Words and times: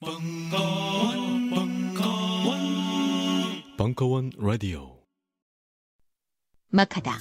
벙커원, 0.00 1.50
벙커원, 1.50 2.58
벙커원 3.76 4.30
라디오. 4.38 5.00
막하다. 6.70 7.18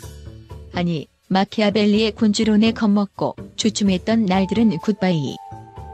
아니, 0.73 1.07
마키아벨리의 1.29 2.11
군주론에 2.11 2.73
겁먹고 2.73 3.35
주춤했던 3.55 4.25
날들은 4.25 4.77
굿바이. 4.77 5.37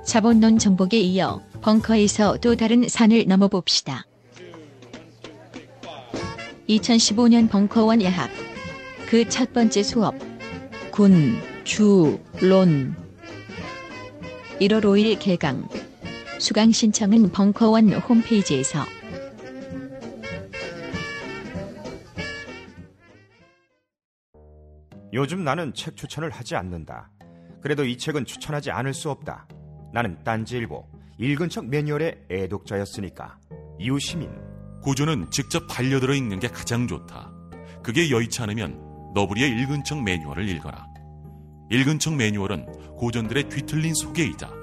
자본론 0.06 0.58
정복에 0.60 1.00
이어 1.00 1.42
벙커에서 1.62 2.40
또 2.42 2.58
다른 2.58 2.90
산을 2.90 3.28
넘어봅시다. 3.28 4.06
2015년 6.68 7.50
벙커원 7.50 8.02
예학. 8.02 8.30
그 9.08 9.24
첫 9.30 9.54
번째 9.54 9.84
수업. 9.84 10.16
군, 10.92 11.38
주, 11.64 12.20
론. 12.42 12.94
1월 14.60 14.82
5일 14.82 15.18
개강. 15.20 15.70
수강 16.44 16.74
신청은 16.74 17.32
벙커원 17.32 17.94
홈페이지에서. 17.94 18.84
요즘 25.14 25.46
나는 25.46 25.74
책 25.74 25.96
추천을 25.96 26.32
하지 26.32 26.58
않는다. 26.58 27.10
그래도 27.62 27.86
이 27.86 27.98
책은 27.98 28.26
추천하지 28.26 28.72
않을 28.72 28.94
수 28.94 29.10
없다. 29.10 29.48
나는 29.94 30.22
딴지일보 30.26 30.86
읽은 31.18 31.48
척 31.48 31.66
매뉴얼의 31.66 32.26
애독자였으니까. 32.30 33.38
이웃시민 33.80 34.30
고전은 34.82 35.32
직접 35.32 35.66
반려들어 35.70 36.14
읽는 36.14 36.42
게 36.42 36.50
가장 36.50 36.90
좋다. 36.90 37.32
그게 37.82 38.10
여의치 38.10 38.42
않으면 38.42 39.14
너부리의 39.16 39.50
읽은 39.62 39.86
척 39.86 40.04
매뉴얼을 40.04 40.50
읽어라. 40.50 40.88
읽은 41.72 42.00
척 42.00 42.16
매뉴얼은 42.16 42.98
고전들의 42.98 43.48
뒤틀린 43.48 43.94
소개이자 43.94 44.63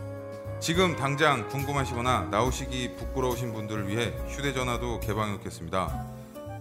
지금 0.61 0.95
당장 0.95 1.49
궁금하시거나 1.49 2.29
나오시기 2.29 2.95
부끄러우신 2.95 3.51
분들을 3.51 3.87
위해 3.87 4.13
휴대전화도 4.27 4.99
개방해 4.99 5.31
놓겠습니다. 5.33 6.05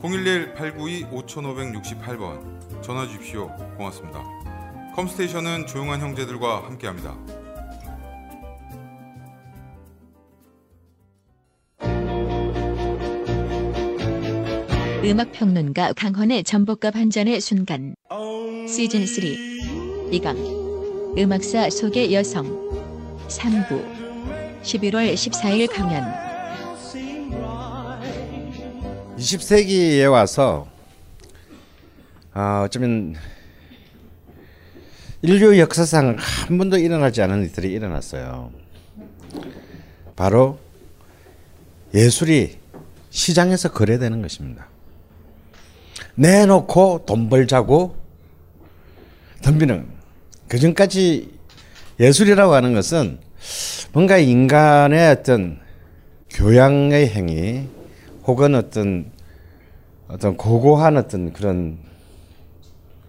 011-892-5568번 0.00 2.82
전화 2.82 3.06
주십시오. 3.06 3.54
고맙습니다. 3.76 4.24
컴스테이션은 4.96 5.66
조용한 5.66 6.00
형제들과 6.00 6.64
함께합니다. 6.64 7.14
음악평론가 15.04 15.92
강헌의 15.92 16.44
전복과 16.44 16.90
반전의 16.90 17.42
순간 17.42 17.94
시즌 18.66 19.06
3 19.06 19.24
2강 20.10 21.18
음악사 21.18 21.68
속의 21.68 22.14
여성 22.14 22.69
3부 23.30 24.60
11월 24.62 25.14
14일 25.14 25.72
강연 25.72 26.04
20세기에 29.16 30.10
와서 30.10 30.66
아, 32.32 32.62
어쩌면 32.64 33.14
인류 35.22 35.58
역사상 35.58 36.16
한 36.18 36.58
번도 36.58 36.78
일어나지 36.78 37.20
않은 37.22 37.42
일들이 37.42 37.72
일어났어요. 37.72 38.50
바로 40.16 40.58
예술이 41.94 42.58
시장에서 43.10 43.70
거래되는 43.72 44.22
것입니다. 44.22 44.66
내놓고 46.14 47.04
돈 47.06 47.28
벌자고 47.28 47.96
덤비는 49.42 49.88
그 50.48 50.58
전까지 50.58 51.39
예술이라고 52.00 52.54
하는 52.54 52.72
것은 52.72 53.18
뭔가 53.92 54.16
인간의 54.18 55.10
어떤 55.10 55.60
교양의 56.30 57.08
행위 57.08 57.68
혹은 58.26 58.54
어떤 58.54 59.12
어떤 60.08 60.36
고고한 60.36 60.96
어떤 60.96 61.32
그런 61.32 61.78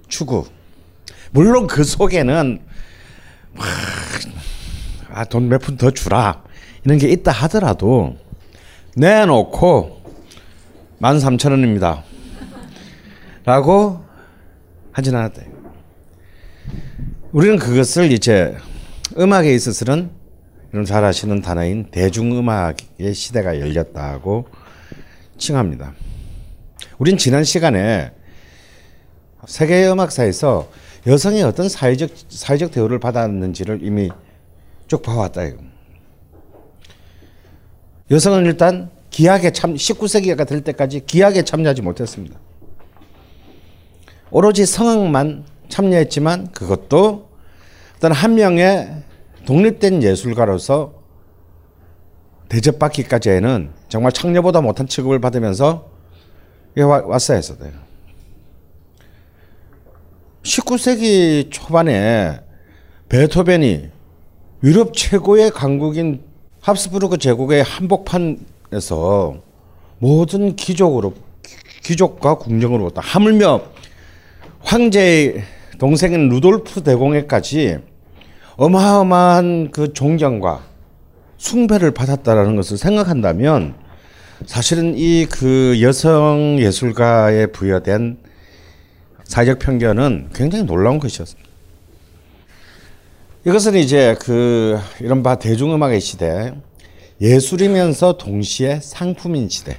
추구 0.08 0.46
물론 1.32 1.68
그 1.68 1.84
속에는 1.84 2.60
아, 5.10 5.26
돈 5.26 5.48
몇 5.50 5.62
푼 5.62 5.78
더 5.78 5.92
주라 5.92 6.44
이런 6.84 6.98
게 6.98 7.08
있다 7.10 7.32
하더라도 7.32 8.18
내놓고 8.96 10.02
만 11.00 11.20
삼천 11.20 11.52
원입니다. 11.54 12.04
라고 13.46 14.04
하진 14.92 15.16
않았다. 15.16 15.42
우리는 17.32 17.58
그것을 17.58 18.12
이제 18.12 18.56
음악에 19.18 19.54
있어서는 19.54 20.10
여러분 20.74 20.86
잘 20.86 21.04
아시는 21.04 21.42
단어인 21.42 21.86
대중음악의 21.92 23.14
시대가 23.14 23.60
열렸다고 23.60 24.46
칭합니다. 25.38 25.94
우린 26.98 27.18
지난 27.18 27.44
시간에 27.44 28.12
세계 29.46 29.88
음악사에서 29.88 30.70
여성이 31.08 31.42
어떤 31.42 31.68
사회적 31.68 32.12
사회적 32.30 32.72
대우를 32.72 33.00
받았는지를 33.00 33.80
이미 33.82 34.10
쭉 34.88 35.02
봐왔다. 35.02 35.42
여성은 38.12 38.46
일단 38.46 38.92
기약에 39.10 39.52
참 39.52 39.74
19세기가 39.74 40.48
될 40.48 40.62
때까지 40.62 41.06
기약에 41.06 41.44
참여하지 41.44 41.82
못했습니다. 41.82 42.40
오로지 44.30 44.66
성악만 44.66 45.44
참여했지만 45.68 46.52
그것도 46.52 47.31
어떤 48.02 48.14
한 48.14 48.34
명의 48.34 48.90
독립된 49.46 50.02
예술가로서 50.02 50.96
대접받기까지에는 52.50 53.70
정말 53.90 54.12
창녀보다 54.12 54.62
못한 54.62 54.88
취급을 54.88 55.22
받으면서 55.22 55.88
왔어야 56.76 57.36
했어요. 57.38 57.70
19세기 60.42 61.52
초반에 61.52 62.40
베토벤이 63.08 63.92
유럽 64.64 64.96
최고의 64.96 65.52
강국인 65.52 66.24
합스부르크 66.60 67.20
제국의 67.20 67.62
한복판에서 67.62 69.36
모든 70.00 70.56
귀족으로 70.56 71.14
귀족과 71.84 72.40
궁정으로부터 72.40 73.00
하물며 73.00 73.62
황제의 74.62 75.44
동생인 75.78 76.30
루돌프 76.30 76.82
대공에까지 76.82 77.91
어마어마한 78.58 79.72
그 79.72 79.94
존경과 79.94 80.64
숭배를 81.38 81.92
받았다라는 81.92 82.56
것을 82.56 82.78
생각한다면 82.78 83.76
사실은 84.46 84.96
이 84.98 85.28
그 85.30 85.80
여성 85.82 86.58
예술가에 86.60 87.48
부여된 87.48 88.18
사회적 89.24 89.60
편견은 89.60 90.30
굉장히 90.34 90.66
놀라운 90.66 91.00
것이었습니다. 91.00 91.50
이것은 93.46 93.76
이제 93.76 94.16
그 94.20 94.80
이른바 95.00 95.36
대중음악의 95.36 96.02
시대, 96.02 96.54
예술이면서 97.22 98.18
동시에 98.18 98.80
상품인 98.82 99.50
시대로 99.50 99.78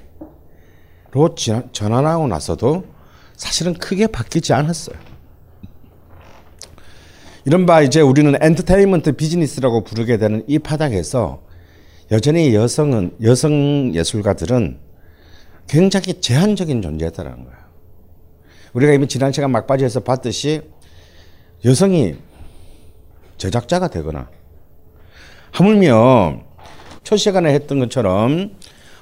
전환하고 1.72 2.26
나서도 2.28 2.84
사실은 3.36 3.74
크게 3.74 4.06
바뀌지 4.08 4.52
않았어요. 4.52 4.96
이른바 7.44 7.83
이제 7.83 8.00
우리는 8.00 8.33
엔터테인먼트 8.41 9.12
비즈니스라고 9.12 9.83
부르게 9.83 10.17
되는 10.17 10.44
이 10.47 10.61
바닥에서 10.61 11.43
여전히 12.12 12.55
여성은 12.55 13.17
여성 13.23 13.93
예술가들은 13.94 14.79
굉장히 15.67 16.21
제한적인 16.21 16.83
존재다라는 16.83 17.44
거예요. 17.44 17.59
우리가 18.75 18.93
이미 18.93 19.09
지난 19.09 19.33
시간 19.33 19.50
막바지에서 19.50 20.00
봤듯이 20.00 20.62
여성이 21.65 22.15
제작자가 23.39 23.89
되거나 23.89 24.31
하물며 25.50 26.43
첫 27.03 27.17
시간에 27.17 27.53
했던 27.55 27.81
것처럼 27.81 28.53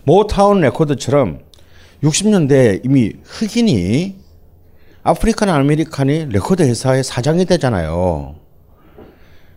모타운 0.04 0.60
레코드처럼 0.62 1.40
60년대에 2.02 2.84
이미 2.84 3.12
흑인이 3.22 4.19
African 5.02 5.48
American이 5.48 6.26
레코드 6.26 6.62
회사의 6.62 7.02
사장이 7.02 7.46
되잖아요. 7.46 8.34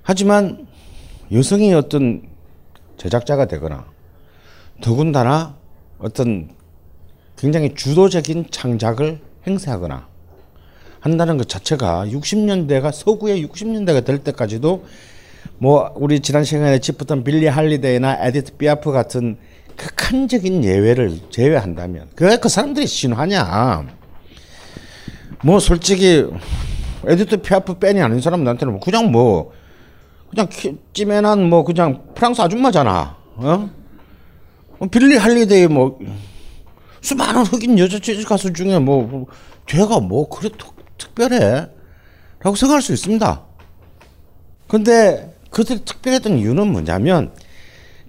하지만 0.02 0.68
여성이 1.34 1.74
어떤 1.74 2.22
제작자가 2.98 3.46
되거나 3.46 3.86
더군다나 4.82 5.56
어떤 6.00 6.50
굉장히 7.38 7.74
주도적인 7.76 8.46
창작을 8.52 9.20
행사하거나 9.46 10.08
한다는 11.02 11.38
것 11.38 11.50
자체가 11.50 12.06
60년대가 12.08 12.94
서구의 12.94 13.46
60년대가 13.46 14.06
될 14.06 14.20
때까지도 14.20 14.86
뭐 15.58 15.92
우리 15.96 16.22
지난 16.22 16.46
시간에 16.46 16.80
짚었던 16.80 17.26
빌리 17.26 17.48
할리데이나 17.48 18.26
에디트 18.26 18.56
피아프 18.56 18.94
같은 18.94 19.38
극한적인 19.76 20.64
예외를 20.64 21.20
제외한다면 21.30 22.08
그, 22.16 22.40
그 22.40 22.48
사람들이 22.48 22.88
신화냐 22.88 24.03
뭐 25.44 25.60
솔직히 25.60 26.26
에디트 27.06 27.42
피아프 27.42 27.78
팬이 27.78 28.02
아닌 28.02 28.22
사람들한테는 28.22 28.74
뭐 28.74 28.82
그냥 28.82 29.12
뭐 29.12 29.52
그냥 30.30 30.48
쬐맨한 30.94 31.50
뭐 31.50 31.64
그냥 31.64 32.02
프랑스 32.16 32.42
아줌마잖아 32.42 33.18
어? 33.36 33.70
뭐 34.80 34.88
빌리 34.90 35.18
할리데이 35.18 35.68
뭐 35.68 36.00
수많은 37.02 37.44
흑인 37.44 37.78
여자 37.78 38.00
재즈 38.00 38.26
가수 38.26 38.54
중에 38.54 38.80
뭐 38.80 39.28
쟤가 39.68 40.00
뭐 40.00 40.30
그래 40.30 40.50
특별해? 40.98 41.68
라고 42.40 42.56
생각할 42.56 42.82
수 42.82 42.94
있습니다. 42.94 43.42
근데 44.68 45.36
그들이 45.50 45.84
특별했던 45.86 46.40
이유는 46.40 46.72
뭐냐면 46.72 47.32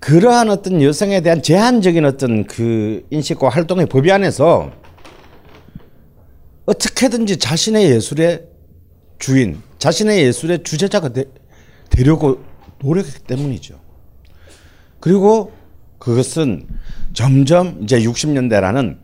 그러한 0.00 0.50
어떤 0.50 0.82
여성에 0.82 1.20
대한 1.20 1.42
제한적인 1.42 2.04
어떤 2.04 2.44
그 2.44 3.06
인식과 3.10 3.48
활동의 3.48 3.86
범위 3.86 4.10
안에서 4.10 4.70
어떻게든지 6.66 7.38
자신의 7.38 7.90
예술의 7.90 8.46
주인, 9.18 9.62
자신의 9.78 10.24
예술의 10.24 10.62
주제자가 10.62 11.10
되, 11.10 11.24
되려고 11.90 12.42
노력했기 12.80 13.20
때문이죠. 13.24 13.80
그리고 15.00 15.52
그것은 15.98 16.66
점점 17.12 17.82
이제 17.82 18.00
60년대라는 18.00 18.98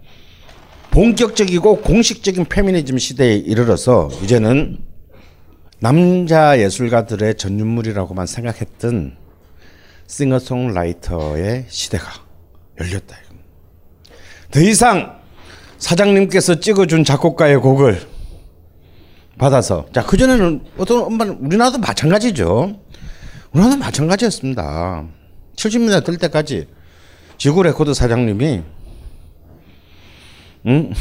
본격적이고 0.91 1.83
공식적인 1.83 2.47
페미니즘 2.47 2.99
시대에 2.99 3.37
이르러서 3.37 4.11
이제는 4.23 4.79
남자 5.79 6.59
예술가들의 6.59 7.37
전유물이라고만 7.37 8.27
생각했던 8.27 9.17
싱어송라이터의 10.07 11.67
시대가 11.69 12.07
열렸다. 12.79 13.17
더 14.51 14.61
이상 14.61 15.20
사장님께서 15.81 16.61
찍어준 16.61 17.05
작곡가의 17.05 17.57
곡을 17.57 18.01
받아서 19.39 19.87
자 19.93 20.05
그전에는 20.05 20.61
어떤 20.77 21.03
엄마는 21.03 21.39
우리나라도 21.41 21.79
마찬가지죠. 21.79 22.79
우리나라도 23.53 23.81
마찬가지였습니다. 23.81 25.05
70년대 25.57 26.05
될 26.05 26.19
때까지 26.19 26.69
지구 27.39 27.63
레코드 27.63 27.95
사장님이 27.95 28.63
응? 30.67 30.93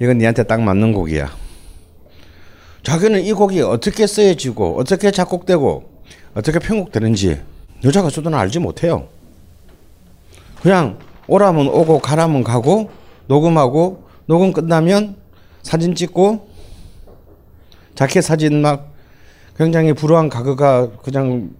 이건 0.00 0.18
니한테 0.18 0.42
딱 0.44 0.62
맞는 0.62 0.94
곡이야. 0.94 1.30
자기는 2.82 3.22
이 3.22 3.32
곡이 3.32 3.60
어떻게 3.60 4.06
쓰여지고 4.06 4.78
어떻게 4.78 5.10
작곡되고 5.10 5.90
어떻게 6.32 6.58
편곡되는지 6.58 7.42
여자 7.84 8.00
가수들은 8.00 8.32
알지 8.32 8.58
못해요. 8.58 9.08
그냥 10.62 10.98
오라면 11.26 11.68
오고 11.68 11.98
가라면 11.98 12.42
가고 12.42 12.99
녹음하고 13.30 14.02
녹음 14.26 14.52
끝나면 14.52 15.14
사진 15.62 15.94
찍고 15.94 16.48
자켓 17.94 18.24
사진 18.24 18.60
막 18.60 18.92
굉장히 19.56 19.92
불우한 19.92 20.28
가그가 20.28 20.90
그냥 21.02 21.50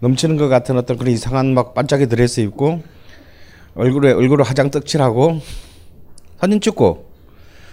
넘치는 0.00 0.36
것 0.36 0.48
같은 0.48 0.76
어떤 0.76 0.98
그런 0.98 1.12
이상한 1.12 1.54
막 1.54 1.72
반짝이 1.72 2.08
드레스 2.08 2.40
입고 2.40 2.82
얼굴에 3.74 4.12
얼굴에 4.12 4.44
화장 4.44 4.70
떡칠하고 4.70 5.40
사진 6.38 6.60
찍고 6.60 7.08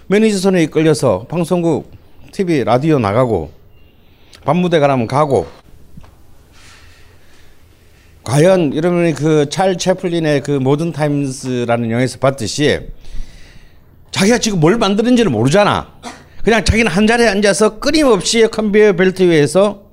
매니저 0.07 0.37
손에 0.37 0.63
이끌려서 0.63 1.25
방송국, 1.27 1.91
TV, 2.31 2.63
라디오 2.63 2.99
나가고 2.99 3.51
밤무대 4.45 4.79
가라면 4.79 5.07
가고. 5.07 5.47
과연 8.23 8.73
이러면 8.73 9.13
그 9.13 9.37
찰리 9.37 9.77
채플린의 9.77 10.41
그 10.41 10.51
모던 10.51 10.91
타임스라는 10.91 11.91
영화에서 11.91 12.19
봤듯이 12.19 12.87
자기가 14.15 14.37
지금 14.37 14.61
뭘 14.61 14.77
만드는지를 14.77 15.29
모르잖아. 15.29 15.91
그냥 16.41 16.63
자기는 16.63 16.89
한 16.89 17.05
자리에 17.05 17.27
앉아서 17.27 17.79
끊임없이 17.79 18.47
컨베이어 18.49 18.93
벨트 18.93 19.23
위에서 19.23 19.89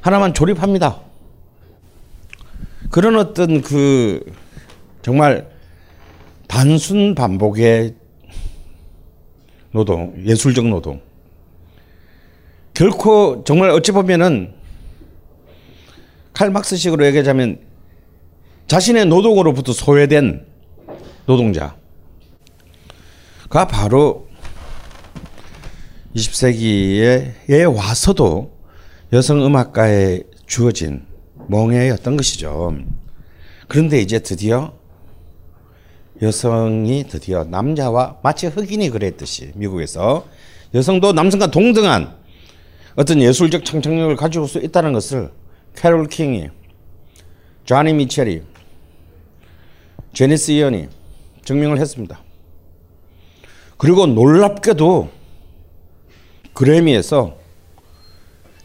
하나만 0.00 0.34
조립합니다. 0.34 1.00
그런 2.90 3.16
어떤 3.16 3.62
그 3.62 4.20
정말 5.02 5.48
단순 6.48 7.14
반복의 7.14 7.94
노동, 9.70 10.12
예술적 10.26 10.66
노동. 10.66 11.00
결코 12.74 13.44
정말 13.44 13.70
어찌 13.70 13.92
보면은 13.92 14.54
칼 16.32 16.50
막스식으로 16.50 17.06
얘기하자면 17.06 17.60
자신의 18.66 19.06
노동으로부터 19.06 19.72
소외된 19.72 20.46
노동자 21.26 21.76
가 23.52 23.66
바로 23.66 24.28
20세기에 26.16 27.76
와서도 27.76 28.50
여성 29.12 29.44
음악가에 29.44 30.22
주어진 30.46 31.04
멍해였던 31.48 32.16
것이죠. 32.16 32.74
그런데 33.68 34.00
이제 34.00 34.20
드디어 34.20 34.72
여성이 36.22 37.04
드디어 37.06 37.44
남자와 37.44 38.20
마치 38.22 38.46
흑인이 38.46 38.88
그랬듯이 38.88 39.52
미국에서 39.54 40.26
여성도 40.72 41.12
남성과 41.12 41.50
동등한 41.50 42.16
어떤 42.96 43.20
예술적 43.20 43.66
창작력을 43.66 44.16
가지고 44.16 44.46
수 44.46 44.60
있다는 44.60 44.94
것을 44.94 45.30
캐롤 45.76 46.06
킹이, 46.06 46.48
조니 47.66 47.92
미첼이, 47.92 48.40
제니스 50.14 50.52
이언이 50.52 50.88
증명을 51.44 51.78
했습니다. 51.78 52.21
그리고 53.82 54.06
놀랍게도 54.06 55.10
그래미에서 56.54 57.36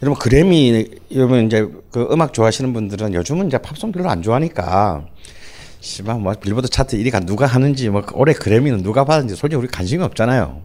여러분 0.00 0.16
그래미 0.16 0.86
여러분 1.12 1.44
이제 1.44 1.66
그 1.90 2.06
음악 2.12 2.32
좋아하시는 2.32 2.72
분들은 2.72 3.14
요즘은 3.14 3.48
이제 3.48 3.58
팝송 3.58 3.90
별로 3.90 4.08
안 4.10 4.22
좋아하니까 4.22 5.08
씨발 5.80 6.20
뭐 6.20 6.34
빌보드 6.34 6.68
차트 6.68 6.96
1위가 6.98 7.26
누가 7.26 7.46
하는지 7.46 7.88
뭐 7.88 8.06
올해 8.14 8.32
그래미는 8.32 8.84
누가 8.84 9.04
받은지 9.04 9.34
솔직히 9.34 9.58
우리 9.58 9.66
관심이 9.66 10.04
없잖아요. 10.04 10.62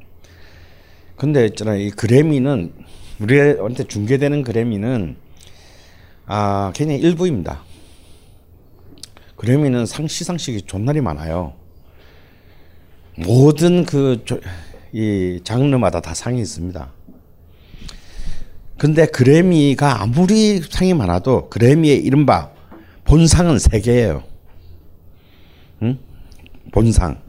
근데 1.15 1.47
있잖아 1.47 1.73
이 1.73 1.89
그래미는 1.89 2.73
우리한테 3.21 3.85
중계되는 3.85 4.43
그래미는 4.43 5.15
아 6.27 6.71
그냥 6.77 6.99
일부입니다. 6.99 7.63
그래미는 9.35 9.87
상 9.87 10.07
시상식이 10.07 10.61
존나리 10.67 11.01
많아요. 11.01 11.62
모든 13.17 13.85
그 13.85 14.23
이 14.93 15.39
장르마다 15.43 15.99
다 15.99 16.13
상이 16.13 16.39
있습니다. 16.39 16.87
근데 18.77 19.07
그래미가 19.07 20.01
아무리 20.01 20.61
상이 20.61 20.93
많아도 20.93 21.49
그래미의 21.49 21.97
이른바 21.97 22.51
본상은 23.03 23.57
세 23.57 23.81
개예요. 23.81 24.23
응? 25.81 25.97
본상. 26.71 27.21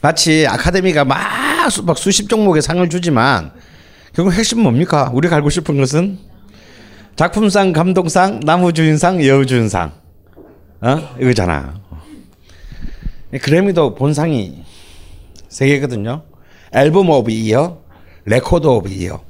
마치 0.00 0.46
아카데미가 0.48 1.04
막 1.04 1.16
막, 1.56 1.70
수, 1.70 1.82
막 1.84 1.96
수십 1.96 2.28
종목의 2.28 2.60
상을 2.60 2.86
주지만 2.90 3.52
결국 4.12 4.32
핵심 4.32 4.60
뭡니까? 4.60 5.10
우리가 5.14 5.36
알고 5.36 5.50
싶은 5.50 5.76
것은 5.76 6.18
작품상, 7.14 7.72
감독상, 7.72 8.40
남우주연상, 8.40 9.24
여우주연상. 9.24 9.92
어? 10.80 11.16
이거잖아. 11.20 11.80
그래미도 13.40 13.94
본상이 13.94 14.64
세 15.54 15.68
개거든요. 15.68 16.24
Album 16.72 17.10
of 17.10 17.30
Year, 17.30 17.80
Record 18.24 18.66
of 18.66 18.88
Year. 18.88 19.22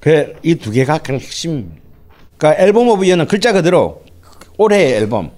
그 0.00 0.42
이 0.42 0.56
두 0.56 0.70
개가 0.70 0.98
그냥 0.98 1.18
핵심. 1.18 1.80
그러니까 2.36 2.62
Album 2.62 2.86
of 2.86 3.06
Year는 3.06 3.26
글자 3.26 3.54
그대로 3.54 4.04
올해의 4.58 4.92
앨범. 4.92 5.30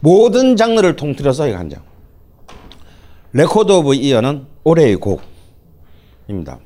모든 0.00 0.56
장르를 0.56 0.96
통틀어서 0.96 1.46
이거 1.46 1.56
한 1.56 1.70
장. 1.70 1.84
Record 3.32 3.70
of 3.70 3.94
Year는 3.94 4.46
올해의 4.64 4.96
곡입니다. 6.26 6.58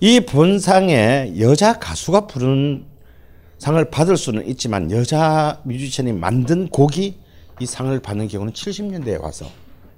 이 0.00 0.20
본상에 0.20 1.34
여자 1.38 1.78
가수가 1.78 2.28
부른 2.28 2.86
상을 3.58 3.90
받을 3.90 4.16
수는 4.16 4.48
있지만 4.48 4.90
여자 4.90 5.60
뮤지션이 5.64 6.14
만든 6.14 6.66
곡이 6.70 7.18
이 7.60 7.66
상을 7.66 8.00
받는 8.00 8.28
경우는 8.28 8.54
70년대에 8.54 9.20
와서 9.20 9.44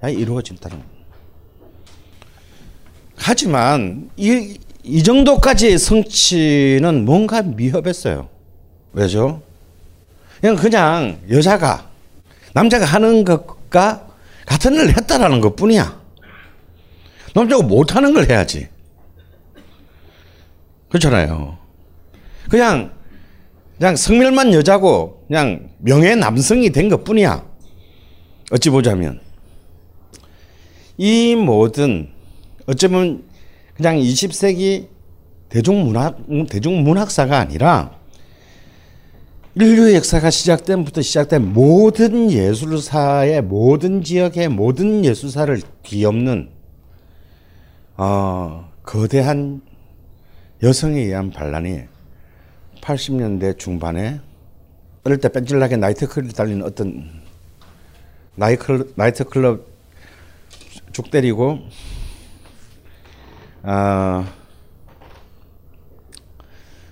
이루어진다는. 0.02 0.95
하지만 3.16 4.10
이, 4.16 4.58
이 4.82 5.02
정도까지의 5.02 5.78
성취는 5.78 7.04
뭔가 7.04 7.42
미흡했어요. 7.42 8.28
왜죠? 8.92 9.42
그냥 10.40 10.56
그냥 10.56 11.18
여자가 11.30 11.88
남자가 12.52 12.84
하는 12.84 13.24
것과 13.24 14.06
같은 14.46 14.74
일을 14.74 14.96
했다라는 14.96 15.40
것 15.40 15.56
뿐이야. 15.56 16.00
남자가 17.34 17.62
못하는 17.62 18.14
걸 18.14 18.28
해야지. 18.30 18.68
그렇잖아요. 20.88 21.58
그냥 22.48 22.92
그냥 23.78 23.96
성별만 23.96 24.54
여자고 24.54 25.24
그냥 25.26 25.68
명예 25.78 26.14
남성이 26.14 26.70
된 26.70 26.88
것 26.88 27.04
뿐이야. 27.04 27.44
어찌 28.52 28.70
보자면 28.70 29.20
이 30.96 31.34
모든 31.34 32.10
어쩌면 32.66 33.24
그냥 33.74 33.96
20세기 33.96 34.88
대중문학 35.48 36.26
대중문학사가 36.48 37.38
아니라 37.38 37.96
인류의 39.54 39.94
역사가 39.94 40.30
시작된부터 40.30 41.00
시작된 41.00 41.54
모든 41.54 42.30
예술사의 42.30 43.42
모든 43.42 44.02
지역의 44.02 44.48
모든 44.48 45.04
예술사를 45.04 45.62
뒤엎는 45.82 46.50
어, 47.96 48.70
거대한 48.82 49.62
여성에 50.62 51.00
의한 51.00 51.30
반란이 51.30 51.84
80년대 52.82 53.58
중반에 53.58 54.20
어릴 55.04 55.18
때 55.18 55.30
뺀질나게 55.30 55.76
나이트클럽 55.76 56.34
달리는 56.34 56.62
어떤 56.62 57.08
나이클, 58.34 58.92
나이트클럽 58.96 59.66
죽 60.92 61.10
때리고 61.10 61.60
아, 63.68 64.24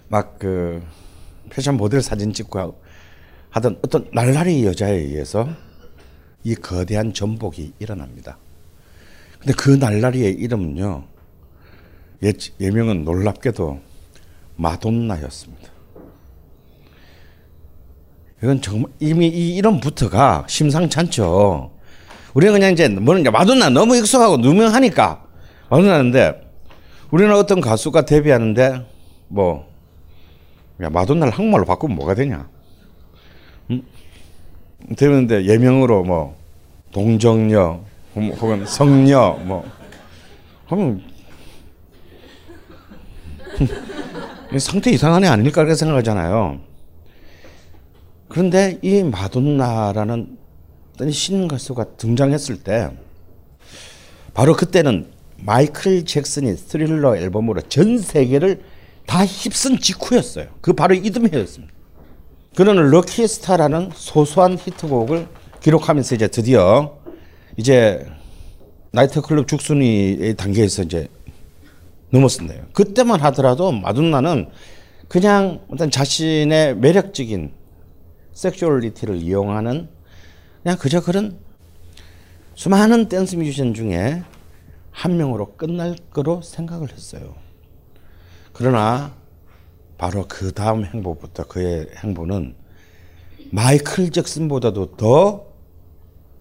막그 0.08 0.82
패션 1.48 1.76
모델 1.76 2.02
사진 2.02 2.32
찍고 2.32 2.82
하던 3.50 3.78
어떤 3.84 4.10
날라리 4.12 4.66
여자에 4.66 4.90
의해서 4.90 5.48
이 6.42 6.56
거대한 6.56 7.14
전복이 7.14 7.74
일어납니다. 7.78 8.38
근데 9.38 9.52
그 9.56 9.70
날라리의 9.70 10.32
이름은요, 10.32 11.04
예, 12.24 12.32
예명은 12.58 13.04
놀랍게도 13.04 13.80
마돈나였습니다. 14.56 15.70
이건 18.42 18.60
정말 18.60 18.90
이미 18.98 19.28
이 19.28 19.54
이름부터가 19.56 20.46
심상찮죠. 20.48 21.70
우리는 22.34 22.52
그냥 22.52 22.72
이제 22.72 22.88
뭐는 22.88 23.30
마돈나 23.30 23.70
너무 23.70 23.96
익숙하고 23.96 24.42
유명하니까 24.42 25.24
마돈나인데 25.70 26.43
우리는 27.14 27.32
어떤 27.32 27.60
가수가 27.60 28.06
데뷔하는데 28.06 28.84
뭐 29.28 29.68
야, 30.82 30.90
마돈나를 30.90 31.32
한국말로 31.32 31.64
바꾸면 31.64 31.94
뭐가 31.94 32.16
되냐? 32.16 32.48
음? 33.70 33.82
되는데 34.96 35.44
예명으로 35.44 36.02
뭐 36.02 36.36
동정녀 36.90 37.84
혹은 38.16 38.66
성녀 38.66 39.38
뭐 39.44 39.64
하면 40.66 41.04
상태 44.58 44.90
이상한 44.90 45.22
애 45.22 45.28
아닐까 45.28 45.62
그렇게 45.62 45.76
생각하잖아요. 45.76 46.58
그런데 48.26 48.80
이 48.82 49.04
마돈나라는 49.04 50.36
신 51.12 51.46
가수가 51.46 51.96
등장했을 51.96 52.64
때 52.64 52.90
바로 54.32 54.56
그때는 54.56 55.13
마이클 55.38 56.04
잭슨이 56.04 56.56
스릴러 56.56 57.16
앨범으로 57.16 57.62
전 57.62 57.98
세계를 57.98 58.62
다 59.06 59.24
휩쓴 59.24 59.78
직후였어요. 59.78 60.46
그 60.60 60.72
바로 60.72 60.94
이듬해였습니다. 60.94 61.72
그는 62.56 62.90
럭키스타라는 62.90 63.90
소소한 63.94 64.56
히트곡을 64.56 65.26
기록하면서 65.60 66.14
이제 66.14 66.28
드디어 66.28 66.98
이제 67.56 68.06
나이트클럽 68.92 69.48
죽순이의 69.48 70.36
단계에서 70.36 70.82
이제 70.82 71.08
넘었습니다. 72.10 72.66
그때만 72.72 73.20
하더라도 73.22 73.72
마돈나는 73.72 74.48
그냥 75.08 75.60
어떤 75.68 75.90
자신의 75.90 76.76
매력적인 76.76 77.52
섹슈얼리티를 78.32 79.16
이용하는 79.16 79.88
그냥 80.62 80.78
그저 80.78 81.00
그런 81.00 81.38
수많은 82.54 83.08
댄스 83.08 83.34
뮤지션 83.34 83.74
중에 83.74 84.22
한 84.94 85.16
명으로 85.16 85.56
끝날 85.56 85.96
거로 86.10 86.40
생각을 86.40 86.92
했어요. 86.92 87.34
그러나 88.52 89.12
바로 89.98 90.24
그 90.28 90.52
다음 90.52 90.84
행보부터 90.84 91.48
그의 91.48 91.88
행보는 92.02 92.54
마이클 93.50 94.10
잭슨보다도 94.10 94.96
더 94.96 95.54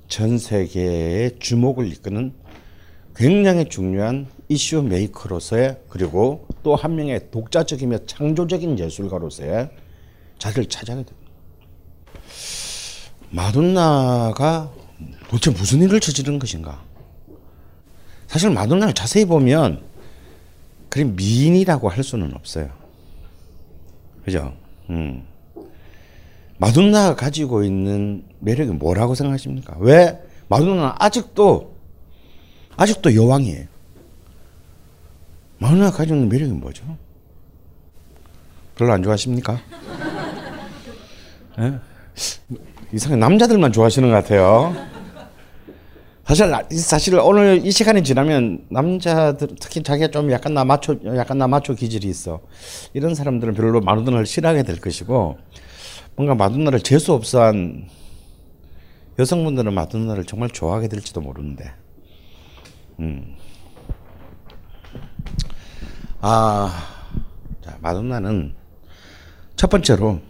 전 0.08 0.38
세계의 0.38 1.40
주목을 1.40 1.88
이끄는 1.92 2.34
굉장히 3.16 3.68
중요한 3.68 4.28
이슈 4.48 4.84
메이커로서의 4.84 5.80
그리고 5.90 6.46
또 6.62 6.76
한 6.76 6.96
명의 6.96 7.32
독자적이며 7.32 8.06
창조적인 8.06 8.78
예술가로서의 8.78 9.72
자리를 10.38 10.66
차지하게 10.70 11.06
됩니다. 11.06 11.30
마돈나가 13.32 14.72
도대체 15.30 15.50
무슨 15.50 15.82
일을 15.82 16.00
저지른 16.00 16.38
것인가? 16.38 16.84
사실 18.34 18.50
마돈나를 18.50 18.96
자세히 18.96 19.26
보면 19.26 19.84
그리 20.90 21.04
미인이라고 21.06 21.88
할 21.88 22.04
수는 22.04 22.34
없어요. 22.34 22.68
그죠? 24.26 24.52
음. 24.90 25.24
마돈나가 26.58 27.16
가지고 27.16 27.64
있는 27.64 28.24
매력이 28.40 28.72
뭐라고 28.72 29.14
생각하십니까? 29.14 29.76
왜 29.78 30.20
마돈나는 30.48 30.94
아직도 30.98 31.76
아직도 32.76 33.14
여왕이에요. 33.14 33.68
마돈나가 35.60 35.98
가지고 35.98 36.16
있는 36.16 36.30
매력이 36.30 36.54
뭐죠? 36.54 36.98
별로 38.76 38.94
안 38.94 39.04
좋아하십니까? 39.04 39.62
예? 41.60 41.80
이상하게 42.94 43.20
남자들만 43.20 43.72
좋아하시는 43.72 44.10
것 44.10 44.16
같아요. 44.16 44.93
사실 46.26 46.50
사실 46.78 47.20
오늘 47.20 47.66
이 47.66 47.72
시간이 47.72 48.02
지나면 48.04 48.66
남자들 48.70 49.50
특히 49.60 49.84
자기가 49.84 50.08
좀 50.08 50.32
약간 50.32 50.54
나마초 50.54 51.00
약간 51.18 51.38
나마초 51.38 51.76
기질이 51.76 52.08
있어 52.08 52.40
이런 52.94 53.14
사람들은 53.14 53.54
별로 53.54 53.82
마돈나를 53.82 54.26
싫어하게 54.26 54.64
될 54.64 54.80
것이고 54.80 55.38
뭔가 56.16 56.34
마돈나를 56.36 56.80
재수 56.80 57.12
없어한 57.14 57.90
여성분들은 59.20 59.74
마돈나를 59.74 60.24
정말 60.24 60.50
좋아하게 60.50 60.88
될지도 60.88 61.20
모르는데 61.20 61.72
음. 63.00 63.36
아, 66.22 66.72
자, 67.62 67.78
마돈나는 67.82 68.56
첫 69.58 69.70
번째로 69.70 70.22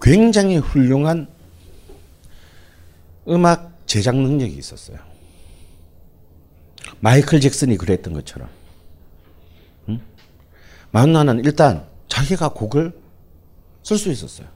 굉장히 0.00 0.58
훌륭한 0.58 1.26
음악 3.28 3.73
제작 3.86 4.16
능력이 4.16 4.56
있었어요. 4.56 4.98
마이클 7.00 7.40
잭슨이 7.40 7.76
그랬던 7.76 8.12
것처럼. 8.14 8.48
응? 9.88 10.00
마돈나는 10.90 11.44
일단 11.44 11.86
자기가 12.08 12.50
곡을 12.50 12.92
쓸 13.82 13.98
수 13.98 14.10
있었어요. 14.10 14.48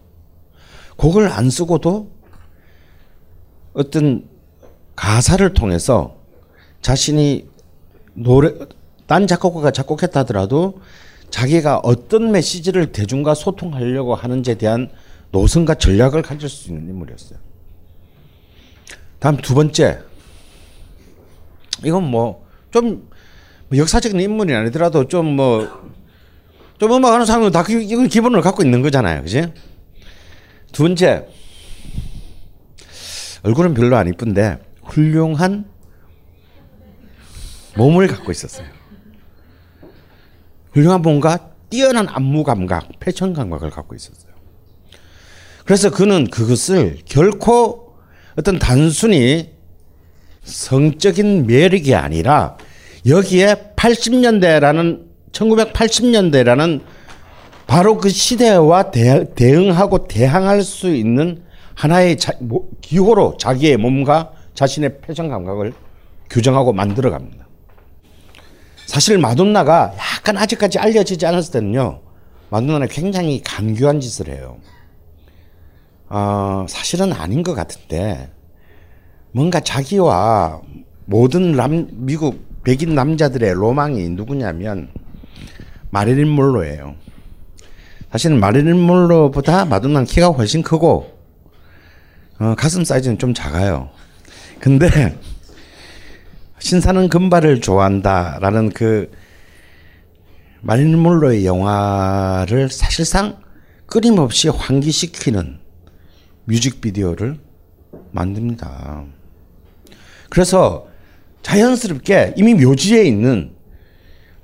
곡을 0.96 1.28
안 1.28 1.50
쓰고도 1.50 2.10
어떤 3.72 4.28
가사를 4.96 5.52
통해서 5.54 6.16
자신이 6.82 7.48
노래 8.14 8.52
딴 9.06 9.26
작곡가가 9.26 9.70
작곡했다 9.70 10.20
하더라도 10.20 10.80
자기가 11.30 11.80
어떤 11.82 12.32
메시지를 12.32 12.92
대중과 12.92 13.34
소통하려고 13.34 14.14
하는지에 14.14 14.54
대한 14.54 14.90
노선과 15.30 15.74
전략을 15.74 16.22
가질 16.22 16.48
수 16.48 16.70
있는 16.70 16.88
인물이었어요. 16.88 17.38
다음 19.18 19.36
두 19.36 19.54
번째. 19.54 20.00
이건 21.84 22.10
뭐좀 22.10 23.08
뭐 23.68 23.78
역사적인 23.78 24.18
인물이 24.20 24.54
아니더라도 24.54 25.06
좀 25.08 25.36
뭐좀 25.36 26.92
음악하는 26.92 27.26
사람은 27.26 27.52
다 27.52 27.62
그, 27.62 27.72
이건 27.80 28.08
기본을 28.08 28.40
갖고 28.40 28.62
있는 28.62 28.82
거잖아요, 28.82 29.22
그지? 29.22 29.52
두 30.72 30.82
번째 30.82 31.28
얼굴은 33.42 33.74
별로 33.74 33.96
안 33.96 34.08
이쁜데 34.08 34.58
훌륭한 34.82 35.64
몸을 37.76 38.08
갖고 38.08 38.32
있었어요. 38.32 38.66
훌륭한 40.72 41.02
몸과 41.02 41.52
뛰어난 41.70 42.08
안무 42.08 42.44
감각, 42.44 42.88
패션 42.98 43.32
감각을 43.32 43.70
갖고 43.70 43.94
있었어요. 43.94 44.32
그래서 45.64 45.90
그는 45.90 46.28
그것을 46.28 46.98
결코 47.04 47.87
어떤 48.38 48.60
단순히 48.60 49.50
성적인 50.44 51.48
매력이 51.48 51.96
아니라 51.96 52.56
여기에 53.04 53.72
80년대라는 53.74 55.06
1980년대라는 55.32 56.82
바로 57.66 57.98
그 57.98 58.08
시대와 58.08 58.92
대, 58.92 59.26
응하고 59.40 60.06
대항할 60.06 60.62
수 60.62 60.94
있는 60.94 61.42
하나의 61.74 62.16
자, 62.16 62.32
기호로 62.80 63.38
자기의 63.38 63.76
몸과 63.76 64.30
자신의 64.54 65.00
패션 65.00 65.28
감각을 65.28 65.72
규정하고 66.30 66.72
만들어 66.72 67.10
갑니다. 67.10 67.46
사실 68.86 69.18
마돈나가 69.18 69.94
약간 70.16 70.36
아직까지 70.38 70.78
알려지지 70.78 71.26
않았을 71.26 71.52
때는요, 71.52 72.00
마돈나는 72.50 72.86
굉장히 72.86 73.42
간교한 73.42 74.00
짓을 74.00 74.28
해요. 74.28 74.58
어, 76.08 76.64
사실은 76.68 77.12
아닌 77.12 77.42
것 77.42 77.54
같은데, 77.54 78.30
뭔가 79.32 79.60
자기와 79.60 80.62
모든 81.04 81.52
남, 81.52 81.88
미국 81.92 82.62
백인 82.64 82.94
남자들의 82.94 83.52
로망이 83.54 84.08
누구냐면, 84.10 84.90
마릴린 85.90 86.28
몰로예요. 86.28 86.94
사실은 88.10 88.40
마릴린 88.40 88.78
몰로보다 88.80 89.66
마돈나는 89.66 90.06
키가 90.06 90.28
훨씬 90.28 90.62
크고, 90.62 91.12
어, 92.38 92.54
가슴 92.56 92.84
사이즈는 92.84 93.18
좀 93.18 93.34
작아요. 93.34 93.90
근데, 94.60 95.18
신사는 96.58 97.08
금발을 97.08 97.60
좋아한다라는 97.60 98.70
그 98.70 99.10
마릴린 100.62 100.98
몰로의 100.98 101.46
영화를 101.46 102.70
사실상 102.70 103.40
끊임없이 103.86 104.48
환기시키는 104.48 105.67
뮤직비디오를 106.48 107.38
만듭니다. 108.10 109.04
그래서 110.30 110.88
자연스럽게 111.42 112.34
이미 112.36 112.54
묘지에 112.54 113.04
있는 113.04 113.54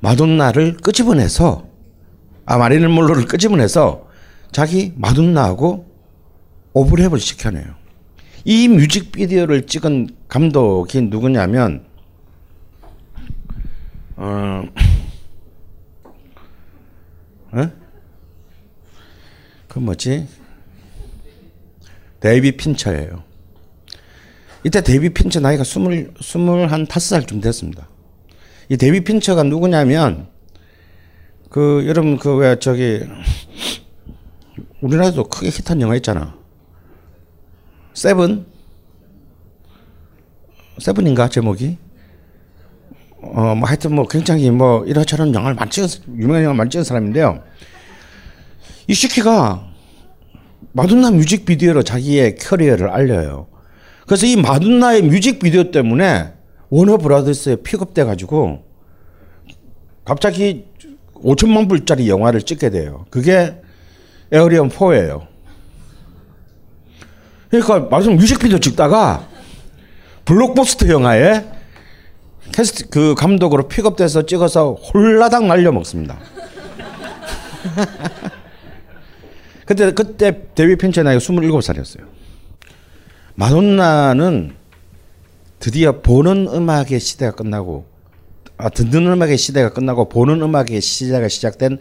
마돈나를 0.01 0.77
끄집어내서 0.79 1.67
아 2.47 2.59
마릴린 2.59 2.91
몰로를 2.91 3.25
끄집어내서 3.25 4.07
자기 4.53 4.93
마돈나하고 4.97 5.91
오버랩을 6.75 7.19
시켜내요. 7.19 7.75
이 8.45 8.69
뮤직비디오를 8.69 9.67
찍은 9.67 10.09
감독이 10.29 11.01
누구냐면 11.01 11.87
어, 14.17 14.63
어? 17.53 17.71
그 19.69 19.79
뭐지? 19.79 20.44
데이비 22.25 22.53
핀처예요. 22.57 23.23
이때 24.65 24.81
데이비 24.81 25.13
핀처 25.13 25.41
나이가 25.41 25.63
스물 25.63 26.15
스물 26.23 26.73
한 26.73 26.87
다섯 26.87 27.09
살쯤 27.09 27.43
됐습니다. 27.43 27.87
이 28.71 28.79
데이비 28.79 29.05
핀처가 29.05 29.43
누구냐면 29.43 30.29
그 31.51 31.85
여러분 31.87 32.17
그 32.17 32.35
왜 32.39 32.59
저기 32.59 33.03
우리나라도 34.81 35.25
크게 35.25 35.49
히트한 35.49 35.83
영화 35.83 35.97
있잖아. 35.97 36.35
세븐 37.93 38.47
세븐인가 40.79 41.29
제목이? 41.29 41.77
어, 43.21 43.55
뭐 43.55 43.69
하여튼 43.69 43.95
뭐 43.95 44.09
굉장히 44.09 44.51
뭐 44.51 44.83
이런저런 44.87 45.35
영화를 45.35 45.57
많이 45.57 45.71
찍은, 45.71 45.89
유명한 46.17 46.43
영화를 46.45 46.57
많이 46.57 46.71
찍은 46.71 46.85
사람인데요. 46.85 47.45
이 48.87 48.95
시키가 48.95 49.74
마돈나 50.75 51.13
뮤직비디오로 51.13 51.85
자기의 51.85 52.35
커리어를 52.37 52.91
알려요. 52.91 53.47
그래서 54.07 54.27
이 54.27 54.37
마돈나의 54.37 55.03
뮤직비디오 55.03 55.71
때문에 55.71 56.33
워너 56.69 56.99
브라더스에 56.99 57.57
픽업돼 57.57 58.05
가지고 58.05 58.65
갑자기 60.05 60.67
5천만 61.15 61.69
불짜리 61.69 62.09
영화를 62.09 62.43
찍게 62.43 62.71
돼요. 62.71 63.07
그게 63.11 63.55
에어리언 64.33 64.69
4예요. 64.71 65.29
그러니까 67.51 67.79
마돈나 67.89 68.17
뮤직비디오 68.17 68.59
찍다가 68.59 69.29
블록버스터 70.25 70.89
영화에 70.89 71.45
캐스트 72.53 72.89
그 72.89 73.15
감독으로 73.15 73.69
픽업돼서 73.69 74.27
찍어서 74.27 74.73
홀라당 74.73 75.47
날려 75.47 75.71
먹습니다. 75.71 76.19
그때 79.67 79.93
그때 79.93 80.47
데이비 80.55 80.77
핀처 80.77 81.03
나이가 81.03 81.19
27살이었어요. 81.19 82.07
마돈나는 83.35 84.55
드디어 85.59 86.01
보는 86.03 86.49
음악의 86.49 87.01
시대가 87.01 87.33
끝나고 87.33 87.87
아 88.57 88.69
듣는 88.69 89.07
음악의 89.13 89.39
시대가 89.39 89.73
끝나고 89.73 90.09
보는 90.09 90.43
음악의 90.43 90.81
시대가 90.81 91.29
시작된 91.29 91.79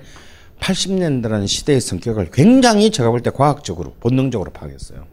80년대라는 0.59 1.47
시대의 1.47 1.81
성격을 1.81 2.29
굉장히 2.31 2.89
제가 2.89 3.09
볼 3.09 3.21
때 3.21 3.29
과학적으로 3.29 3.93
본능적으로 3.99 4.51
파악했어요. 4.51 5.05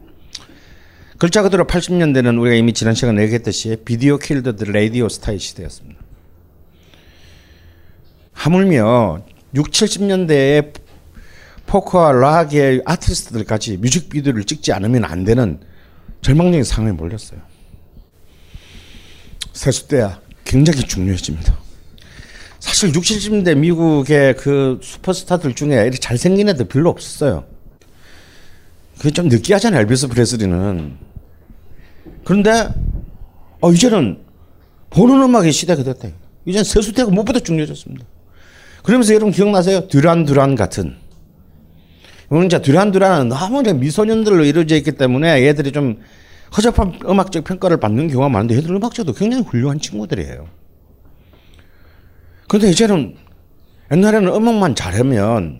글자 1.17 1.43
그대로 1.43 1.65
80년대는 1.65 2.39
우리가 2.41 2.55
이미 2.55 2.73
지난 2.73 2.95
시간에 2.95 3.21
얘기했듯이 3.23 3.77
Video 3.85 4.17
Killed 4.17 4.63
Radio 4.63 5.07
Star의 5.09 5.39
시대였습니다. 5.39 6.01
하물며 8.33 9.21
6, 9.53 9.69
70년대에 9.69 10.73
포크와 11.65 12.11
락의 12.11 12.81
아티스트들까지 12.85 13.77
뮤직비디오를 13.77 14.43
찍지 14.43 14.73
않으면 14.73 15.05
안 15.05 15.23
되는 15.23 15.59
절망적인 16.21 16.63
상황에 16.63 16.93
몰렸어요. 16.93 17.39
세수대야 19.53 20.19
굉장히 20.43 20.81
중요해집니다. 20.81 21.57
사실 22.59 22.93
6, 22.93 23.01
70년대 23.01 23.57
미국의 23.57 24.35
그 24.37 24.79
슈퍼스타들 24.83 25.55
중에 25.55 25.81
이렇게 25.81 25.97
잘생긴 25.97 26.49
애들 26.49 26.65
별로 26.67 26.89
없었어요. 26.89 27.45
그게 28.97 29.11
좀 29.11 29.29
느끼하잖아요, 29.29 29.81
엘비스 29.81 30.07
프레슬리는. 30.09 30.95
그런데 32.23 32.69
어, 33.61 33.71
이제는 33.71 34.19
보는 34.91 35.21
음악의 35.23 35.51
시대가 35.51 35.83
됐다. 35.83 36.09
이제는 36.45 36.63
세수대가 36.63 37.09
무엇보다 37.09 37.39
중요해졌습니다. 37.39 38.05
그러면서 38.83 39.13
여러분 39.13 39.31
기억나세요? 39.31 39.87
듀란 39.87 40.25
듀란 40.25 40.55
같은. 40.55 40.97
이거는 42.31 42.45
이제 42.45 42.61
듀란 42.61 42.91
듀란은 42.91 43.27
너무 43.27 43.61
미소년들로 43.61 44.45
이루어져 44.45 44.77
있기 44.77 44.93
때문에 44.93 45.45
얘들이 45.45 45.73
좀 45.73 46.01
허접한 46.55 47.01
음악적 47.05 47.43
평가를 47.43 47.77
받는 47.77 48.07
경우가 48.07 48.29
많은데 48.29 48.55
얘들 48.55 48.73
음악적도 48.73 49.11
굉장히 49.11 49.43
훌륭한 49.43 49.79
친구들이에요. 49.79 50.47
그런데 52.47 52.69
이제는 52.69 53.17
옛날에는 53.91 54.33
음악만 54.33 54.75
잘하면 54.75 55.59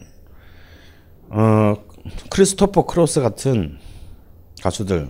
어 1.30 1.76
크리스토퍼 2.30 2.86
크로스 2.86 3.20
같은 3.20 3.78
가수들 4.62 5.10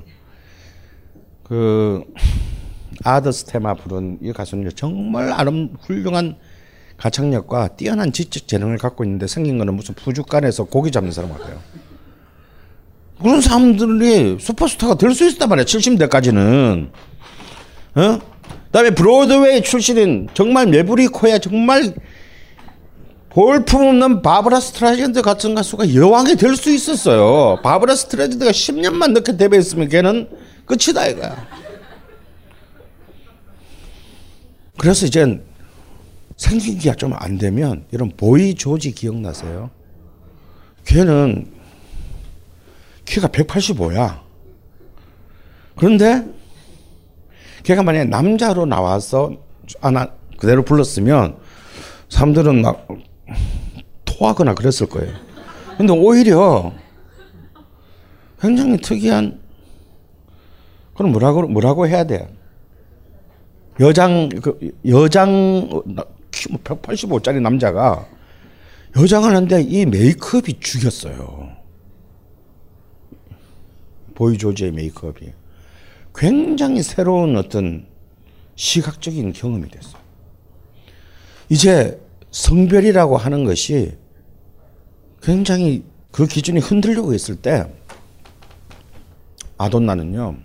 그 1.43 2.03
Arthur's 3.03 3.47
Theme 3.47 3.75
부른 3.75 4.17
이 4.21 4.31
가수는 4.33 4.71
정말 4.75 5.31
아름 5.31 5.75
훌륭한 5.81 6.37
가창력과 7.01 7.69
뛰어난 7.69 8.13
지적 8.13 8.47
재능을 8.47 8.77
갖고 8.77 9.03
있는데 9.03 9.25
생긴 9.25 9.57
거는 9.57 9.73
무슨 9.73 9.95
부죽간에서 9.95 10.65
고기 10.65 10.91
잡는 10.91 11.11
사람 11.11 11.31
같아요. 11.33 11.59
그런 13.19 13.41
사람들이 13.41 14.37
슈퍼스타가 14.39 14.95
될 14.95 15.13
수 15.15 15.27
있단 15.29 15.49
말이야. 15.49 15.65
70대까지는. 15.65 16.89
어? 17.95 18.19
그다음에 18.65 18.91
브로드웨이 18.91 19.63
출신인 19.63 20.29
정말 20.33 20.67
매부리코야 20.67 21.39
정말 21.39 21.93
볼품 23.29 23.87
없는 23.87 24.21
바브라 24.21 24.59
스트라젠드 24.59 25.21
같은 25.21 25.55
가수가 25.55 25.95
여왕이 25.95 26.35
될 26.35 26.55
수 26.55 26.69
있었어요. 26.69 27.59
바브라 27.63 27.95
스트라젠드가 27.95 28.51
10년만 28.51 29.13
늦게 29.13 29.37
데뷔했으면 29.37 29.89
걔는 29.89 30.29
끝이다 30.65 31.07
이거야. 31.07 31.47
그래서 34.77 35.05
이제 35.05 35.41
생긴 36.41 36.79
게 36.79 36.96
좀 36.96 37.20
안 37.20 37.37
되면 37.37 37.85
이런 37.91 38.09
보이 38.17 38.55
조지 38.55 38.93
기억나세요? 38.93 39.69
걔는 40.85 41.45
키가 43.05 43.27
185야. 43.27 44.21
그런데 45.75 46.27
걔가 47.61 47.83
만약에 47.83 48.05
남자로 48.05 48.65
나와서 48.65 49.37
아나 49.81 50.07
그대로 50.35 50.65
불렀으면 50.65 51.37
사람들은 52.09 52.63
막 52.63 52.87
토하거나 54.05 54.55
그랬을 54.55 54.89
거예요. 54.89 55.13
근데 55.77 55.93
오히려 55.93 56.73
굉장히 58.41 58.77
특이한 58.77 59.39
그럼 60.95 61.11
뭐라고 61.11 61.47
뭐라고 61.47 61.87
해야 61.87 62.03
돼? 62.03 62.27
여장 63.79 64.27
그 64.29 64.75
여장 64.87 65.69
키 66.31 66.49
185짜리 66.49 67.41
남자가 67.41 68.07
여장을 68.97 69.29
하는데 69.29 69.61
이 69.61 69.85
메이크업이 69.85 70.59
죽였어요. 70.59 71.55
보이 74.15 74.37
조지의 74.37 74.71
메이크업이 74.71 75.31
굉장히 76.15 76.83
새로운 76.83 77.37
어떤 77.37 77.85
시각적인 78.55 79.33
경험이 79.33 79.69
됐어요. 79.69 80.01
이제 81.49 81.99
성별이라고 82.31 83.17
하는 83.17 83.45
것이 83.45 83.97
굉장히 85.21 85.83
그 86.11 86.27
기준이 86.27 86.59
흔들리고 86.59 87.13
있을 87.13 87.35
때 87.37 87.65
아돈나는요. 89.57 90.37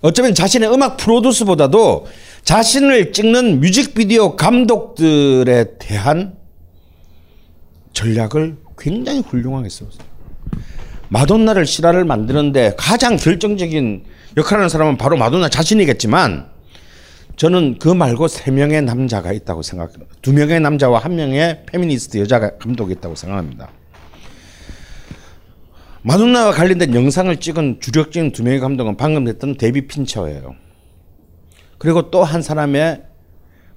어쩌면 0.00 0.34
자신의 0.34 0.72
음악 0.72 0.96
프로듀스보다도 0.96 2.06
자신을 2.50 3.12
찍는 3.12 3.60
뮤직비디오 3.60 4.34
감독들에 4.34 5.78
대한 5.78 6.36
전략을 7.92 8.56
굉장히 8.76 9.20
훌륭하게 9.20 9.68
썼어요. 9.68 10.02
마돈나를 11.10 11.64
신화를 11.64 12.04
만드는데 12.04 12.74
가장 12.76 13.14
결정적인 13.14 14.02
역할을 14.36 14.62
하는 14.62 14.68
사람은 14.68 14.98
바로 14.98 15.16
마돈나 15.16 15.48
자신이겠지만 15.48 16.48
저는 17.36 17.78
그 17.78 17.86
말고 17.86 18.26
세 18.26 18.50
명의 18.50 18.82
남자가 18.82 19.32
있다고 19.32 19.62
생각합니다. 19.62 20.12
두 20.20 20.32
명의 20.32 20.58
남자와 20.58 20.98
한 20.98 21.14
명의 21.14 21.62
페미니스트 21.66 22.18
여자 22.18 22.40
감독이 22.40 22.94
있다고 22.94 23.14
생각합니다. 23.14 23.70
마돈나와 26.02 26.50
관련된 26.50 26.96
영상을 26.96 27.36
찍은 27.36 27.78
주력적인 27.80 28.32
두 28.32 28.42
명의 28.42 28.58
감독은 28.58 28.96
방금 28.96 29.28
했던 29.28 29.56
데이비 29.56 29.86
핀처예요. 29.86 30.56
그리고 31.80 32.10
또 32.10 32.24
한 32.24 32.42
사람의 32.42 33.02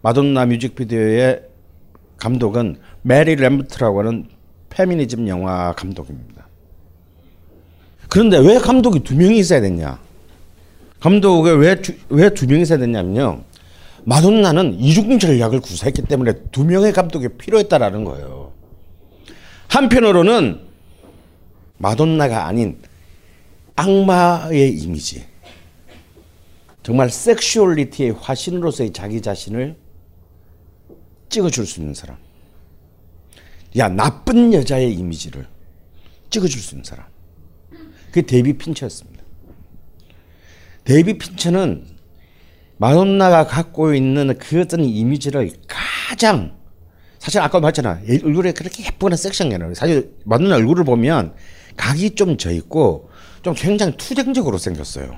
마돈나 0.02 0.46
뮤직비디오의 0.48 1.42
감독은 2.18 2.76
메리 3.02 3.36
램버트라고 3.38 4.00
하는 4.00 4.28
페미니즘 4.70 5.30
영화 5.30 5.72
감독입니다. 5.72 6.46
그런데 8.10 8.38
왜 8.40 8.60
감독이 8.60 9.00
두 9.00 9.16
명이 9.16 9.40
있어야 9.40 9.62
됐냐? 9.62 10.00
감독에 11.00 11.52
왜왜 11.52 12.30
두 12.34 12.46
명이 12.46 12.64
있어야 12.64 12.78
됐냐면요. 12.78 13.44
마돈나는 14.04 14.80
이중 14.82 15.18
전략을 15.18 15.62
구사했기 15.62 16.02
때문에 16.02 16.34
두 16.52 16.66
명의 16.66 16.92
감독이 16.92 17.30
필요했다라는 17.30 18.04
거예요. 18.04 18.52
한편으로는 19.70 20.60
마돈나가 21.78 22.48
아닌 22.48 22.80
악마의 23.78 24.76
이미지. 24.76 25.26
정말 26.84 27.10
sexuality의 27.10 28.12
화신으로서의 28.12 28.92
자기 28.92 29.22
자신을 29.22 29.78
찍어줄 31.30 31.66
수 31.66 31.80
있는 31.80 31.94
사람. 31.94 32.18
야, 33.78 33.88
나쁜 33.90 34.54
여자의 34.54 34.94
이미지를 34.94 35.48
찍어줄 36.30 36.62
수 36.62 36.76
있는 36.76 36.84
사람. 36.84 37.06
그게 38.08 38.22
데이비 38.22 38.54
핀처였습니다. 38.58 39.24
데이비 40.84 41.18
핀처는 41.18 41.88
마돈나가 42.78 43.48
갖고 43.48 43.94
있는 43.96 44.38
그 44.38 44.60
어떤 44.60 44.84
이미지를 44.84 45.52
가장 45.68 46.58
사실 47.18 47.40
아까 47.40 47.62
말했잖아 47.62 48.02
얼굴에 48.26 48.52
그렇게 48.52 48.84
예쁘거나 48.84 49.16
섹시한 49.16 49.50
게 49.50 49.56
아니라 49.56 49.74
사실 49.74 50.14
마돈나 50.26 50.56
얼굴을 50.58 50.84
보면 50.84 51.34
각이 51.78 52.16
좀 52.16 52.38
져 52.38 52.52
있고 52.52 53.10
좀 53.42 53.54
굉장히 53.56 53.96
투쟁적으로 53.98 54.58
생겼어요. 54.58 55.18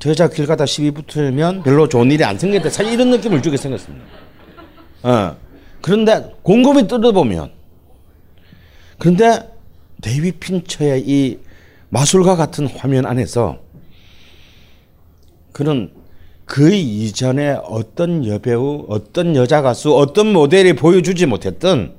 저 0.00 0.08
여자 0.08 0.28
길 0.28 0.46
가다 0.46 0.64
시비 0.64 0.90
붙으면 0.90 1.62
별로 1.62 1.86
좋은 1.86 2.10
일이 2.10 2.24
안 2.24 2.38
생겼다. 2.38 2.70
사실 2.70 2.94
이런 2.94 3.10
느낌을 3.10 3.42
주게 3.42 3.58
생겼습니다. 3.58 4.04
어. 5.02 5.36
그런데 5.82 6.34
곰곰이 6.42 6.88
뜯어보면 6.88 7.52
그런데 8.98 9.50
데이비 10.00 10.32
핀처의 10.32 11.04
이 11.06 11.38
마술과 11.90 12.36
같은 12.36 12.66
화면 12.66 13.04
안에서 13.04 13.58
그는 15.52 15.92
그 16.46 16.72
이전에 16.72 17.58
어떤 17.64 18.26
여배우, 18.26 18.86
어떤 18.88 19.36
여자 19.36 19.60
가수, 19.60 19.94
어떤 19.94 20.32
모델이 20.32 20.74
보여주지 20.74 21.26
못했던 21.26 21.94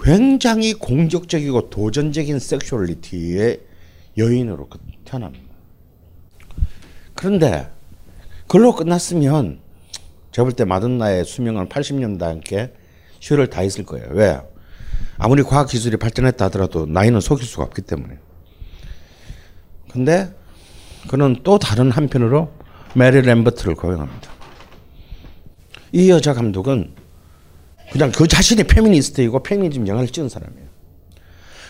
굉장히 0.00 0.74
공격적이고 0.74 1.70
도전적인 1.70 2.38
섹슈얼리티의 2.38 3.60
여인으로 4.16 4.68
그 4.68 4.78
태어납니다. 5.04 5.51
그런데 7.22 7.68
그걸로 8.48 8.74
끝났으면 8.74 9.60
제가 10.32 10.44
볼 10.44 10.54
때 10.54 10.64
마돈나의 10.64 11.24
수명은 11.24 11.68
80년대 11.68 12.20
함께 12.22 12.72
쉬를 13.20 13.48
다 13.48 13.62
있을 13.62 13.84
거예요. 13.84 14.06
왜? 14.10 14.40
아무리 15.18 15.44
과학 15.44 15.68
기술이 15.68 15.98
발전했다 15.98 16.46
하더라도 16.46 16.84
나이는 16.86 17.20
속일 17.20 17.46
수가 17.46 17.62
없기 17.62 17.82
때문에. 17.82 18.18
근데 19.92 20.34
그는 21.08 21.36
또 21.44 21.58
다른 21.58 21.92
한편으로 21.92 22.50
메리 22.94 23.20
램버트를 23.20 23.76
고용합니다. 23.76 24.30
이 25.92 26.10
여자 26.10 26.32
감독은 26.34 26.92
그냥 27.92 28.10
그 28.10 28.26
자신이 28.26 28.64
페미니스트이고 28.64 29.42
페미니즘 29.42 29.86
영화를 29.86 30.08
찍은 30.08 30.28
사람이에요. 30.28 30.66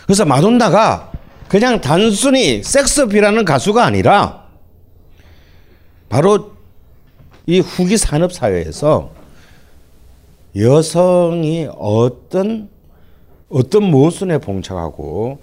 그래서 0.05 0.25
마돈나가 0.25 1.11
그냥 1.47 1.81
단순히 1.81 2.63
섹스비라는 2.63 3.45
가수가 3.45 3.83
아니라 3.85 4.42
바로 6.13 6.51
이 7.47 7.59
후기 7.59 7.97
산업 7.97 8.31
사회에서 8.31 9.09
여성이 10.55 11.67
어떤 11.75 12.69
어떤 13.49 13.83
모순에 13.85 14.37
봉착하고 14.37 15.39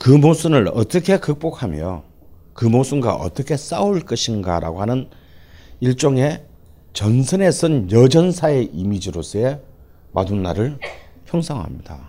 그 0.00 0.10
모순을 0.10 0.68
어떻게 0.74 1.16
극복하며 1.16 2.02
그 2.54 2.64
모순과 2.64 3.14
어떻게 3.14 3.56
싸울 3.56 4.00
것인가라고 4.00 4.80
하는 4.80 5.08
일종의 5.78 6.42
전선에 6.92 7.52
선 7.52 7.88
여전사의 7.92 8.70
이미지로서의 8.72 9.60
마돈나를 10.10 10.78
형상화합니다. 11.26 12.00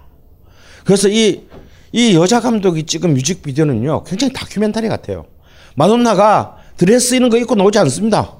그래서 0.85 1.07
이, 1.07 1.43
이 1.91 2.15
여자 2.15 2.39
감독이 2.39 2.81
찍은 2.83 3.13
뮤직비디오는요, 3.13 4.05
굉장히 4.05 4.33
다큐멘터리 4.33 4.87
같아요. 4.87 5.27
마돈나가 5.75 6.60
드레스 6.81 7.13
이런 7.13 7.29
거 7.29 7.37
입고 7.37 7.53
나오지 7.53 7.77
않습니다. 7.77 8.37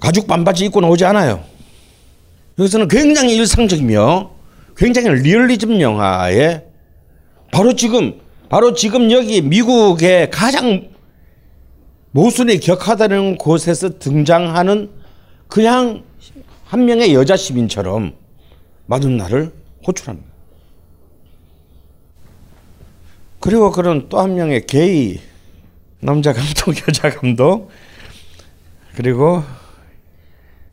가죽 0.00 0.26
반바지 0.26 0.64
입고 0.64 0.80
나오지 0.80 1.04
않아요. 1.04 1.44
여기서는 2.58 2.88
굉장히 2.88 3.36
일상적이며 3.36 4.30
굉장히 4.78 5.10
리얼리즘 5.20 5.78
영화에 5.82 6.64
바로 7.52 7.76
지금 7.76 8.18
바로 8.48 8.72
지금 8.72 9.10
여기 9.10 9.42
미국의 9.42 10.30
가장 10.30 10.88
모순이 12.12 12.60
격하다는 12.60 13.36
곳에서 13.36 13.98
등장하는 13.98 14.90
그냥 15.48 16.02
한 16.64 16.86
명의 16.86 17.12
여자 17.12 17.36
시민처럼 17.36 18.14
마돈나를 18.86 19.52
호출합니다. 19.86 20.26
그리고 23.40 23.70
그런 23.70 24.08
또 24.08 24.18
한 24.18 24.34
명의 24.34 24.64
게이 24.64 25.20
남자 26.00 26.32
감독, 26.32 26.76
여자 26.86 27.10
감독 27.10 27.70
그리고 28.94 29.42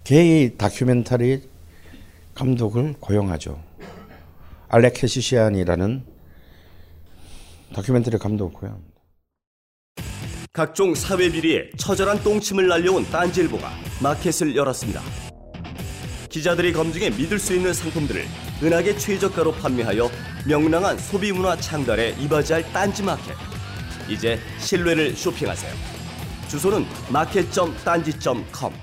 게이 0.04 0.58
다큐멘터리 0.58 1.42
감독을 2.36 2.96
고용하죠. 3.00 3.62
알렉 4.70 4.94
캐시시안이라는 4.96 6.04
다큐멘터리 7.74 8.18
감독을 8.18 8.54
고용합니다. 8.54 8.94
각종 10.52 10.94
사회 10.94 11.32
비리에 11.32 11.72
처절한 11.78 12.22
똥침을 12.22 12.68
날려온 12.68 13.06
딴지일보가 13.06 13.72
마켓을 14.02 14.56
열었습니다. 14.56 15.02
기자들이 16.30 16.74
검증해 16.74 17.12
믿을 17.12 17.40
수 17.40 17.56
있는 17.56 17.74
상품들을 17.74 18.26
은하계 18.62 18.98
최저가로 18.98 19.54
판매하여 19.54 20.10
명랑한 20.48 20.98
소비 20.98 21.32
문화 21.32 21.56
창달에 21.56 22.16
이바지할 22.20 22.72
딴지 22.74 23.04
마켓. 23.04 23.53
이제 24.10 24.40
신뢰를 24.60 25.16
쇼핑하세요. 25.16 25.72
주소는 26.50 26.86
마켓.딴지.com. 27.12 28.74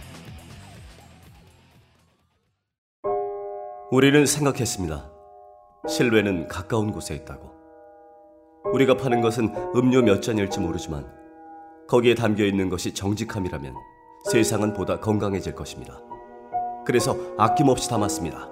우리는 3.91 4.25
생각했습니다. 4.25 5.11
실외는 5.89 6.47
가까운 6.49 6.93
곳에 6.93 7.15
있다고. 7.15 7.51
우리가 8.73 8.97
파는 8.97 9.21
것은 9.21 9.55
음료 9.75 10.03
몇 10.03 10.23
잔일지 10.23 10.61
모르지만 10.61 11.07
거기에 11.89 12.15
담겨 12.15 12.45
있는 12.45 12.69
것이 12.69 12.95
정직함이라면 12.95 13.75
세상은 14.31 14.75
보다 14.75 15.01
건강해질 15.01 15.55
것입니다. 15.55 15.99
그래서 16.87 17.17
아낌없이 17.37 17.89
담았습니다. 17.89 18.49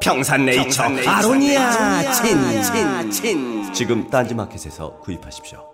평산네이처, 0.00 0.82
아로니아 1.06 2.12
친친친 2.12 3.72
지금 3.72 4.10
딴지마켓에서 4.10 4.98
구입하십시오. 4.98 5.73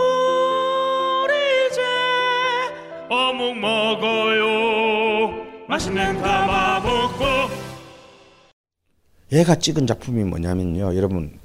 어묵 3.11 3.57
먹어요 3.59 5.45
맛있는 5.67 6.21
가마볶고 6.21 7.25
얘가 9.33 9.55
찍은 9.55 9.85
작품이 9.85 10.23
뭐냐면요. 10.23 10.95
여러분 10.95 11.37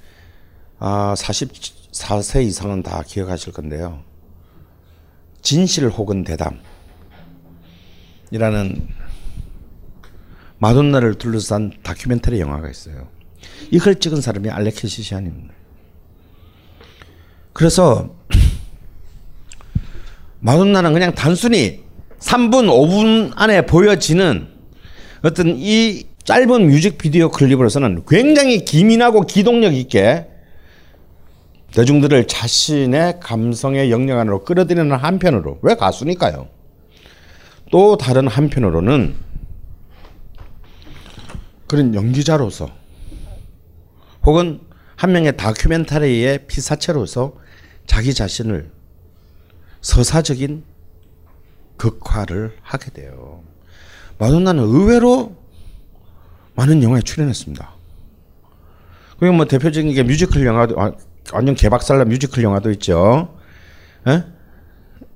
아 0.78 1.14
44세 1.18 2.44
이상은 2.44 2.84
다 2.84 3.02
기억하실 3.04 3.52
건데요. 3.52 4.04
진실 5.42 5.88
혹은 5.88 6.22
대담 6.22 6.60
이라는 8.30 8.88
마돈나를 10.58 11.16
둘러싼 11.16 11.72
다큐멘터리 11.82 12.38
영화가 12.38 12.70
있어요. 12.70 13.08
이걸 13.72 13.96
찍은 13.96 14.20
사람이 14.20 14.50
알레케 14.50 14.86
시시안입니다. 14.86 15.52
그래서 17.52 18.15
마돈나는 20.40 20.92
그냥 20.92 21.14
단순히 21.14 21.84
3분, 22.18 22.66
5분 22.66 23.32
안에 23.36 23.66
보여지는 23.66 24.48
어떤 25.22 25.56
이 25.56 26.04
짧은 26.24 26.68
뮤직비디오 26.68 27.30
클립으로서는 27.30 28.04
굉장히 28.08 28.64
기민하고 28.64 29.22
기동력 29.22 29.74
있게 29.74 30.26
대중들을 31.72 32.26
자신의 32.26 33.20
감성의 33.20 33.90
영역 33.90 34.18
안으로 34.18 34.44
끌어들이는 34.44 34.92
한편으로 34.92 35.58
왜 35.62 35.74
가수니까요. 35.74 36.48
또 37.70 37.96
다른 37.96 38.28
한편으로는 38.28 39.14
그런 41.66 41.94
연기자로서 41.94 42.70
혹은 44.24 44.60
한 44.96 45.12
명의 45.12 45.36
다큐멘터리의 45.36 46.46
피사체로서 46.46 47.34
자기 47.86 48.14
자신을 48.14 48.70
서사적인 49.80 50.64
극화를 51.76 52.56
하게 52.62 52.90
돼요. 52.90 53.42
마돈나는 54.18 54.62
의외로 54.62 55.36
많은 56.54 56.82
영화에 56.82 57.02
출연했습니다. 57.02 57.70
그리고 59.18 59.34
뭐 59.34 59.46
대표적인 59.46 59.92
게 59.94 60.02
뮤지컬 60.02 60.44
영화도 60.44 60.80
아, 60.80 60.92
완전 61.32 61.54
개박살난 61.54 62.08
뮤지컬 62.08 62.44
영화도 62.44 62.70
있죠. 62.72 63.36
에? 64.06 64.22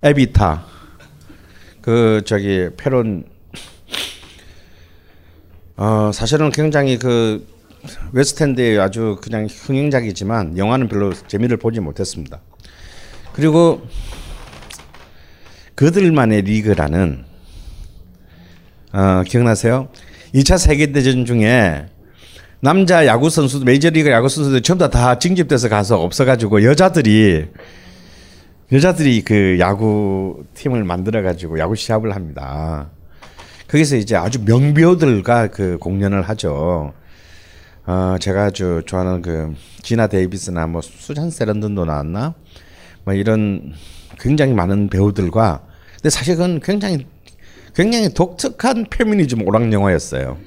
에비타. 0.03 0.67
그 1.81 2.23
저기 2.27 2.69
페론 2.77 3.25
어 5.77 6.11
사실은 6.13 6.51
굉장히 6.51 6.99
그 6.99 7.47
웨스트엔드의 8.13 8.79
아주 8.79 9.19
그냥 9.23 9.47
흥행작이지만 9.51 10.59
영화는 10.59 10.89
별로 10.89 11.13
재미를 11.27 11.57
보지 11.57 11.81
못했습니다. 11.81 12.41
그리고 13.33 13.83
그들만의 15.81 16.43
리그라는 16.43 17.25
어, 18.93 19.23
기억나세요? 19.27 19.89
2차 20.35 20.59
세계대전 20.59 21.25
중에 21.25 21.87
남자 22.61 23.07
야구 23.07 23.31
선수들 23.31 23.65
메이저리그 23.65 24.11
야구 24.11 24.29
선수들 24.29 24.61
전부 24.61 24.85
다, 24.85 24.91
다 24.91 25.19
징집돼서 25.19 25.71
가서 25.71 25.99
없어가지고 26.03 26.65
여자들이 26.65 27.47
여자들이 28.71 29.23
그 29.23 29.57
야구 29.59 30.45
팀을 30.53 30.85
만들어 30.85 31.23
가지고 31.23 31.59
야구 31.59 31.75
시합을 31.75 32.15
합니다. 32.15 32.91
거기서 33.69 33.97
이제 33.97 34.17
아주 34.17 34.43
명배우들과 34.45 35.47
그 35.47 35.79
공연을 35.79 36.21
하죠. 36.29 36.93
어, 37.87 38.17
제가 38.21 38.45
아주 38.45 38.83
좋아하는 38.85 39.23
그 39.23 39.55
지나 39.81 40.09
데이비스나 40.09 40.67
뭐 40.67 40.83
수잔 40.83 41.31
세런든도 41.31 41.87
나왔나 41.87 42.35
뭐 43.05 43.15
이런 43.15 43.73
굉장히 44.19 44.53
많은 44.53 44.91
배우들과 44.91 45.70
근데 46.01 46.11
사실 46.11 46.35
그건 46.37 46.61
굉장히 46.61 47.07
굉장히 47.75 48.13
독특한 48.13 48.87
페미니즘 48.91 49.47
오락 49.47 49.73
영화였어요. 49.73 50.39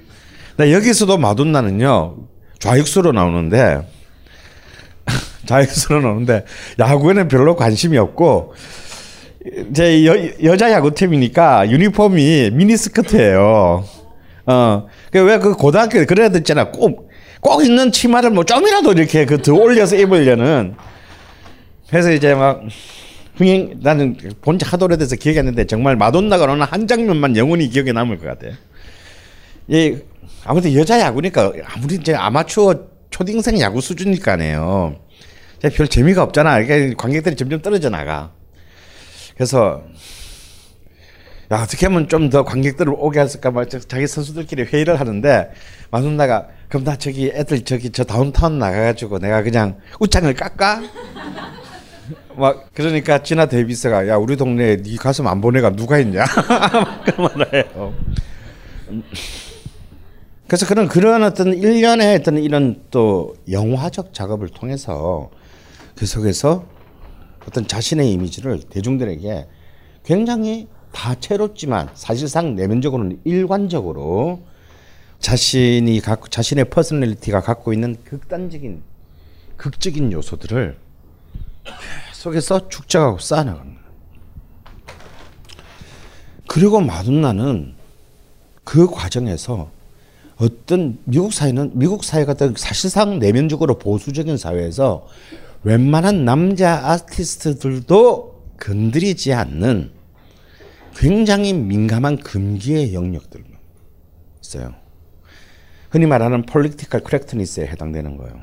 근데 0.55 0.73
여기서도 0.73 1.17
마돈나는요 1.17 2.17
좌익수로 2.59 3.11
나오는데 3.11 3.87
좌익수로 5.45 6.01
나오는데 6.01 6.45
야구에는 6.79 7.27
별로 7.27 7.55
관심이 7.55 7.97
없고 7.97 8.53
제 9.73 10.05
여, 10.05 10.15
여자 10.43 10.71
야구팀이니까 10.71 11.69
유니폼이 11.69 12.51
미니스커트예요. 12.53 13.83
어, 14.45 14.87
왜 15.13 15.37
그 15.39 15.53
고등학교 15.53 16.05
그런 16.05 16.27
애들 16.27 16.39
있잖아. 16.39 16.71
꼭, 16.71 17.09
꼭 17.41 17.63
있는 17.63 17.91
치마를 17.91 18.29
뭐 18.31 18.43
좀이라도 18.43 18.93
이렇게 18.93 19.25
그 19.25 19.41
더 19.41 19.53
올려서 19.53 19.97
입으려는. 19.97 20.75
그래서 21.89 22.11
이제 22.11 22.33
막 22.33 22.61
흥행 23.35 23.79
나는 23.81 24.15
본지 24.41 24.65
하도 24.65 24.85
오래돼서 24.85 25.15
기억이 25.15 25.39
안 25.39 25.45
나는데 25.45 25.65
정말 25.65 25.95
마돈나가 25.95 26.45
나오는 26.45 26.63
한 26.65 26.87
장면만 26.87 27.35
영원히 27.35 27.67
기억에 27.69 27.91
남을 27.91 28.19
것 28.19 28.27
같아요. 28.27 28.53
이 29.67 29.97
아무튼 30.45 30.73
여자 30.75 30.99
야구니까 30.99 31.53
아무리 31.65 31.95
이제 31.95 32.13
아마추어 32.13 32.75
초딩생 33.09 33.59
야구 33.59 33.81
수준이니까네요. 33.81 34.97
별 35.73 35.87
재미가 35.87 36.21
없잖아. 36.23 36.59
이게 36.59 36.93
관객들이 36.95 37.35
점점 37.35 37.61
떨어져 37.61 37.89
나가. 37.89 38.31
그래서 39.35 39.83
야, 41.51 41.61
어떻게 41.61 41.85
하면 41.87 42.07
좀 42.07 42.29
더 42.29 42.43
관객들을 42.43 42.93
오게 42.95 43.19
할까 43.19 43.51
막 43.51 43.67
자기 43.69 44.07
선수들끼리 44.07 44.63
회의를 44.63 44.99
하는데 44.99 45.51
마돈나가 45.91 46.47
그럼 46.67 46.83
나 46.83 46.95
저기 46.97 47.31
애들 47.33 47.61
저기 47.61 47.89
저 47.91 48.03
다운타운 48.03 48.59
나가가지고 48.59 49.19
내가 49.19 49.41
그냥 49.43 49.77
웃장을 49.99 50.31
깎아? 50.33 50.81
막 52.37 52.73
그러니까 52.73 53.23
지나 53.23 53.45
데이비스가 53.45 54.07
야 54.07 54.17
우리 54.17 54.35
동네에 54.35 54.77
네 54.77 54.95
가슴 54.95 55.27
안 55.27 55.41
보내가 55.41 55.71
누가 55.71 55.97
있냐 55.99 56.25
그런 57.05 57.29
말을 57.37 57.53
해요. 57.53 57.93
그래서 60.47 60.67
그런 60.67 60.87
그런 60.87 61.23
어떤 61.23 61.53
일련의 61.53 62.17
어떤 62.17 62.37
이런 62.37 62.83
또 62.91 63.35
영화적 63.49 64.13
작업을 64.13 64.49
통해서 64.49 65.31
그 65.95 66.05
속에서 66.05 66.65
어떤 67.47 67.67
자신의 67.67 68.11
이미지를 68.11 68.61
대중들에게 68.69 69.47
굉장히 70.05 70.67
다채롭지만 70.91 71.89
사실상 71.93 72.55
내면적으로는 72.55 73.19
일관적으로 73.23 74.43
자신이 75.19 75.99
갖고 76.01 76.27
자신의 76.27 76.65
personality가 76.65 77.41
갖고 77.41 77.73
있는 77.73 77.95
극단적인 78.03 78.83
극적인 79.57 80.11
요소들을 80.11 80.77
속에서 82.23 82.69
축적하고 82.69 83.19
쌓아나갑니다. 83.19 83.81
그리고 86.47 86.79
마돈나는 86.79 87.75
그 88.63 88.87
과정에서 88.89 89.69
어떤 90.37 90.99
미국 91.03 91.33
사회는 91.33 91.71
미국 91.73 92.05
사회가 92.05 92.35
또 92.35 92.55
사실상 92.55 93.19
내면적으로 93.19 93.77
보수적인 93.77 94.37
사회에서 94.37 95.05
웬만한 95.63 96.23
남자 96.23 96.91
아티스트들도 96.91 98.43
건드리지 98.57 99.33
않는 99.33 99.91
굉장히 100.95 101.51
민감한 101.51 102.17
금기의 102.17 102.93
영역들 102.93 103.43
있어요. 104.41 104.73
흔히 105.89 106.05
말하는 106.05 106.43
political 106.43 107.01
correctness에 107.01 107.67
해당되는 107.67 108.15
거예요. 108.17 108.41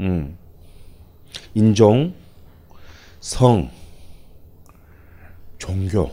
음. 0.00 0.36
인종, 1.54 2.14
성, 3.20 3.70
종교, 5.58 6.10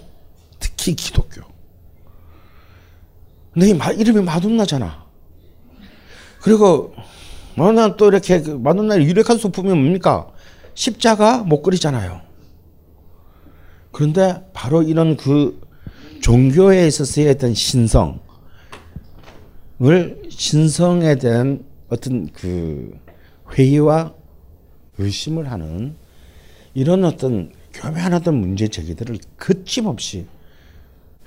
특히 0.59 0.95
기독교. 0.95 1.41
근데 3.53 3.69
이름이 3.69 4.21
마돈나잖아. 4.23 5.05
그리고 6.41 6.93
마돈나 7.55 7.95
또 7.95 8.07
이렇게 8.07 8.41
그 8.41 8.51
마돈나의 8.51 9.05
유력한 9.05 9.37
소품이 9.37 9.69
뭡니까? 9.69 10.31
십자가 10.73 11.43
목걸이잖아요. 11.43 12.21
그런데 13.91 14.45
바로 14.53 14.83
이런 14.83 15.15
그 15.15 15.61
종교에 16.21 16.85
있어서의 16.87 17.29
어떤 17.29 17.53
신성을 17.53 18.19
신성에 20.29 21.15
대한 21.15 21.63
어떤 21.87 22.27
그 22.33 22.99
회의와 23.53 24.13
의심을 24.97 25.49
하는 25.49 25.95
이런 26.75 27.05
어떤 27.05 27.51
교묘한 27.73 28.13
어떤 28.13 28.35
문제 28.35 28.67
제기들을 28.67 29.17
거침없이 29.38 30.27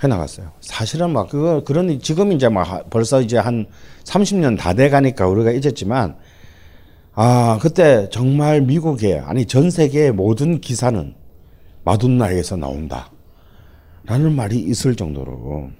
해나갔어요. 0.02 0.52
사실은 0.60 1.10
막 1.10 1.28
그거 1.28 1.64
그런 1.64 1.98
지금 2.00 2.30
이제 2.32 2.48
막 2.48 2.88
벌써 2.90 3.20
이제 3.20 3.38
한 3.38 3.66
30년 4.04 4.56
다 4.56 4.74
돼가니까 4.74 5.26
우리가 5.26 5.50
잊었지만 5.50 6.16
아 7.14 7.58
그때 7.60 8.08
정말 8.10 8.60
미국의 8.60 9.20
아니 9.20 9.46
전 9.46 9.70
세계의 9.70 10.12
모든 10.12 10.60
기사는 10.60 11.14
마돈나에게서 11.84 12.56
나온다. 12.56 13.10
라는 14.04 14.34
말이 14.34 14.58
있을 14.58 14.94
정도로 14.94 15.70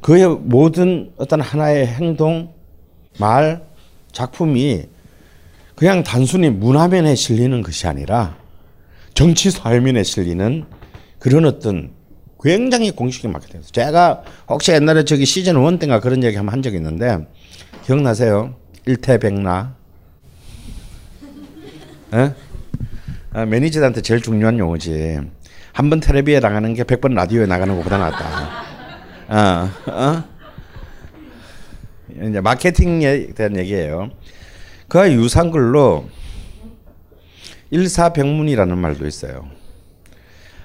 그의 0.00 0.28
모든 0.28 1.12
어떤 1.16 1.40
하나의 1.40 1.86
행동, 1.86 2.52
말, 3.18 3.66
작품이 4.12 4.84
그냥 5.74 6.02
단순히 6.04 6.50
문화면에 6.50 7.14
실리는 7.14 7.62
것이 7.62 7.86
아니라 7.86 8.36
정치 9.14 9.50
사회면에 9.50 10.02
실리는 10.02 10.64
그런 11.18 11.44
어떤 11.46 11.92
굉장히 12.42 12.90
공식에 12.90 13.26
맞게 13.28 13.46
돼서 13.48 13.70
제가 13.72 14.22
혹시 14.48 14.72
옛날에 14.72 15.04
저기 15.04 15.24
시즌 15.24 15.56
원 15.56 15.78
때인가 15.78 16.00
그런 16.00 16.22
얘기 16.22 16.36
한번 16.36 16.52
한 16.52 16.62
적이 16.62 16.76
있는데 16.76 17.26
기억나세요? 17.86 18.54
일태백나 18.86 19.74
에? 22.14 22.32
아, 23.32 23.44
매니저한테 23.46 24.02
제일 24.02 24.20
중요한 24.20 24.58
용어지. 24.58 25.18
한 25.72 25.90
번 25.90 25.98
텔레비에 25.98 26.38
나가는 26.38 26.72
게 26.74 26.84
백 26.84 27.00
번 27.00 27.14
라디오에 27.14 27.46
나가는 27.46 27.76
것보다 27.76 27.98
낫다. 27.98 28.62
어, 29.26 29.70
어? 29.90 30.24
이제 32.28 32.40
마케팅에 32.40 33.28
대한 33.34 33.56
얘기예요. 33.56 34.10
그와 34.88 35.10
유사한 35.12 35.50
글로 35.50 36.08
일사병문이라는 37.70 38.76
말도 38.78 39.06
있어요. 39.06 39.48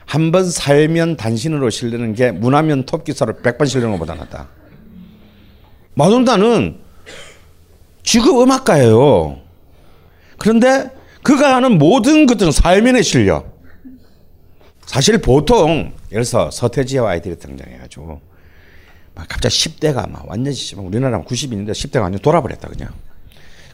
한 0.05 0.31
번 0.31 0.49
살면 0.49 1.17
단신으로 1.17 1.69
실리는 1.69 2.13
게 2.13 2.31
문화면 2.31 2.85
톱기사로 2.85 3.37
백번 3.43 3.67
실리는 3.67 3.91
것보다 3.93 4.15
낫다. 4.15 4.49
마돈나는 5.93 6.79
지금 8.03 8.41
음악가예요. 8.41 9.39
그런데 10.39 10.89
그가 11.21 11.55
하는 11.55 11.77
모든 11.77 12.25
것들은 12.25 12.51
사회면에 12.51 13.01
실려. 13.03 13.45
사실 14.85 15.19
보통 15.19 15.93
예를 16.11 16.23
들어서 16.23 16.49
서태지와 16.49 17.11
아이들이 17.11 17.37
등장해가지고 17.37 18.19
막 19.13 19.27
갑자기 19.27 19.53
10대가 19.55 20.09
막 20.09 20.27
완전히 20.27 20.57
우리나라 20.77 21.21
90인데 21.21 21.69
10대가 21.71 22.01
완전 22.01 22.19
돌아버렸다 22.21 22.67
그냥. 22.67 22.89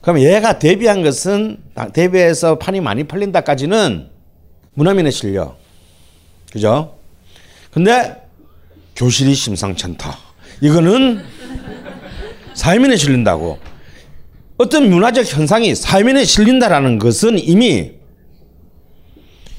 그럼 0.05 0.19
얘가 0.19 0.59
데뷔한 0.59 1.01
것은 1.01 1.57
데뷔해서 1.91 2.59
판이 2.59 2.79
많이 2.79 3.05
팔린다까지는 3.05 4.07
문화면에 4.75 5.09
실려. 5.09 5.55
그죠? 6.51 6.95
근데 7.71 8.15
교실이 8.95 9.33
심상찮다. 9.33 10.15
이거는 10.61 11.23
사회면에 12.53 12.97
실린다고. 12.97 13.57
어떤 14.57 14.91
문화적 14.91 15.25
현상이 15.25 15.73
사회면에 15.73 16.23
실린다라는 16.23 16.99
것은 16.99 17.39
이미 17.39 17.93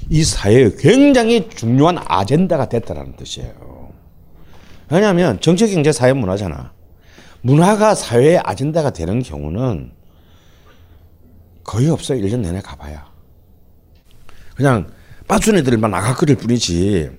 이 0.09 0.23
사회에 0.23 0.71
굉장히 0.79 1.49
중요한 1.49 1.99
아젠다가 2.07 2.69
됐다라는 2.69 3.17
뜻이에요. 3.17 3.91
왜냐하면 4.91 5.41
정치, 5.41 5.69
경제, 5.75 5.91
사회, 5.91 6.13
문화잖아. 6.13 6.73
문화가 7.41 7.97
사회의 7.97 8.39
아젠다가 8.45 8.91
되는 8.91 9.25
경우는 9.25 9.97
거의 11.67 11.91
없어요. 11.91 12.23
1년 12.23 12.41
내내 12.41 12.61
가봐야. 12.61 13.13
그냥 14.55 14.91
빠순이들만 15.27 15.91
나가거릴 15.91 16.37
뿐이지 16.37 17.11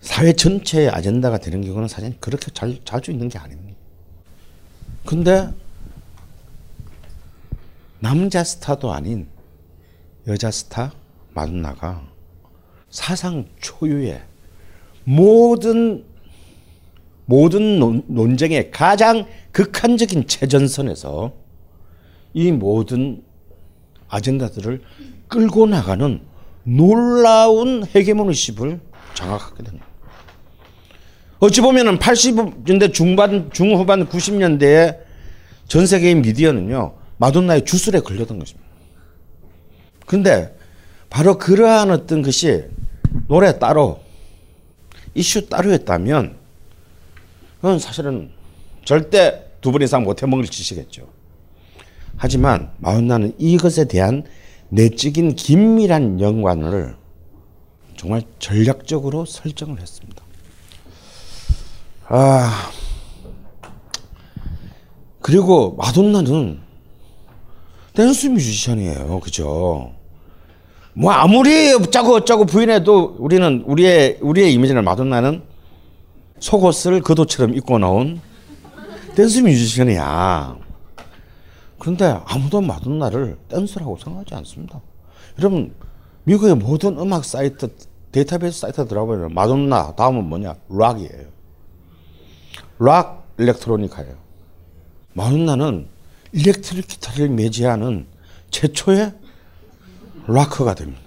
사회 0.00 0.32
전체의 0.32 0.90
아젠다가 0.90 1.38
되는 1.38 1.62
경우는 1.62 1.86
사실 1.86 2.16
그렇게 2.18 2.50
잘, 2.52 2.76
자주 2.84 3.12
있는 3.12 3.28
게 3.28 3.38
아닙니다. 3.38 3.78
근데 5.06 5.48
남자 8.00 8.42
스타도 8.42 8.92
아닌 8.92 9.28
여자 10.26 10.50
스타 10.50 10.92
마돈나가 11.34 12.02
사상 12.90 13.46
초유의 13.60 14.22
모든 15.04 16.04
모든 17.26 17.78
논, 17.78 18.02
논쟁의 18.08 18.72
가장 18.72 19.26
극한적인 19.52 20.26
최전선에서 20.26 21.32
이 22.34 22.50
모든 22.50 23.22
아젠다들을 24.12 24.82
끌고 25.28 25.66
나가는 25.66 26.20
놀라운 26.64 27.84
헤게모니십을 27.84 28.78
장악하게 29.14 29.62
됩니다. 29.64 29.86
어찌 31.38 31.60
보면은 31.60 31.98
80년대 31.98 32.92
중반, 32.92 33.50
중후반 33.52 34.06
90년대에 34.06 34.98
전 35.66 35.86
세계의 35.86 36.16
미디어는요, 36.16 36.94
마돈나의 37.16 37.64
주술에 37.64 38.00
걸렸던 38.00 38.38
것입니다. 38.38 38.68
그런데 40.06 40.56
바로 41.08 41.38
그러한 41.38 41.90
어떤 41.90 42.22
것이 42.22 42.64
노래 43.26 43.58
따로, 43.58 44.00
이슈 45.14 45.48
따로 45.48 45.72
했다면, 45.72 46.36
그건 47.56 47.78
사실은 47.78 48.30
절대 48.84 49.48
두 49.60 49.72
번 49.72 49.80
이상 49.82 50.04
못 50.04 50.22
해먹을 50.22 50.44
짓이겠죠. 50.44 51.08
하지만 52.16 52.70
마돈나는 52.78 53.34
이것에 53.38 53.86
대한 53.86 54.24
내적인 54.68 55.34
긴밀한 55.36 56.20
연관을 56.20 56.96
정말 57.96 58.22
전략적으로 58.38 59.24
설정을 59.24 59.80
했습니다. 59.80 60.22
아, 62.08 62.70
그리고 65.20 65.76
마돈나는 65.76 66.60
댄스 67.94 68.26
뮤지션이에요. 68.28 69.20
그죠? 69.20 69.92
뭐 70.94 71.12
아무리 71.12 71.72
어쩌고 71.72 72.16
어쩌고 72.16 72.46
부인해도 72.46 73.16
우리는 73.18 73.62
우리의 73.66 74.18
우리의 74.20 74.52
이미지는 74.52 74.84
마돈나는 74.84 75.42
속옷을 76.38 77.00
겉옷처럼 77.02 77.54
입고 77.54 77.78
나온 77.78 78.20
댄스 79.14 79.40
뮤지션이야. 79.40 80.61
그런데 81.82 82.16
아무도 82.26 82.60
마돈나를 82.60 83.38
댄스라고 83.48 83.98
생각하지 83.98 84.36
않습니다. 84.36 84.80
여러분 85.36 85.74
미국의 86.22 86.54
모든 86.54 86.96
음악 86.96 87.24
사이트 87.24 87.74
데이터베이스 88.12 88.60
사이트 88.60 88.86
들어가보면 88.86 89.34
마돈나 89.34 89.96
다음은 89.96 90.22
뭐냐 90.26 90.54
락이에요. 90.68 91.26
락 92.78 93.26
일렉트로니카예요. 93.36 94.14
마돈나는 95.14 95.88
일렉트릭 96.30 96.86
기타를 96.86 97.30
매지하는 97.30 98.06
최초의 98.52 99.12
락커가 100.28 100.74
됩니다. 100.74 101.02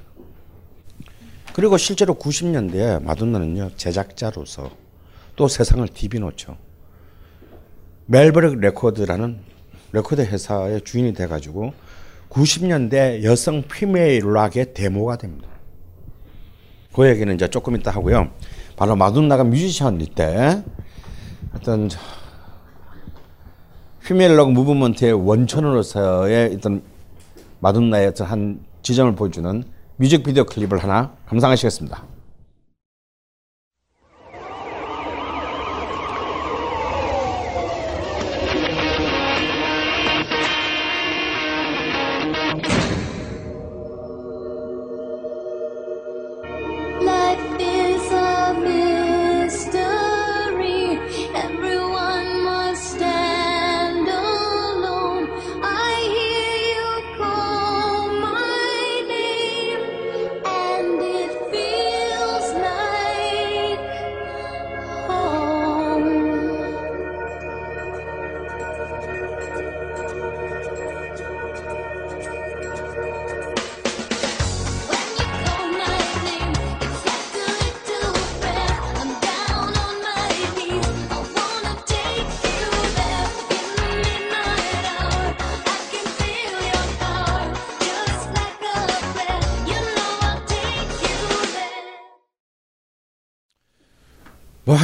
그리고 1.53 1.77
실제로 1.77 2.15
90년대에 2.15 3.01
마돈나는요 3.01 3.77
제작자로서 3.77 4.71
또 5.37 5.47
세상을 5.47 5.87
뒤비놓죠. 5.87 6.57
매버릭 8.07 8.59
레코드라는 8.59 9.54
레코드 9.95 10.21
회사의 10.21 10.81
주인이 10.81 11.13
돼가지고 11.13 11.73
90년대 12.29 13.23
여성 13.23 13.63
female 13.63 14.29
rock의 14.29 14.73
대모가 14.73 15.17
됩니다. 15.17 15.47
그 16.93 17.07
얘기는 17.07 17.33
이제 17.33 17.47
조금 17.47 17.75
이따 17.75 17.91
하고요. 17.91 18.29
바로 18.75 18.97
마돈나가 18.97 19.45
뮤지션일 19.45 20.13
때 20.13 20.63
어떤 21.53 21.89
피멜럭 24.05 24.51
무브먼트의 24.51 25.13
원천으로서의 25.13 26.55
어떤 26.55 26.83
마돈나의 27.59 28.07
어떤 28.07 28.27
한 28.27 28.59
지점을 28.81 29.15
보여주는 29.15 29.63
뮤직비디오 29.95 30.43
클립을 30.43 30.77
하나 30.77 31.15
감상하시겠습니다. 31.27 32.14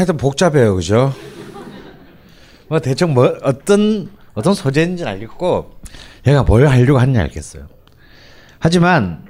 하여튼 0.01 0.17
복잡해요, 0.17 0.73
그죠? 0.73 1.13
뭐 2.67 2.79
대충 2.79 3.13
뭐 3.13 3.37
어떤 3.43 4.09
어떤 4.33 4.55
소재인지는 4.55 5.11
알겠고 5.11 5.79
얘가 6.25 6.41
뭘 6.41 6.67
하려고 6.67 6.97
하는지 6.97 7.19
알겠어요. 7.19 7.67
하지만 8.57 9.27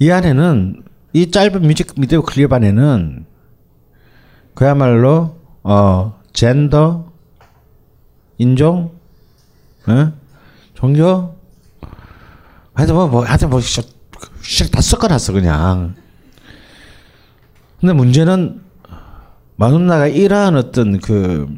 이 0.00 0.10
안에는 0.10 0.82
이 1.12 1.30
짧은 1.30 1.62
뮤직비디오 1.62 2.22
클립 2.22 2.52
안에는 2.52 3.26
그야말로 4.54 5.38
어 5.62 6.20
젠더, 6.32 7.12
인종, 8.38 8.90
어? 9.86 10.12
종교, 10.74 11.36
하여튼 12.74 12.94
뭐, 12.96 13.06
뭐 13.06 13.24
하여튼 13.24 13.50
뭐 13.50 13.60
씨, 13.60 13.82
씨, 14.42 14.68
다 14.68 14.80
섞어놨어 14.80 15.32
그냥. 15.32 15.94
근데 17.78 17.92
문제는 17.92 18.65
마누나가 19.56 20.06
이러한 20.06 20.56
어떤 20.56 21.00
그 21.00 21.48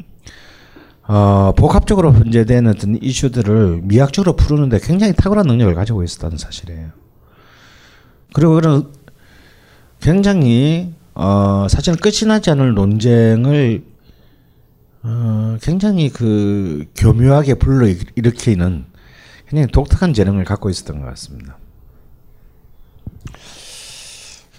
어, 1.02 1.52
복합적으로 1.56 2.12
분재된 2.12 2.66
어떤 2.66 3.02
이슈들을 3.02 3.80
미학적으로 3.84 4.36
푸르는데 4.36 4.78
굉장히 4.80 5.14
탁월한 5.14 5.46
능력을 5.46 5.74
가지고 5.74 6.02
있었다는 6.02 6.36
사실이에요. 6.36 6.90
그리고 8.32 8.54
그런 8.54 8.92
굉장히 10.00 10.94
어, 11.14 11.66
사실 11.68 11.96
끝이 11.96 12.28
나지 12.28 12.50
않을 12.50 12.74
논쟁을 12.74 13.84
어, 15.02 15.56
굉장히 15.62 16.10
그 16.10 16.84
교묘하게 16.94 17.54
불러 17.54 17.88
일으키는 18.14 18.84
굉장히 19.48 19.72
독특한 19.72 20.12
재능을 20.12 20.44
갖고 20.44 20.68
있었던 20.68 21.00
것 21.00 21.06
같습니다. 21.06 21.56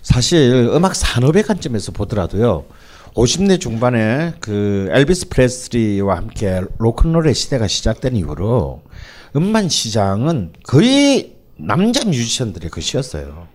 사실 0.01 0.69
음악 0.73 0.95
산업의 0.95 1.43
관점에서 1.43 1.91
보더라도요. 1.91 2.65
50대 3.13 3.59
중반에 3.59 4.33
그 4.39 4.87
엘비스 4.91 5.29
프레스리와 5.29 6.17
함께 6.17 6.61
로큰롤의 6.77 7.33
시대가 7.33 7.67
시작된 7.67 8.15
이후로 8.15 8.83
음반 9.35 9.69
시장은 9.69 10.53
거의 10.63 11.35
남자 11.57 12.05
뮤지션들의 12.05 12.69
것이었어요. 12.69 13.47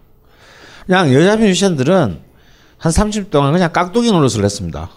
그냥 0.86 1.12
여자 1.14 1.36
뮤지션들은 1.36 2.20
한 2.76 2.92
30년 2.92 3.30
동안 3.30 3.52
그냥 3.52 3.72
깍두기 3.72 4.12
노릇을 4.12 4.44
했습니다. 4.44 4.90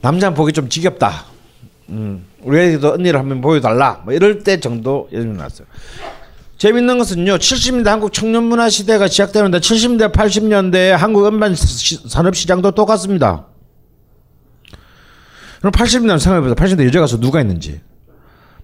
남자 0.00 0.32
보기 0.34 0.52
좀 0.52 0.68
지겹다. 0.68 1.26
음, 1.90 2.26
우리에게도 2.42 2.94
언니를 2.94 3.20
한번 3.20 3.40
보여달라. 3.40 4.02
뭐 4.04 4.14
이럴 4.14 4.42
때 4.42 4.58
정도 4.58 5.08
예전이 5.12 5.36
났어요. 5.36 5.66
재밌는 6.60 6.98
것은요, 6.98 7.38
70년대 7.38 7.86
한국 7.86 8.12
청년문화 8.12 8.68
시대가 8.68 9.08
시작되는데 9.08 9.60
70년대, 9.60 10.12
80년대에 10.12 10.90
한국 10.90 11.24
음반 11.26 11.54
시- 11.54 12.06
산업 12.06 12.36
시장도 12.36 12.72
똑같습니다. 12.72 13.46
그럼 15.60 15.72
80년대 15.72 16.18
생각해보자. 16.18 16.54
80년대 16.54 16.84
여자 16.86 17.00
가수 17.00 17.18
누가 17.18 17.40
있는지. 17.40 17.80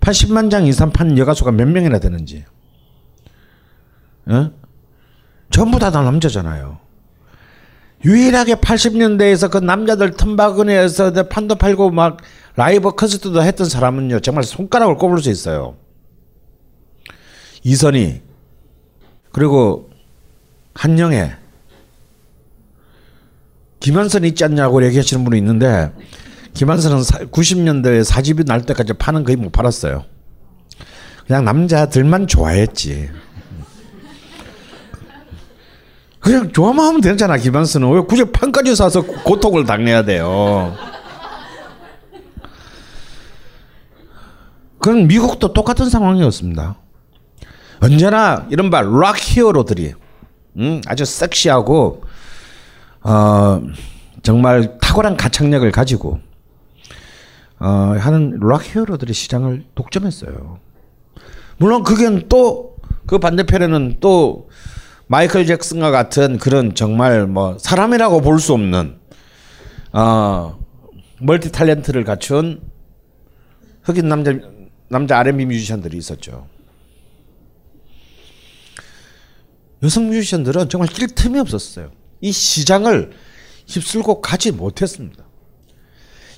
80만 0.01 0.51
장 0.51 0.66
이상 0.66 0.90
판 0.92 1.16
여가수가 1.16 1.53
몇 1.53 1.66
명이나 1.68 1.99
되는지. 1.99 2.44
어? 4.26 4.51
전부 5.51 5.78
다 5.78 5.88
남자잖아요. 5.88 6.78
유일하게 8.05 8.57
80년대에서 8.57 9.51
그 9.51 9.57
남자들 9.57 10.11
틈바구니에서 10.11 11.12
판도 11.30 11.55
팔고 11.55 11.92
막 11.92 12.18
라이브 12.57 12.90
콘서트도 12.90 13.42
했던 13.42 13.66
사람은요, 13.66 14.20
정말 14.20 14.44
손가락을 14.44 14.97
꼽을 14.97 15.22
수 15.22 15.30
있어요. 15.30 15.76
이선희 17.67 18.23
그리고 19.33 19.91
한영애 20.75 21.37
김한선 23.81 24.25
있지 24.25 24.45
않냐고 24.45 24.85
얘기하시는 24.85 25.25
분이 25.25 25.37
있는데 25.39 25.93
김한선은 26.55 26.99
90년대에 26.99 28.05
사집이 28.05 28.45
날 28.45 28.62
때까지 28.62 28.93
파는 28.93 29.25
거의 29.25 29.37
못 29.37 29.51
팔았어요. 29.51 30.05
그냥 31.27 31.45
남자들만 31.45 32.29
좋아했지. 32.29 33.11
그냥 36.21 36.53
좋아만 36.53 36.87
하면 36.87 37.01
되잖아 37.01 37.37
김한선은 37.37 37.91
왜 37.93 38.01
굳이 38.03 38.25
판까지 38.25 38.77
사서 38.77 39.03
고통을 39.03 39.64
당해야 39.64 40.05
돼요. 40.05 40.73
그건 44.79 45.09
미국도 45.09 45.53
똑같은 45.53 45.91
상황이었습니다. 45.91 46.86
언제나 47.81 48.47
이른바 48.51 48.81
락 48.83 49.16
히어로들이 49.18 49.95
음, 50.59 50.81
아주 50.87 51.05
섹시하고 51.05 52.03
어, 53.03 53.62
정말 54.22 54.79
탁월한 54.79 55.16
가창력을 55.16 55.70
가지고 55.70 56.20
어, 57.59 57.66
하는 57.99 58.39
락 58.41 58.64
히어로들이 58.64 59.12
시장을 59.12 59.64
독점했어요. 59.74 60.59
물론 61.59 61.83
그게 61.83 62.27
또 62.29 62.77
그 63.07 63.18
반대편에는 63.18 63.97
또 64.01 64.49
마이클 65.07 65.47
잭슨과 65.47 65.91
같은 65.93 66.39
그런 66.39 66.74
정말 66.74 67.27
뭐 67.27 67.57
사람이라고 67.59 68.20
볼 68.20 68.39
수 68.41 68.53
없는 68.53 68.99
어, 69.93 70.59
멀티 71.20 71.51
탤런트를 71.51 72.05
갖춘 72.05 72.61
흑인 73.85 74.09
남자 74.09 74.35
남자 74.89 75.18
R&B 75.18 75.47
뮤지션들이 75.47 75.97
있었죠. 75.97 76.49
여성 79.83 80.09
뮤지션들은 80.09 80.68
정말 80.68 80.89
낄 80.89 81.09
틈이 81.09 81.39
없었어요. 81.39 81.91
이 82.20 82.33
시장을 82.33 83.12
휩쓸고 83.66 84.20
가지 84.20 84.53
못했습니다. 84.53 85.24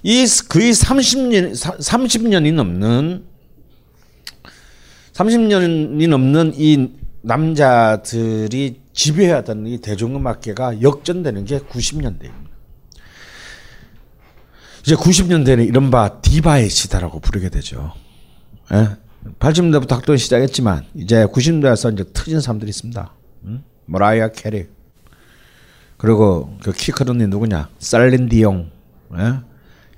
이 0.03 0.26
거의 0.49 0.72
30년 0.72 1.53
30년이 1.53 2.55
넘는 2.55 3.24
30년이 5.12 6.09
넘는 6.09 6.53
이 6.57 6.91
남자들이 7.22 8.80
지배하던 8.93 9.66
이 9.66 9.78
대중음악계가 9.78 10.82
역전되는 10.82 11.45
게 11.45 11.59
90년대입니다. 11.59 12.49
이제 14.82 14.95
90년대는 14.95 15.66
이른바 15.66 16.20
디바의 16.20 16.70
시대라고 16.70 17.20
부르게 17.20 17.49
되죠. 17.51 17.93
예? 18.72 18.89
80년대부터 19.39 19.91
활동 19.91 20.16
시작했지만 20.16 20.86
이제 20.95 21.26
90년대 21.26 21.64
와서 21.64 21.91
이제 21.91 22.05
터진 22.12 22.41
사람들이 22.41 22.70
있습니다. 22.70 23.12
음? 23.45 23.64
머라이어 23.86 24.28
캐리 24.28 24.66
그리고 25.97 26.57
그키큰 26.62 27.09
언니 27.09 27.26
누구냐? 27.26 27.68
셀린 27.78 28.28
디옹, 28.28 28.70
예? 29.16 29.41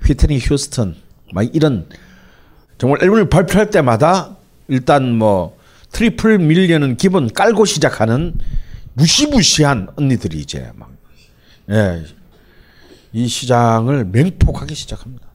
휘트니 0.03 0.39
휴스턴 0.39 0.95
막 1.33 1.43
이런 1.55 1.87
정말 2.77 3.03
앨범을 3.03 3.29
발표할 3.29 3.69
때마다 3.69 4.35
일단 4.67 5.13
뭐 5.13 5.57
triple 5.91 6.39
million은 6.39 6.97
기본 6.97 7.31
깔고 7.31 7.65
시작하는 7.65 8.33
무시무시한 8.93 9.89
언니들이 9.95 10.39
이제 10.39 10.71
막 10.75 10.91
예. 11.69 12.03
이 13.13 13.27
시장을 13.27 14.05
맹폭하기 14.05 14.73
시작합니다. 14.73 15.27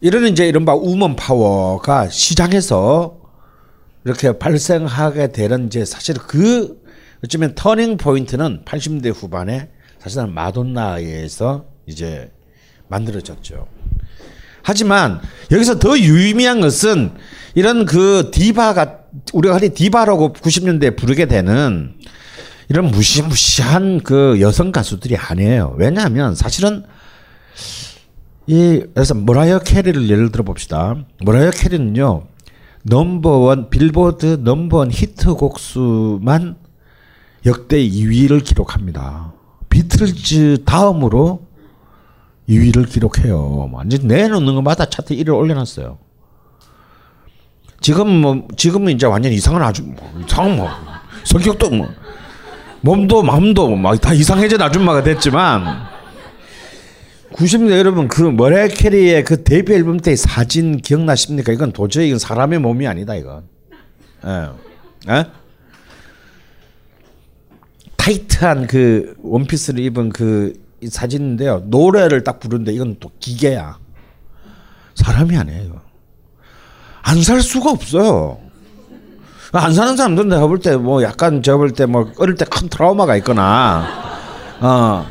이런 0.00 0.26
이제 0.26 0.46
이른바 0.46 0.74
우먼 0.74 1.16
파워가 1.16 2.08
시장에서 2.10 3.23
이렇게 4.04 4.38
발생하게 4.38 5.28
되는 5.32 5.66
이제 5.66 5.84
사실 5.84 6.16
그 6.16 6.82
어쩌면 7.24 7.54
터닝 7.54 7.96
포인트는 7.96 8.64
80대 8.64 9.12
후반에 9.14 9.70
사실은 9.98 10.34
마돈나에서 10.34 11.64
이제 11.86 12.30
만들어졌죠. 12.88 13.66
하지만 14.62 15.20
여기서 15.50 15.78
더 15.78 15.98
유의미한 15.98 16.60
것은 16.60 17.12
이런 17.54 17.86
그 17.86 18.30
디바가 18.32 19.00
우리가 19.32 19.56
흔히 19.56 19.70
디바라고 19.70 20.32
90년대에 20.32 20.96
부르게 20.96 21.26
되는 21.26 21.94
이런 22.68 22.86
무시무시한 22.86 24.00
그 24.02 24.40
여성 24.40 24.72
가수들이 24.72 25.16
아니에요. 25.16 25.74
왜냐하면 25.78 26.34
사실은 26.34 26.84
이 28.46 28.82
그래서 28.94 29.14
머라이어 29.14 29.60
캐리를 29.60 30.08
예를 30.08 30.30
들어 30.30 30.44
봅시다. 30.44 30.96
머라이어 31.20 31.50
캐리는요. 31.50 32.33
넘버원 32.84 33.70
빌보드 33.70 34.40
넘버원 34.42 34.90
히트 34.90 35.34
곡 35.34 35.58
수만 35.58 36.56
역대 37.46 37.78
2위를 37.78 38.44
기록합니다. 38.44 39.32
비틀즈 39.70 40.64
다음으로 40.64 41.42
2위를 42.48 42.88
기록해요. 42.88 43.70
완전 43.72 44.06
내놓는 44.06 44.54
것마다 44.54 44.84
차트 44.86 45.14
1위를 45.16 45.34
올려놨어요. 45.36 45.98
지금 47.80 48.20
뭐 48.20 48.48
지금은 48.56 48.92
이제 48.92 49.06
완전 49.06 49.32
이상한 49.32 49.62
아주 49.62 49.82
뭐, 49.82 49.96
이상 50.24 50.56
뭐 50.56 50.68
성격도 51.24 51.70
뭐 51.70 51.88
몸도 52.82 53.22
마음도 53.22 53.74
막 53.76 53.98
다 54.00 54.12
이상해진 54.12 54.60
아줌마가 54.60 55.02
됐지만 55.02 55.86
90년대 57.34 57.76
여러분 57.78 58.06
그 58.06 58.22
머레 58.22 58.68
캐리의 58.68 59.24
그 59.24 59.42
데뷔 59.42 59.74
앨범 59.74 59.98
때의 59.98 60.16
사진 60.16 60.76
기억나십니까? 60.80 61.52
이건 61.52 61.72
도저히 61.72 62.06
이건 62.08 62.18
사람의 62.20 62.60
몸이 62.60 62.86
아니다 62.86 63.14
이건. 63.16 63.42
예. 64.24 64.48
예? 65.12 65.24
타이트한 67.96 68.66
그 68.68 69.14
원피스를 69.22 69.80
입은 69.80 70.10
그 70.10 70.52
사진인데요. 70.88 71.64
노래를 71.66 72.22
딱 72.22 72.38
부르는데 72.38 72.72
이건 72.72 72.96
또 73.00 73.10
기계야. 73.18 73.78
사람이 74.94 75.36
아니에요. 75.36 75.80
안 77.02 77.20
살 77.22 77.40
수가 77.42 77.70
없어요. 77.70 78.38
안 79.52 79.74
사는 79.74 79.96
사람들은 79.96 80.28
내가 80.28 80.46
볼 80.46 80.58
때 80.60 80.76
뭐 80.76 81.02
약간 81.02 81.42
제가 81.42 81.56
볼 81.58 81.72
때 81.74 81.86
뭐 81.86 82.10
어릴 82.18 82.34
때 82.36 82.44
큰 82.44 82.68
트라우마가 82.68 83.16
있거나 83.16 83.86
어 84.60 85.06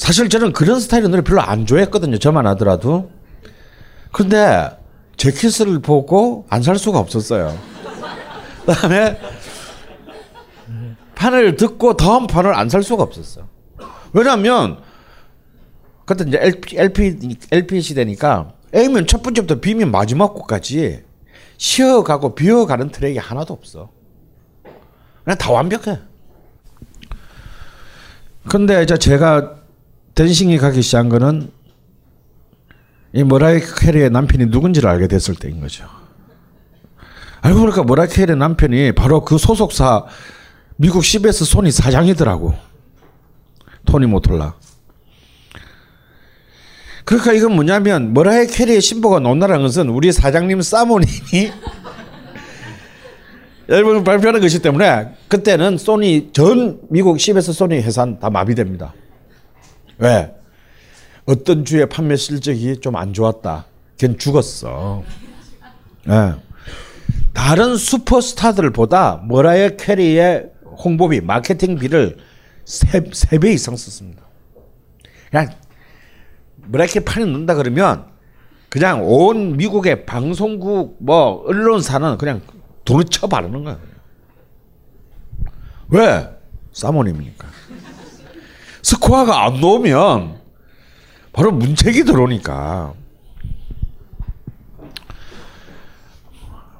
사실 0.00 0.30
저는 0.30 0.52
그런 0.54 0.80
스타일의 0.80 1.10
노래 1.10 1.22
별로 1.22 1.42
안 1.42 1.66
좋아했거든요. 1.66 2.16
저만 2.18 2.46
하더라도. 2.46 3.10
근데 4.12 4.70
재킷을 5.18 5.80
보고 5.80 6.46
안 6.48 6.62
살 6.62 6.78
수가 6.78 6.98
없었어요. 6.98 7.56
그다음에 8.64 9.20
판을 11.14 11.56
듣고 11.56 11.98
다음 11.98 12.26
판을 12.26 12.54
안 12.54 12.70
살 12.70 12.82
수가 12.82 13.02
없었어. 13.02 13.42
왜냐하면 14.14 14.78
그때 16.06 16.24
이제 16.26 16.38
LP, 16.40 16.78
LP, 16.78 17.36
LP 17.52 17.80
시대니까 17.82 18.54
A면 18.74 19.06
첫 19.06 19.22
번째부터 19.22 19.60
B면 19.60 19.90
마지막 19.90 20.32
곡까지 20.32 21.02
쉬어가고 21.58 22.34
비어가는 22.34 22.88
트랙이 22.88 23.18
하나도 23.18 23.52
없어. 23.52 23.90
그냥 25.24 25.36
다 25.36 25.52
완벽해. 25.52 25.98
근데 28.48 28.82
이제 28.82 28.96
제가 28.96 29.59
의심이 30.14 30.58
가기 30.58 30.82
시작한 30.82 31.08
거는 31.08 31.50
이 33.12 33.24
머라이어 33.24 33.60
캐리의 33.60 34.10
남편이 34.10 34.46
누군지를 34.46 34.88
알게 34.88 35.08
됐을 35.08 35.34
때인 35.34 35.60
거죠. 35.60 35.84
알고 37.42 37.60
보니까 37.60 37.82
머라이어 37.82 38.08
캐리의 38.08 38.36
남편이 38.36 38.92
바로 38.92 39.24
그 39.24 39.38
소속사 39.38 40.04
미국 40.76 41.04
CBS 41.04 41.44
소니 41.44 41.70
사장이더라고. 41.70 42.54
토니 43.86 44.06
모톨라. 44.06 44.54
그러니까 47.04 47.32
이건 47.32 47.54
뭐냐면 47.54 48.14
머라이 48.14 48.46
캐리의 48.46 48.80
신보가 48.80 49.18
논나라는 49.20 49.62
것은 49.62 49.88
우리 49.88 50.12
사장님 50.12 50.62
사모님이 50.62 51.52
앨범을 53.68 54.04
발표하는 54.04 54.40
것이기 54.40 54.62
때문에 54.62 55.14
그때는 55.28 55.76
소니 55.76 56.30
전 56.32 56.80
미국 56.88 57.18
CBS 57.18 57.52
소니 57.52 57.80
회사는 57.80 58.20
다 58.20 58.30
마비됩니다. 58.30 58.94
왜? 60.00 60.34
어떤 61.26 61.64
주의 61.64 61.86
판매 61.88 62.16
실적이 62.16 62.80
좀 62.80 62.96
안 62.96 63.12
좋았다. 63.12 63.66
걔는 63.98 64.18
죽었어. 64.18 65.04
예. 66.08 66.34
다른 67.32 67.76
슈퍼스타들보다 67.76 69.22
머라이어 69.26 69.76
캐리의 69.76 70.50
홍보비, 70.84 71.20
마케팅비를 71.20 72.16
세, 72.64 73.04
세배 73.12 73.52
이상 73.52 73.76
썼습니다. 73.76 74.22
그냥 75.30 75.50
머라이어 76.56 76.92
판에 77.04 77.24
넣는다 77.26 77.54
그러면 77.54 78.06
그냥 78.68 79.02
온 79.04 79.56
미국의 79.56 80.06
방송국 80.06 80.96
뭐 81.00 81.42
언론사는 81.46 82.16
그냥 82.18 82.40
돈을 82.84 83.04
쳐 83.04 83.26
바르는 83.26 83.64
거예요. 83.64 83.78
왜? 85.88 86.28
사모님이니까. 86.72 87.48
스코어가 88.82 89.44
안 89.46 89.60
나오면 89.60 90.40
바로 91.32 91.52
문책이 91.52 92.04
들어오니까. 92.04 92.94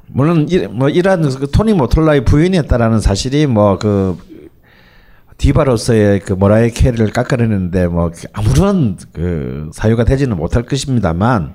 물론 0.06 0.46
이, 0.50 0.58
뭐 0.66 0.88
이러한 0.88 1.22
그 1.38 1.50
토니 1.50 1.72
모톨라의 1.74 2.24
부인이었다라는 2.24 3.00
사실이 3.00 3.46
뭐 3.46 3.78
그 3.78 4.18
디바로서의 5.40 6.20
그 6.20 6.34
모라이 6.34 6.70
캐리를 6.70 7.10
깎아내는데 7.12 7.86
뭐 7.86 8.10
아무런 8.34 8.98
그 9.14 9.70
사유가 9.72 10.04
되지는 10.04 10.36
못할 10.36 10.64
것입니다만 10.64 11.54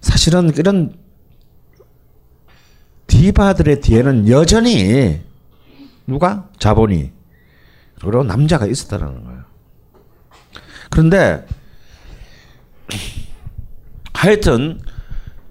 사실은 0.00 0.52
이런 0.56 0.94
디바들의 3.08 3.80
뒤에는 3.80 4.28
여전히 4.28 5.20
누가 6.06 6.48
자본이 6.60 7.10
그리고 8.00 8.22
남자가 8.22 8.66
있었다는 8.66 9.24
거예요. 9.24 9.35
그런데 10.90 11.44
하여튼 14.12 14.80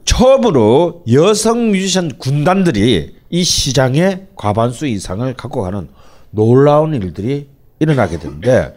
처음으로 0.06 1.04
여성 1.12 1.72
뮤지션 1.72 2.18
군단들이 2.18 3.16
이 3.30 3.44
시장의 3.44 4.28
과반수 4.36 4.88
이상을 4.88 5.34
갖고 5.36 5.62
가는 5.62 5.90
놀라운 6.32 6.94
일들이 6.94 7.50
일어나게 7.80 8.20
되는데 8.20 8.76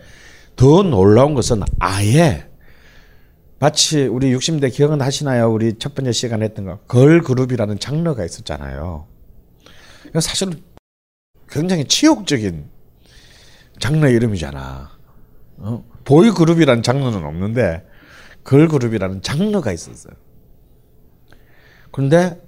더 0.56 0.82
놀라운 0.82 1.34
것은 1.34 1.62
아예 1.78 2.48
마치 3.60 4.06
우리 4.06 4.34
60대 4.34 4.72
기억은 4.72 5.00
하시나요? 5.00 5.52
우리 5.52 5.78
첫 5.78 5.94
번째 5.94 6.12
시간 6.12 6.42
했던 6.42 6.64
거 6.64 6.78
걸그룹이라는 6.86 7.78
장르가 7.78 8.24
있었잖아요. 8.24 9.06
사실 10.20 10.62
굉장히 11.48 11.84
치욕적인 11.84 12.66
장르 13.80 14.06
이름이잖아. 14.08 14.90
어? 15.58 15.84
보이 16.08 16.30
그룹이라는 16.30 16.82
장르는 16.82 17.22
없는데 17.22 17.86
걸 18.42 18.66
그룹이라는 18.66 19.20
장르가 19.20 19.72
있었어요. 19.72 20.14
그런데 21.90 22.40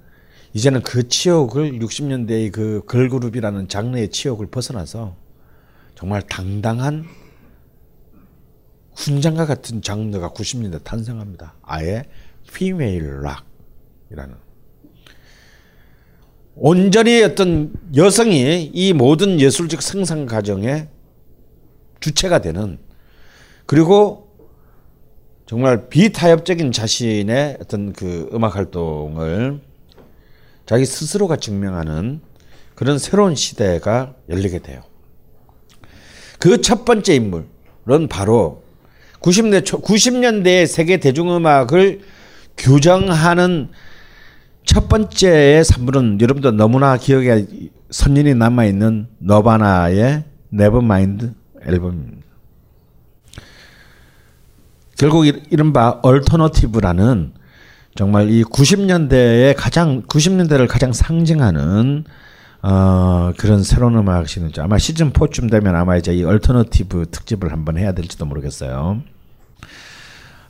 이제는 0.53 0.81
그 0.81 1.07
치욕을 1.07 1.73
60년대의 1.73 2.51
그 2.51 2.81
걸 2.87 3.07
그룹이라는 3.07 3.67
장르의 3.67 4.09
치욕을 4.09 4.47
벗어나서 4.47 5.15
정말 5.93 6.23
당당한 6.23 7.05
훈장과 8.95 9.45
같은 9.45 9.83
장르가 9.83 10.31
90년대 10.31 10.83
탄생합니다. 10.83 11.53
아예 11.61 12.05
피메일 12.51 13.21
락이라는 13.21 14.35
온전히 16.55 17.21
어떤 17.21 17.71
여성이 17.95 18.71
이 18.73 18.93
모든 18.93 19.39
예술적 19.39 19.83
생산 19.83 20.25
과정의 20.25 20.89
주체가 21.99 22.41
되는 22.41 22.79
그리고 23.65 24.29
정말 25.45 25.89
비타협적인 25.89 26.71
자신의 26.71 27.57
어떤 27.61 27.93
그 27.93 28.29
음악 28.33 28.55
활동을 28.55 29.59
자기 30.65 30.85
스스로가 30.85 31.35
증명하는 31.35 32.21
그런 32.75 32.97
새로운 32.97 33.35
시대가 33.35 34.15
열리게 34.29 34.59
돼요. 34.59 34.81
그 36.39 36.61
첫 36.61 36.85
번째 36.85 37.15
인물은 37.15 38.07
바로 38.09 38.63
90년 39.19 39.63
90년대의 39.63 40.65
세계 40.65 40.97
대중음악을 40.97 42.01
규정하는 42.57 43.69
첫 44.65 44.89
번째의 44.89 45.63
산물은 45.63 46.19
여러분들 46.21 46.55
너무나 46.55 46.97
기억에 46.97 47.45
선연히 47.89 48.33
남아 48.35 48.65
있는 48.65 49.07
너바나의 49.19 50.23
Nevermind 50.49 51.33
앨범입니다. 51.67 52.30
결국 55.01 55.25
이른바 55.25 55.97
얼터너티브라는 56.03 57.31
정말 57.95 58.29
이 58.29 58.43
90년대에 58.43 59.55
가장 59.57 60.03
90년대를 60.03 60.67
가장 60.67 60.93
상징하는 60.93 62.03
어, 62.61 63.31
그런 63.35 63.63
새로운 63.63 63.97
음악 63.97 64.29
scene이죠. 64.29 64.61
아마 64.61 64.77
시즌 64.77 65.11
4쯤 65.11 65.49
되면 65.49 65.75
아마 65.75 65.97
이제 65.97 66.13
이 66.13 66.23
얼터너티브 66.23 67.07
특집을 67.09 67.51
한번 67.51 67.79
해야 67.79 67.93
될지도 67.93 68.27
모르겠어요. 68.27 69.01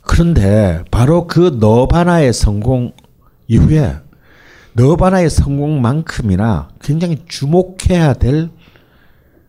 그런데 0.02 0.84
바로 0.90 1.26
그 1.26 1.56
너바나의 1.58 2.34
성공 2.34 2.92
이후에 3.48 4.00
너바나의 4.74 5.30
성공만큼이나 5.30 6.68
굉장히 6.82 7.24
주목해야 7.26 8.12
될 8.12 8.50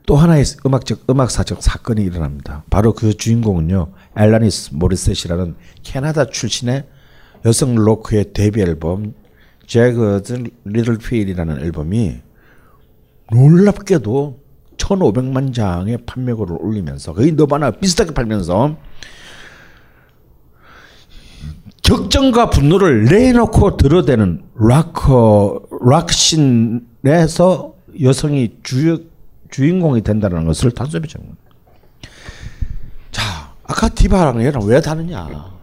또 0.05 0.15
하나의 0.17 0.43
음악적 0.65 1.09
음악사적 1.09 1.63
사건이 1.63 2.01
일어납니다. 2.03 2.63
바로 2.69 2.93
그 2.93 3.13
주인공은요 3.13 3.91
앨라니스 4.17 4.71
모리셋이라는 4.73 5.55
캐나다 5.83 6.25
출신의 6.25 6.85
여성 7.45 7.75
로커의 7.75 8.34
데뷔 8.33 8.61
앨범 8.61 9.13
Jagged 9.65 10.43
Little 10.65 10.97
Pill이라는 10.97 11.59
앨범이 11.61 12.19
놀랍게도 13.31 14.43
1,500만 14.77 15.53
장의 15.53 15.99
판매고를 16.05 16.57
올리면서 16.59 17.13
거의 17.13 17.31
너바나 17.31 17.71
비슷하게 17.71 18.13
팔면서 18.13 18.77
격정과 21.83 22.49
분노를 22.49 23.05
내놓고 23.05 23.77
들어대는 23.77 24.43
락커 24.55 25.63
락신에서 25.81 27.73
여성이 28.01 28.55
주 28.63 29.12
주인공이 29.53 30.01
된다는 30.01 30.45
것을 30.45 30.71
단순히 30.71 31.07
정합니다. 31.07 31.43
자, 33.11 33.53
아까 33.63 33.87
디바랑 33.87 34.43
얘랑 34.43 34.65
왜 34.65 34.81
다르냐? 34.81 35.53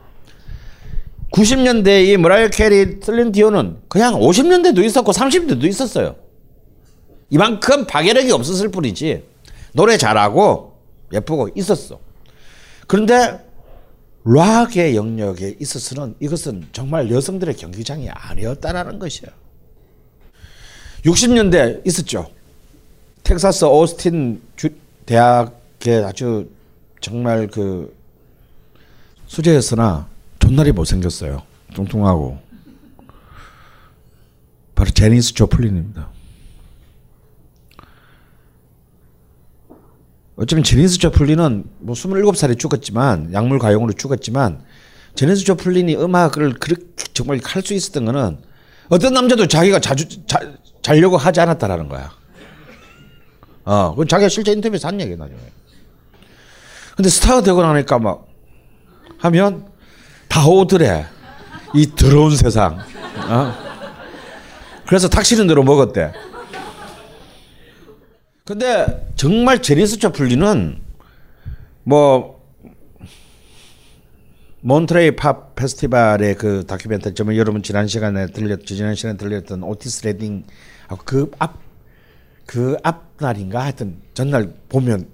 90년대 1.32 2.06
이 2.06 2.16
머라이어 2.16 2.48
캐리, 2.48 3.00
틀린 3.00 3.32
디오는 3.32 3.78
그냥 3.88 4.14
50년대도 4.14 4.84
있었고 4.84 5.10
30년대도 5.10 5.64
있었어요. 5.64 6.14
이만큼 7.30 7.84
파괴력이 7.86 8.30
없었을 8.30 8.70
뿐이지 8.70 9.24
노래 9.72 9.96
잘하고 9.96 10.78
예쁘고 11.12 11.50
있었어. 11.56 11.98
그런데 12.86 13.44
락의 14.24 14.94
영역에 14.94 15.56
있어서는 15.58 16.14
이것은 16.20 16.68
정말 16.72 17.10
여성들의 17.10 17.56
경기장이 17.56 18.08
아니었다라는 18.08 19.00
것이에요. 19.00 19.32
60년대 21.04 21.84
있었죠. 21.86 22.30
텍사스 23.24 23.64
오스틴 23.64 24.42
주, 24.56 24.70
대학의 25.06 26.04
아주 26.04 26.48
정말 27.00 27.46
그 27.48 27.94
수재였으나 29.26 30.08
존나리 30.38 30.72
못생겼어요. 30.72 31.42
뚱뚱하고. 31.74 32.38
바로 34.74 34.90
제니스 34.90 35.34
조플린입니다. 35.34 36.08
어쩌면 40.36 40.64
제니스 40.64 40.98
조플린은 40.98 41.64
뭐 41.80 41.94
27살에 41.94 42.58
죽었지만 42.58 43.32
약물 43.32 43.58
가용으로 43.58 43.92
죽었지만 43.92 44.62
제니스 45.14 45.44
조플린이 45.44 45.96
음악을 45.96 46.54
그렇게 46.54 46.82
정말 47.12 47.40
할 47.44 47.62
수 47.62 47.74
있었던 47.74 48.06
거는 48.06 48.38
어떤 48.88 49.12
남자도 49.12 49.46
자기가 49.46 49.80
자주 49.80 50.08
자, 50.26 50.38
자려고 50.82 51.16
하지 51.18 51.40
않았다라는 51.40 51.88
거야. 51.88 52.10
어, 53.64 53.90
그건 53.90 54.08
자기가 54.08 54.28
실제 54.28 54.52
인터뷰에서 54.52 54.88
한 54.88 55.00
얘기야, 55.00 55.16
나중에. 55.16 55.38
근데 56.96 57.08
스타가 57.08 57.42
되고 57.42 57.62
나니까 57.62 57.98
막 57.98 58.26
하면 59.18 59.66
다 60.28 60.46
오더래. 60.46 61.06
이 61.74 61.86
더러운 61.94 62.36
세상. 62.36 62.78
어? 63.28 63.54
그래서 64.86 65.08
탁시는 65.08 65.46
대로 65.46 65.62
먹었대. 65.62 66.12
근데 68.44 69.12
정말 69.14 69.62
제니스 69.62 69.98
조플린은 69.98 70.80
뭐 71.84 72.40
몬트레이 74.62 75.16
팝 75.16 75.54
페스티벌의 75.54 76.34
그 76.34 76.66
다큐멘터리 76.66 77.14
좀 77.14 77.34
여러분 77.36 77.62
지난 77.62 77.86
시간에 77.86 78.26
들렸 78.26 78.66
지난 78.66 78.94
시간에 78.94 79.16
들렸던 79.16 79.62
오티스 79.62 80.06
레딩 80.06 80.44
그 81.04 81.30
앞 81.38 81.69
그 82.50 82.76
앞날인가 82.82 83.62
하여튼 83.62 84.02
전날 84.12 84.52
보면 84.68 85.06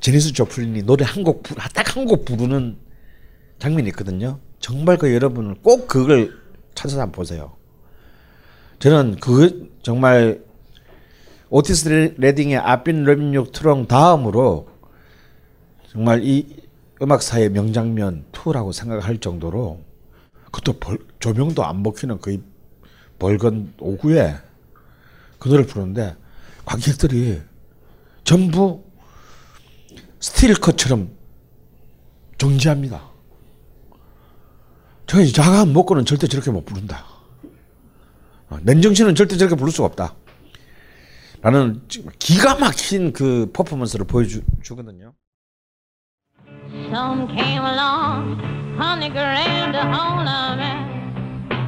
제니스 0.00 0.34
조플린이 0.34 0.82
노래 0.82 1.02
한 1.02 1.24
곡 1.24 1.42
딱 1.42 1.96
한 1.96 2.04
곡 2.04 2.26
부르는 2.26 2.76
장면이 3.58 3.88
있거든요. 3.88 4.38
정말 4.60 4.98
그 4.98 5.14
여러분은 5.14 5.62
꼭 5.62 5.88
그걸 5.88 6.36
찾아서 6.74 7.00
한번 7.00 7.12
보세요. 7.12 7.56
저는 8.78 9.16
그 9.20 9.72
정말 9.80 10.42
오티스 11.48 12.16
레딩의 12.18 12.58
아빈 12.58 13.04
렘육 13.04 13.52
트롱 13.52 13.86
다음으로 13.86 14.68
정말 15.90 16.22
이 16.24 16.62
음악사의 17.00 17.52
명장면 17.52 18.26
2라고 18.32 18.70
생각할 18.74 19.16
정도로 19.16 19.80
그것도 20.52 20.78
벌, 20.78 20.98
조명도 21.20 21.64
안 21.64 21.82
먹히는 21.82 22.20
거의 22.20 22.42
벌건 23.18 23.72
오후에 23.80 24.34
그 25.38 25.48
노래를 25.48 25.66
부르는데 25.66 26.16
관객들이 26.64 27.42
전부 28.24 28.84
스틸컷처럼 30.20 31.10
정지합니다. 32.38 33.10
저 35.06 35.24
자가 35.24 35.66
먹고는 35.66 36.04
절대 36.04 36.26
저렇게 36.26 36.50
못 36.50 36.64
부른다. 36.64 37.04
어, 38.48 38.58
맨정신은 38.62 39.14
절대 39.14 39.36
저렇게 39.36 39.56
부를 39.56 39.72
수가 39.72 39.86
없다. 39.86 40.14
라는 41.42 41.82
기가 42.18 42.54
막힌 42.58 43.12
그 43.12 43.50
퍼포먼스를 43.52 44.06
보여주거든요. 44.06 45.12
Some 46.90 47.28
came 47.28 47.64
along, 47.64 48.40
a 49.74 49.84
hold 49.84 50.26
of 50.26 50.58
it, 50.58 50.94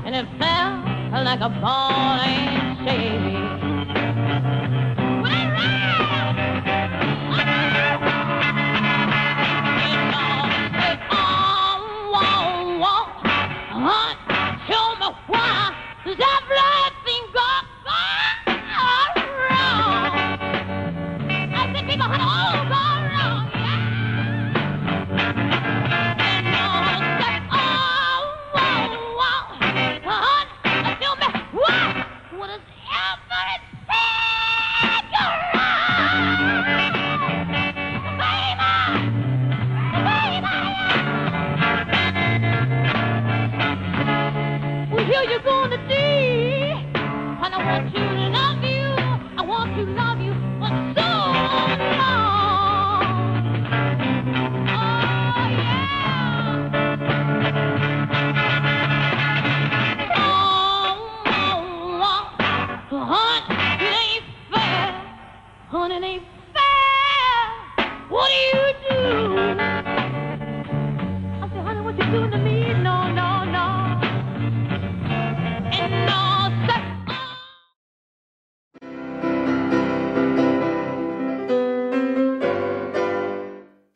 and 0.06 0.16
it 0.16 0.26
felt 0.38 0.86
like 1.24 1.40
a 1.42 1.50
ball 1.60 2.20
and 2.20 2.78
chain. 2.88 3.65
hunt. 13.86 14.18
Show 14.66 14.86
me 15.00 15.14
why. 15.28 15.74
Cause 16.04 16.16
I've. 16.18 16.75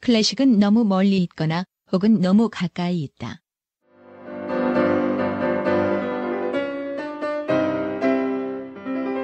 클래식은 0.01 0.59
너무 0.59 0.85
멀리 0.85 1.19
있거나 1.19 1.65
혹은 1.93 2.21
너무 2.21 2.49
가까이 2.51 3.03
있다. 3.03 3.43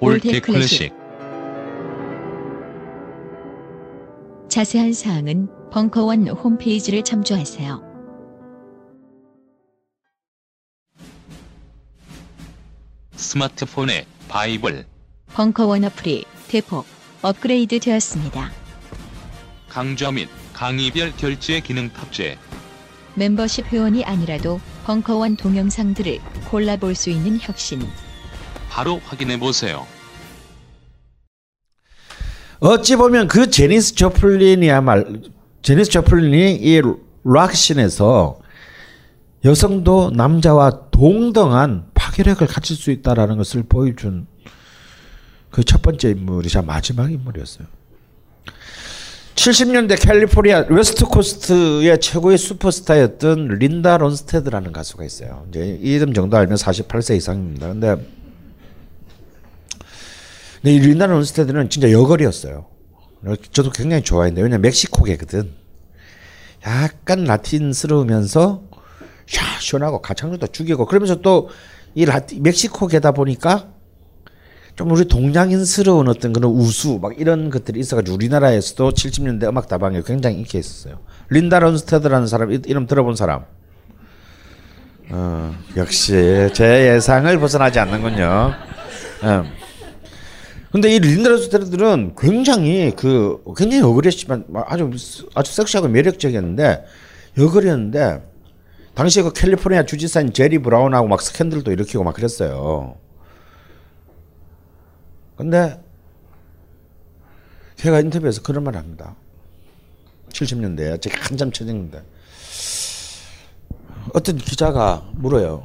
old 0.00 0.40
클래식 0.40 0.92
자세한 4.48 4.92
사항은 4.92 5.48
벙커원 5.72 6.28
홈페이지를 6.28 7.02
참조하세요. 7.02 7.82
스마트폰의 13.16 14.06
바이블 14.28 14.86
벙커원 15.34 15.82
어플이 15.84 16.24
대폭 16.46 16.86
업그레이드 17.22 17.80
되었습니다. 17.80 18.52
강좌 19.68 20.12
및 20.12 20.28
강의별 20.52 21.16
결제 21.16 21.58
기능 21.58 21.88
탑재 21.88 22.38
멤버십 23.16 23.66
회원이 23.66 24.04
아니라도 24.04 24.60
벙커원 24.86 25.36
동영상들을 25.36 26.20
골라볼 26.48 26.94
수 26.94 27.10
있는 27.10 27.38
혁신. 27.40 27.82
바로 28.78 29.00
확인해 29.04 29.40
보세요. 29.40 29.88
어찌 32.60 32.94
보면 32.94 33.26
그 33.26 33.50
제니스 33.50 33.96
조플린이야말로 33.96 35.16
제니스 35.62 35.90
조플린이 35.90 36.54
이 36.62 36.80
락신에서 37.24 38.38
여성도 39.44 40.12
남자와 40.14 40.90
동등한 40.92 41.86
파괴력을 41.92 42.46
가질 42.46 42.76
수 42.76 42.92
있다라는 42.92 43.36
것을 43.36 43.64
보여준 43.64 44.28
그 45.50 45.64
첫 45.64 45.82
번째 45.82 46.10
인물이자 46.10 46.62
마지막 46.62 47.10
인물이었어요. 47.10 47.66
70년대 49.34 50.00
캘리포니아 50.00 50.66
West 50.68 51.04
Coast의 51.06 51.98
최고의 52.00 52.38
슈퍼스타였던 52.38 53.58
린다 53.58 53.98
론스테드라는 53.98 54.70
가수가 54.72 55.04
있어요. 55.04 55.46
이제 55.48 55.80
이 55.82 55.94
이름 55.94 56.12
정도 56.12 56.36
알면 56.36 56.56
48세 56.56 57.16
이상입니다. 57.16 57.66
근데 57.68 58.17
근데 60.62 60.74
이 60.74 60.78
린다 60.80 61.06
론스테드는 61.06 61.70
진짜 61.70 61.90
여걸이었어요. 61.90 62.66
저도 63.52 63.70
굉장히 63.70 64.02
좋아했는데 64.02 64.42
왜냐면 64.42 64.62
멕시코계거든. 64.62 65.50
약간 66.66 67.24
라틴스러우면서 67.24 68.62
샤 69.26 69.60
시원하고 69.60 70.00
가창력도 70.02 70.48
죽이고 70.48 70.86
그러면서 70.86 71.16
또 71.20 71.48
이 71.94 72.04
라틴 72.04 72.42
멕시코계다 72.42 73.12
보니까 73.12 73.70
좀 74.76 74.90
우리 74.92 75.06
동양인스러운 75.08 76.06
어떤 76.08 76.32
그런 76.34 76.52
우수 76.52 76.98
막 77.00 77.18
이런 77.18 77.50
것들이 77.50 77.80
있어가지고 77.80 78.14
우리나라에서도 78.14 78.90
70년대 78.92 79.48
음악 79.48 79.66
다방에 79.68 80.02
굉장히 80.04 80.36
인기 80.36 80.58
있었어요. 80.58 81.00
린다 81.30 81.58
론스테드라는 81.58 82.26
사람 82.28 82.52
이- 82.52 82.60
이름 82.66 82.86
들어본 82.86 83.16
사람. 83.16 83.44
어, 85.10 85.54
역시 85.76 86.48
제 86.52 86.94
예상을 86.94 87.36
벗어나지 87.40 87.78
않는군요. 87.80 88.52
음. 89.24 89.44
근데 90.70 90.94
이 90.94 90.98
린드러스테들은 90.98 92.14
굉장히 92.18 92.92
그 92.94 93.42
굉장히 93.56 93.82
어그레시만 93.82 94.46
아주 94.66 94.90
아주 95.34 95.52
섹시하고 95.52 95.88
매력적이었는데 95.88 96.84
여걸이었는데 97.38 98.22
당시에 98.94 99.22
그 99.22 99.32
캘리포니아 99.32 99.84
주지사인 99.84 100.32
제리 100.32 100.58
브라운하고 100.58 101.08
막 101.08 101.22
스캔들도 101.22 101.72
일으키고 101.72 102.04
막 102.04 102.14
그랬어요. 102.14 102.96
근데 105.36 105.80
걔가 107.76 108.00
인터뷰에서 108.00 108.42
그런 108.42 108.64
말을 108.64 108.78
합니다. 108.78 109.14
70년대에 110.30 111.00
제가 111.00 111.16
한참 111.22 111.50
쳐졌는데 111.50 112.02
어떤 114.12 114.36
기자가 114.36 115.08
물어요. 115.12 115.62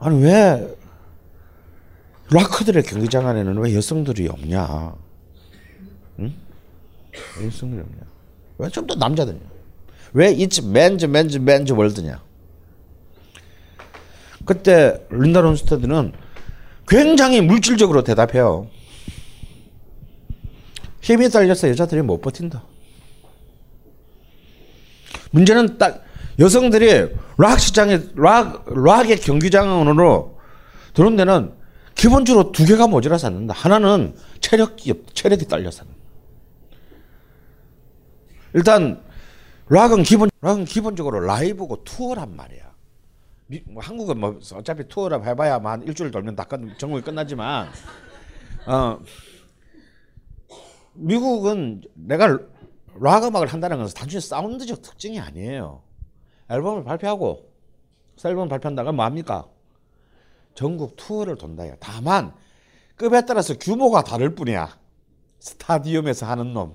아니 0.00 0.22
왜 0.22 0.76
락커들의 2.30 2.82
경기장 2.84 3.26
안에는 3.28 3.58
왜 3.58 3.74
여성들이 3.74 4.28
없냐? 4.28 4.94
응? 6.20 6.34
왜 7.38 7.46
여성들이 7.46 7.80
없냐? 7.80 7.96
왜 8.58 8.68
좀 8.70 8.86
더 8.86 8.94
남자들이냐? 8.94 9.44
왜 10.14 10.34
it's 10.34 10.62
men's 10.64 11.04
men's 11.04 11.36
men's 11.36 11.70
world냐? 11.72 12.20
그때 14.46 15.06
린다 15.10 15.40
론스테드는 15.40 16.12
굉장히 16.88 17.40
물질적으로 17.40 18.02
대답해요. 18.04 18.68
힘이 21.00 21.28
딸려서 21.30 21.68
여자들이 21.68 22.02
못 22.02 22.20
버틴다. 22.20 22.62
문제는 25.32 25.78
딱 25.78 26.04
여성들이 26.38 27.08
락 27.38 27.60
시장에 27.60 28.00
락 28.16 28.64
락의 28.68 29.20
경기장으로 29.20 30.38
들어온 30.94 31.16
데는 31.16 31.52
기본적으로 31.94 32.52
두 32.52 32.64
개가 32.66 32.86
모자라서 32.88 33.28
안 33.28 33.34
된다. 33.34 33.54
하나는 33.54 34.14
체력이 34.40 34.90
없- 34.90 35.14
체력이 35.14 35.46
딸려서 35.46 35.82
안 35.82 35.88
된다. 35.88 36.04
일단 38.54 39.02
락은 39.68 40.02
기본 40.02 40.30
락은 40.40 40.64
기본적으로 40.64 41.20
라이브고 41.20 41.82
투어란 41.84 42.36
말이야. 42.36 42.72
미, 43.46 43.62
뭐 43.66 43.82
한국은 43.82 44.18
뭐 44.18 44.38
어차피 44.54 44.86
투어라 44.88 45.20
해봐야 45.22 45.58
뭐한 45.58 45.82
일주일 45.82 46.10
돌면 46.10 46.34
다 46.36 46.44
끝, 46.44 46.60
전국이 46.78 47.02
끝나지만 47.02 47.68
어 48.66 48.98
미국은 50.94 51.82
내가 51.94 52.38
락 53.00 53.24
음악을 53.24 53.48
한다는 53.48 53.78
것은 53.78 53.94
단순히 53.96 54.20
사운드적 54.20 54.82
특징이 54.82 55.18
아니에요. 55.20 55.82
앨범을 56.48 56.84
발표하고 56.84 57.50
새 58.16 58.28
앨범 58.28 58.48
발표한다가 58.48 58.92
뭐합니까? 58.92 59.46
전국 60.54 60.96
투어를 60.96 61.36
돈다요. 61.36 61.74
다만 61.80 62.32
급에 62.96 63.24
따라서 63.26 63.54
규모가 63.58 64.02
다를 64.04 64.34
뿐이야. 64.34 64.78
스타디움에서 65.40 66.26
하는 66.26 66.52
놈, 66.54 66.74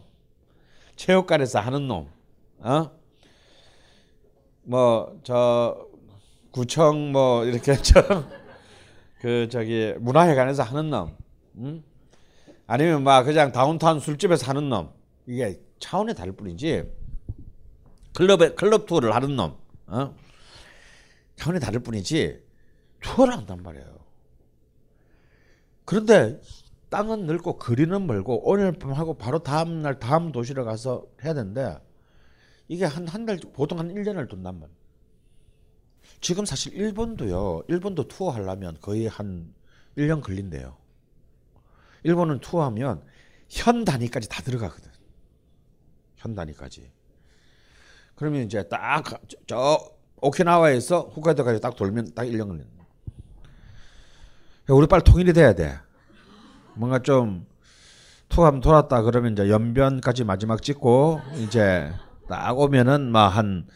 체육관에서 0.95 1.59
하는 1.59 1.87
놈, 1.87 2.07
어? 2.59 2.91
뭐 4.63 5.19
저 5.23 5.87
구청 6.51 7.11
뭐 7.11 7.45
이렇게 7.45 7.75
저그 7.81 9.47
저기 9.49 9.93
문화회관에서 9.99 10.63
하는 10.63 10.89
놈, 10.89 11.15
음? 11.55 11.83
아니면 12.67 13.03
막 13.03 13.23
그냥 13.23 13.51
다운타운 13.51 13.99
술집에서 13.99 14.45
하는 14.47 14.69
놈 14.69 14.91
이게 15.25 15.59
차원이 15.79 16.13
다를 16.13 16.33
뿐이지 16.33 16.83
클럽에 18.13 18.53
클럽 18.55 18.85
투어를 18.85 19.15
하는 19.15 19.35
놈, 19.35 19.55
어? 19.87 20.13
차원이 21.37 21.59
다를 21.59 21.79
뿐이지 21.79 22.43
투어를 23.01 23.33
한단 23.35 23.61
말이에요. 23.63 23.99
그런데 25.85 26.39
땅은 26.89 27.25
넓고 27.27 27.57
거리는 27.57 28.05
멀고 28.07 28.47
오늘 28.49 28.71
밤 28.73 28.93
하고 28.93 29.17
바로 29.17 29.39
다음 29.39 29.81
날 29.81 29.99
다음 29.99 30.31
도시로 30.31 30.65
가서 30.65 31.05
해야 31.23 31.33
되는데 31.33 31.77
이게 32.67 32.85
한 32.85 33.07
한 33.07 33.25
달 33.25 33.39
보통 33.53 33.79
한 33.79 33.89
1년을 33.93 34.29
둔단 34.29 34.59
말이에요. 34.59 34.77
지금 36.21 36.45
사실 36.45 36.73
일본도요. 36.73 37.63
일본도 37.67 38.07
투어 38.07 38.31
하려면 38.31 38.77
거의 38.81 39.07
한 39.07 39.53
1년 39.97 40.21
걸린대요. 40.21 40.77
일본은 42.03 42.39
투어하면 42.39 43.03
현 43.49 43.85
단위까지 43.85 44.29
다 44.29 44.41
들어가거든. 44.43 44.91
현 46.17 46.35
단위까지. 46.35 46.91
그러면 48.15 48.43
이제 48.43 48.67
딱 48.67 49.03
저 49.47 49.79
오키나와에서 50.21 51.01
홋카이도까지 51.15 51.61
딱 51.61 51.75
돌면 51.75 52.13
딱 52.13 52.23
1년 52.25 52.47
걸리는 52.47 52.75
거야. 52.77 52.78
우리 54.69 54.87
빨리 54.87 55.03
통일이 55.03 55.33
돼야 55.33 55.53
돼. 55.53 55.77
뭔가 56.75 56.99
좀 56.99 57.45
한번 58.29 58.61
돌았다 58.61 59.01
그러면 59.01 59.33
이제 59.33 59.49
연변까지 59.49 60.23
마지막 60.23 60.61
찍고 60.61 61.19
이제 61.39 61.91
딱 62.29 62.57
오면은 62.57 63.11
막한한 63.11 63.67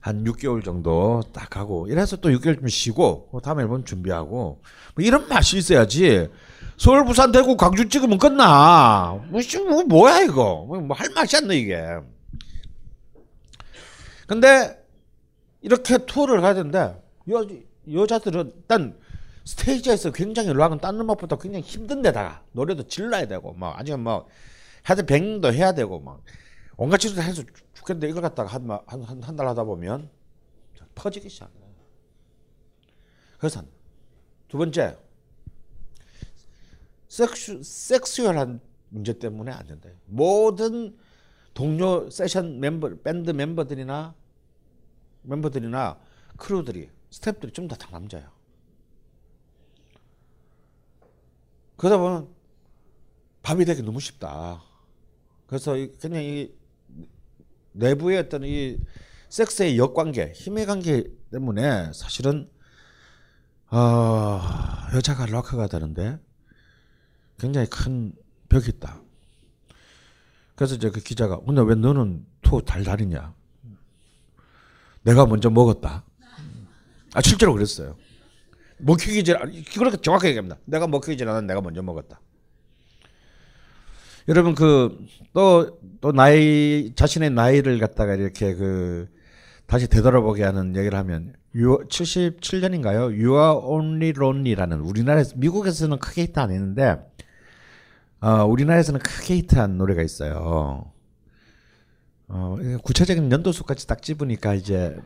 한 0.00 0.24
6개월 0.24 0.64
정도 0.64 1.20
딱 1.32 1.56
하고 1.56 1.86
이래서 1.88 2.16
또 2.16 2.30
6개월 2.30 2.58
좀 2.58 2.68
쉬고 2.68 3.28
그 3.30 3.40
다음 3.40 3.60
앨범 3.60 3.84
준비하고 3.84 4.62
뭐 4.94 5.04
이런 5.04 5.28
맛이 5.28 5.58
있어야지. 5.58 6.28
서울 6.78 7.04
부산 7.04 7.32
대구 7.32 7.56
광주 7.56 7.88
찍으면 7.88 8.18
끝나. 8.18 9.20
뭐, 9.28 9.40
씨, 9.40 9.58
뭐 9.60 9.82
뭐야 9.84 10.20
이거. 10.22 10.64
뭐 10.66 10.96
할 10.96 11.08
맛이 11.14 11.36
안 11.36 11.46
나 11.48 11.54
이게. 11.54 11.84
근데 14.26 14.80
이렇게 15.60 15.98
투어를 16.06 16.40
가야 16.40 16.54
되는데 16.54 17.00
여, 17.30 17.46
여자들은 17.92 18.52
일단 18.56 18.96
스테이지에서 19.44 20.12
굉장히 20.12 20.52
락은 20.52 20.78
딴 20.78 20.98
음악보다 21.00 21.36
굉장히 21.36 21.64
힘든데다가 21.64 22.44
노래도 22.52 22.86
질러야 22.86 23.26
되고 23.26 23.52
막 23.54 23.78
아직 23.78 23.96
뭐 23.96 24.28
헤드뱅도 24.88 25.52
해야 25.52 25.72
되고 25.72 26.00
막 26.00 26.22
온갖 26.76 26.98
짓을 26.98 27.16
다 27.16 27.22
해서 27.22 27.42
죽겠는데 27.74 28.08
이걸 28.08 28.22
갖다가 28.22 28.50
한한 28.50 29.22
한 29.22 29.36
달 29.36 29.46
하다 29.48 29.64
보면 29.64 30.10
퍼지기 30.94 31.28
시작해. 31.28 31.52
그래서 33.38 33.64
두 34.48 34.58
번째, 34.58 34.96
섹슈, 37.08 37.62
섹슈얼한 37.62 38.60
문제 38.90 39.18
때문에 39.18 39.50
안 39.50 39.66
된다. 39.66 39.88
모든 40.06 40.96
동료 41.54 42.08
세션 42.10 42.60
멤버, 42.60 42.94
밴드 43.02 43.30
멤버들이나 43.30 44.14
멤버들이나 45.22 45.98
크루들이 46.36 46.90
스태프들이 47.10 47.52
좀다다 47.52 47.88
남자야. 47.90 48.30
그러다 51.82 51.98
보면 51.98 52.28
밥이 53.42 53.64
되기 53.64 53.82
너무 53.82 53.98
쉽다. 53.98 54.62
그래서 55.48 55.76
이- 55.76 55.90
그냥 56.00 56.22
이 56.22 56.52
내부의 57.72 58.18
어떤 58.20 58.44
이 58.44 58.78
섹스의 59.28 59.78
역관계, 59.78 60.30
힘의 60.32 60.66
관계 60.66 61.02
때문에 61.32 61.92
사실은 61.92 62.48
어, 63.68 64.40
여자가 64.94 65.26
락커가 65.26 65.66
되는데 65.66 66.20
굉장히 67.40 67.66
큰 67.68 68.12
벽이 68.48 68.66
있다. 68.68 69.00
그래서 70.54 70.76
이제 70.76 70.88
그 70.88 71.00
기자가 71.00 71.40
근데 71.40 71.62
왜 71.62 71.74
너는 71.74 72.24
토 72.42 72.60
달달이냐? 72.60 73.34
내가 75.02 75.26
먼저 75.26 75.50
먹었다. 75.50 76.04
아 77.12 77.20
실제로 77.22 77.52
그랬어요. 77.54 77.96
먹히기 78.82 79.24
전에 79.24 79.62
그렇게 79.74 79.96
정확하게 79.96 80.30
얘기합니다. 80.30 80.58
내가 80.64 80.86
먹히기 80.86 81.16
전에 81.16 81.40
내가 81.42 81.60
먼저 81.60 81.82
먹었다. 81.82 82.20
여러분 84.28 84.54
그또또 84.54 86.12
나이 86.14 86.92
자신의 86.94 87.30
나이를 87.30 87.78
갖다가 87.78 88.14
이렇게 88.14 88.54
그 88.54 89.08
다시 89.66 89.88
되돌아보게 89.88 90.44
하는 90.44 90.76
얘기를 90.76 90.96
하면 90.98 91.34
77년인가요? 91.54 93.04
You 93.04 93.34
Are 93.34 93.58
Only 93.62 94.12
Lonely라는 94.16 94.80
우리나라에서 94.80 95.34
미국에서는 95.36 95.98
크게 95.98 96.22
히트 96.22 96.38
안 96.38 96.50
했는데 96.50 96.98
어, 98.20 98.44
우리나라에서는 98.44 99.00
크게 99.00 99.36
히트한 99.38 99.78
노래가 99.78 100.02
있어요. 100.02 100.92
어, 102.28 102.56
구체적인 102.82 103.30
연도수까지 103.30 103.86
딱 103.86 104.00
집으니까 104.02 104.54
이제 104.54 104.96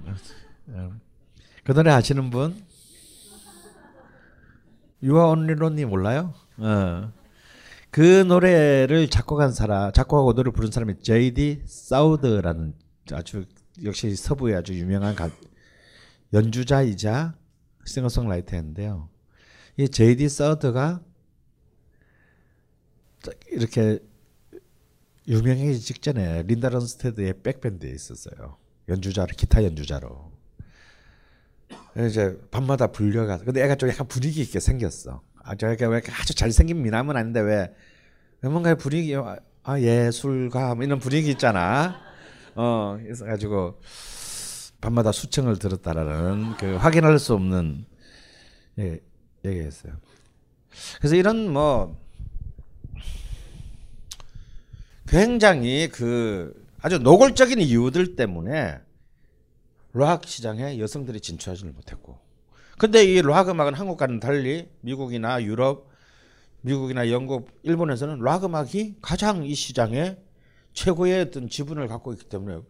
어, 0.68 0.92
그 1.64 1.72
노래 1.72 1.90
아시는 1.90 2.30
분? 2.30 2.54
Only 5.14 5.52
Lonely 5.52 5.84
몰라요? 5.84 6.34
어. 6.58 7.12
그 7.90 8.22
노래를 8.22 9.08
작곡한 9.08 9.52
사람, 9.52 9.92
작곡하고 9.92 10.34
노래 10.34 10.50
부른 10.50 10.70
사람이 10.70 11.00
J.D. 11.00 11.62
사우드라는 11.64 12.74
아주 13.12 13.46
역시 13.84 14.14
서부의 14.14 14.56
아주 14.56 14.74
유명한 14.74 15.14
가, 15.14 15.30
연주자이자 16.32 17.34
싱어송라이터인데요. 17.84 19.08
이 19.78 19.88
J.D. 19.88 20.28
사우드가 20.28 21.00
이렇게 23.50 23.98
유명해지기 25.28 25.80
직전에 25.80 26.42
린다 26.44 26.68
런스테드의 26.68 27.42
백밴드에 27.42 27.90
있었어요. 27.90 28.56
연주자로 28.88 29.28
기타 29.36 29.64
연주자로. 29.64 30.35
이제 32.04 32.38
밤마다 32.50 32.88
불려가. 32.88 33.38
근데 33.38 33.62
애가 33.64 33.76
좀 33.76 33.88
약간 33.88 34.06
분위기 34.06 34.42
있게 34.42 34.60
생겼어. 34.60 35.22
아, 35.42 35.54
저게 35.54 35.86
왜 35.86 35.96
이렇게 35.96 36.12
아주 36.12 36.34
잘생긴 36.34 36.82
미남은 36.82 37.16
아닌데 37.16 37.40
왜, 37.40 37.72
왜 38.42 38.48
뭔가 38.50 38.74
분위기 38.74 39.14
아 39.14 39.80
예술가 39.80 40.74
뭐 40.74 40.84
이런 40.84 40.98
분위기 40.98 41.30
있잖아. 41.30 41.96
어, 42.54 42.98
그래서 43.02 43.24
가지고 43.24 43.80
밤마다 44.80 45.12
수청을 45.12 45.58
들었다라는 45.58 46.56
그 46.58 46.76
확인할 46.76 47.18
수 47.18 47.34
없는 47.34 47.86
예, 48.78 49.00
얘기했어요. 49.44 49.94
그래서 50.98 51.16
이런 51.16 51.50
뭐 51.50 51.98
굉장히 55.08 55.88
그 55.90 56.66
아주 56.80 56.98
노골적인 56.98 57.60
이유들 57.60 58.16
때문에 58.16 58.80
락 59.96 60.26
시장에 60.26 60.78
여성들이 60.78 61.20
진출하지를 61.20 61.72
못했고 61.72 62.18
근데 62.78 63.04
이 63.04 63.22
락 63.22 63.48
음악은 63.48 63.74
한국과는 63.74 64.20
달리 64.20 64.68
미국이나 64.80 65.42
유럽, 65.42 65.88
미국이나 66.60 67.10
영국, 67.10 67.48
일본에서는 67.62 68.20
락 68.20 68.44
음악이 68.44 68.96
가장 69.00 69.44
이 69.44 69.54
시장에 69.54 70.18
최고의 70.74 71.22
어떤 71.22 71.48
지분을 71.48 71.88
갖고 71.88 72.12
있기 72.12 72.26
때문에 72.26 72.60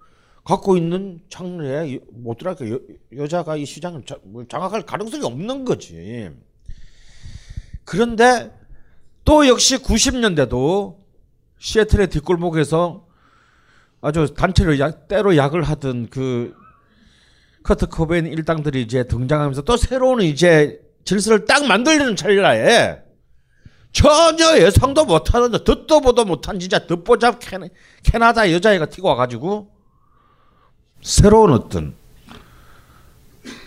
갖고 0.45 0.77
있는 0.77 1.19
장르에 1.29 1.99
못들어가 2.13 2.65
여자가 3.17 3.57
이 3.57 3.65
시장을 3.67 4.05
자, 4.05 4.17
뭐 4.23 4.45
장악할 4.47 4.83
가능성이 4.83 5.25
없는 5.25 5.65
거지. 5.65 6.31
그런데 7.85 8.57
또 9.25 9.49
역시 9.49 9.79
90년대도 9.79 10.99
시애틀의 11.59 12.11
뒷골목에서 12.11 13.09
아주 14.03 14.33
단체로 14.35 14.79
약, 14.79 15.09
때로 15.09 15.37
약을 15.37 15.65
하던 15.65 16.11
그 16.11 16.55
커트 17.67 17.87
코베인 17.89 18.27
일당들이 18.27 18.81
이제 18.81 19.03
등장하면서 19.03 19.63
또 19.63 19.77
새로운 19.77 20.23
이제 20.23 20.79
질서를 21.05 21.47
딱 21.47 21.67
만들려는 21.67 22.15
찰나에 22.15 23.01
전혀 23.91 24.59
예상도 24.59 25.05
못하는 25.05 25.51
듣도 25.51 26.01
보도 26.01 26.25
못한 26.25 26.61
진짜 26.61 26.87
듣보잡 26.87 27.41
캐나, 27.41 27.67
캐나다 28.05 28.53
여자애가 28.53 28.87
튀고 28.87 29.09
와가지고 29.09 29.69
새로운 31.03 31.51
어떤 31.51 31.95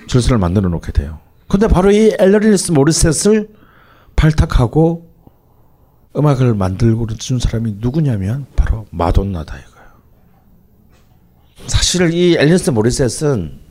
질서를 0.07 0.37
만들어 0.37 0.69
놓게 0.69 0.93
돼요. 0.93 1.19
근데 1.49 1.67
바로 1.67 1.91
이 1.91 2.15
엘러리스 2.17 2.71
모리셋을 2.71 3.49
발탁하고 4.15 5.09
음악을 6.15 6.53
만들고 6.53 7.07
준 7.17 7.39
사람이 7.39 7.75
누구냐면 7.79 8.45
바로 8.55 8.85
마돈나다 8.91 9.57
이거예요. 9.57 9.89
사실 11.67 12.13
이 12.13 12.35
엘리스 12.37 12.69
모리셋은 12.69 13.68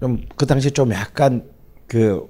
좀 0.00 0.26
그 0.36 0.46
당시 0.46 0.70
좀 0.70 0.92
약간 0.92 1.48
그 1.86 2.26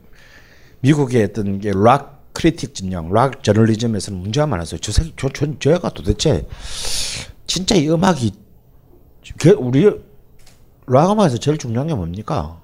미국의 0.80 1.24
어떤 1.24 1.60
게락 1.60 2.32
크리틱 2.32 2.74
진영, 2.74 3.12
락 3.12 3.42
저널리즘에서는 3.42 4.18
문제가 4.18 4.46
많았어요. 4.46 4.80
저, 4.80 4.92
저, 4.92 5.28
저, 5.28 5.58
저가 5.58 5.90
도대체 5.90 6.46
진짜 7.46 7.74
이 7.74 7.88
음악이 7.88 8.32
우리 9.58 9.90
락 10.86 11.10
음악에서 11.10 11.38
제일 11.38 11.58
중요한 11.58 11.88
게 11.88 11.94
뭡니까? 11.94 12.60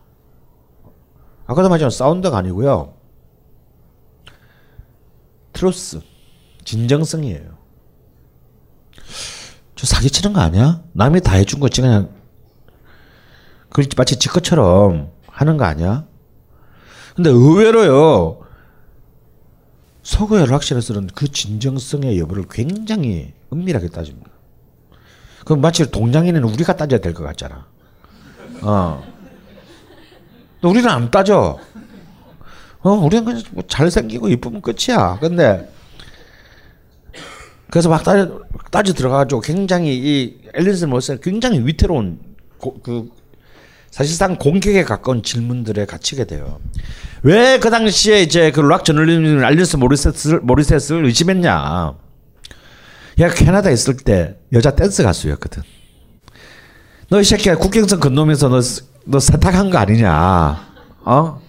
아까도 1.47 1.69
말했지만 1.69 1.91
사운드가 1.91 2.39
아니고요. 2.39 2.95
Truth, 5.53 6.01
진정성이에요. 6.65 7.57
저 9.77 9.87
사기치는 9.87 10.33
거 10.33 10.41
아니야? 10.41 10.83
남이 10.93 11.21
다 11.21 11.35
해준 11.35 11.61
거 11.61 11.69
그냥 11.73 12.11
그 13.71 13.87
마치 13.97 14.19
지 14.19 14.29
것처럼 14.29 15.11
하는 15.29 15.57
거 15.57 15.65
아니야? 15.65 16.05
근데 17.15 17.31
의외로요. 17.31 18.41
서구의 20.03 20.47
락 20.47 20.58
scene에서는 20.58 21.09
그 21.15 21.31
진정성의 21.31 22.19
여부를 22.21 22.45
굉장히 22.51 23.33
은밀하게 23.53 23.89
따집니다. 23.89 24.31
그 25.45 25.53
마치 25.55 25.91
동양인은 25.91 26.45
우리가 26.45 26.77
따져야 26.77 27.01
될 27.01 27.13
것 27.15 27.25
같잖아. 27.25 27.67
어. 28.63 29.03
우리는 30.63 30.89
안 30.89 31.11
따져. 31.11 31.59
어, 32.83 32.91
우리는 32.91 33.25
그냥 33.25 33.43
뭐 33.53 33.65
잘생기고 33.67 34.29
이쁘면 34.29 34.63
끝이야. 34.63 35.19
근데 35.21 35.71
그래서 37.71 37.89
막 37.89 38.03
따져, 38.05 38.43
따져 38.71 38.93
들어가가지고 38.93 39.41
굉장히 39.41 39.97
이 39.97 40.41
앨러니스 40.55 40.85
모리셋 40.85 41.19
굉장히 41.21 41.61
위태로운 41.67 42.21
고, 42.59 42.81
그 42.81 43.11
사실상 43.97 44.37
공격에 44.37 44.85
가까운 44.85 45.23
질문들에 45.23 45.87
갇히게 45.87 46.27
돼요. 46.27 46.61
왜 47.23 47.59
그 47.59 47.71
당시에 47.71 48.21
이제 48.21 48.51
그 48.51 48.61
락 48.61 48.85
저널리즘 48.85 49.43
앨러니스 49.43 49.77
모리셋을 49.79 50.41
모리셋을 50.41 51.03
의심했냐? 51.07 51.95
얘가 53.19 53.33
캐나다에 53.35 53.73
있을 53.73 53.97
때 53.97 54.37
여자 54.53 54.73
댄스 54.73 55.03
가수였거든. 55.03 55.63
너 57.09 57.21
이 57.21 57.25
새끼야 57.25 57.57
국경선 57.57 57.99
건너면서 58.01 58.51
너, 58.51 58.61
너 59.07 59.19
세탁한 59.19 59.71
거 59.71 59.79
아니냐? 59.79 60.61
어? 61.07 61.41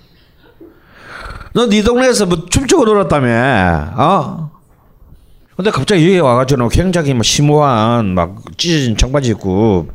너 1.53 1.67
네 1.67 1.83
동네에서 1.83 2.27
뭐 2.27 2.45
춤추고 2.45 2.85
놀았다며? 2.85 3.91
어? 3.97 4.51
근데 5.57 5.69
갑자기 5.71 6.03
여기 6.05 6.19
와가지고 6.19 6.69
굉장히 6.69 7.13
뭐 7.13 7.23
심오한 7.23 8.13
막 8.15 8.37
찢어진 8.57 8.95
청바지 8.95 9.31
입고 9.31 9.89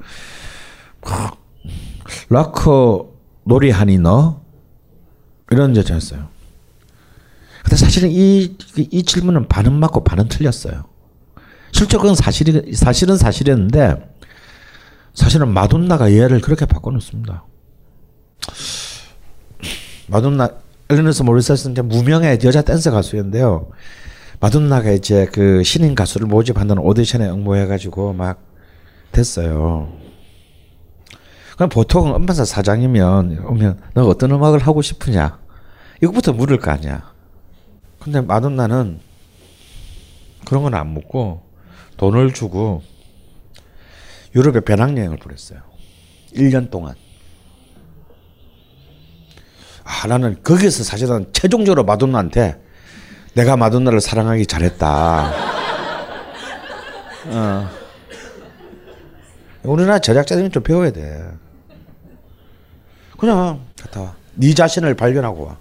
락커 2.28 3.10
놀이하니 3.44 3.98
너? 3.98 4.42
이런 5.50 5.76
여자였어요. 5.76 6.28
근데 7.62 7.76
사실은 7.76 8.10
이, 8.10 8.56
이 8.76 9.02
질문은 9.02 9.48
반은 9.48 9.72
맞고 9.72 10.04
반은 10.04 10.28
틀렸어요. 10.28 10.84
실제로 11.72 12.02
그건 12.02 12.14
사실이, 12.14 12.74
사실은 12.74 13.16
사실이었는데, 13.16 14.14
사실은 15.14 15.48
마돈나가 15.52 16.12
얘를 16.12 16.40
그렇게 16.40 16.66
바꿔놓습니다. 16.66 17.44
마돈나, 20.08 20.50
엘레너스 20.90 21.22
모리셋은 21.22 21.72
이제 21.72 21.82
무명의 21.82 22.38
여자 22.44 22.62
댄서 22.62 22.90
가수였는데요. 22.90 23.70
마돈나가 24.40 24.90
이제 24.90 25.26
그 25.32 25.62
신인 25.62 25.94
가수를 25.94 26.26
모집한다는 26.26 26.82
오디션에 26.82 27.28
응모해가지고 27.28 28.12
막 28.12 28.42
됐어요. 29.12 30.01
보통 31.68 32.14
음반사 32.14 32.44
사장이면 32.44 33.44
오면 33.46 33.80
너 33.94 34.06
어떤 34.06 34.30
음악을 34.32 34.60
하고 34.60 34.82
싶으냐 34.82 35.38
이것부터 36.02 36.32
물을 36.32 36.58
거 36.58 36.70
아니야. 36.70 37.12
근데 38.00 38.20
마돈나는 38.20 39.00
그런 40.44 40.62
건 40.64 40.74
안 40.74 40.88
묻고 40.88 41.42
돈을 41.96 42.32
주고 42.34 42.82
유럽에 44.34 44.60
배낭여행을 44.60 45.18
보냈어요. 45.18 45.60
1년 46.34 46.70
동안. 46.70 46.94
아, 49.84 50.06
나는 50.06 50.42
거기서 50.42 50.84
사실은 50.84 51.26
최종적으로 51.32 51.84
마돈나한테 51.84 52.60
내가 53.34 53.56
마돈나를 53.56 54.00
사랑하기 54.00 54.46
잘했다. 54.46 55.32
어. 57.26 57.68
우리나라 59.64 59.98
제작자들이 59.98 60.50
좀 60.50 60.62
배워야 60.62 60.90
돼. 60.90 61.22
그냥 63.22 63.60
갔다 63.80 64.00
와. 64.00 64.14
네 64.34 64.52
자신을 64.52 64.94
발견하고 64.94 65.46
와. 65.46 65.56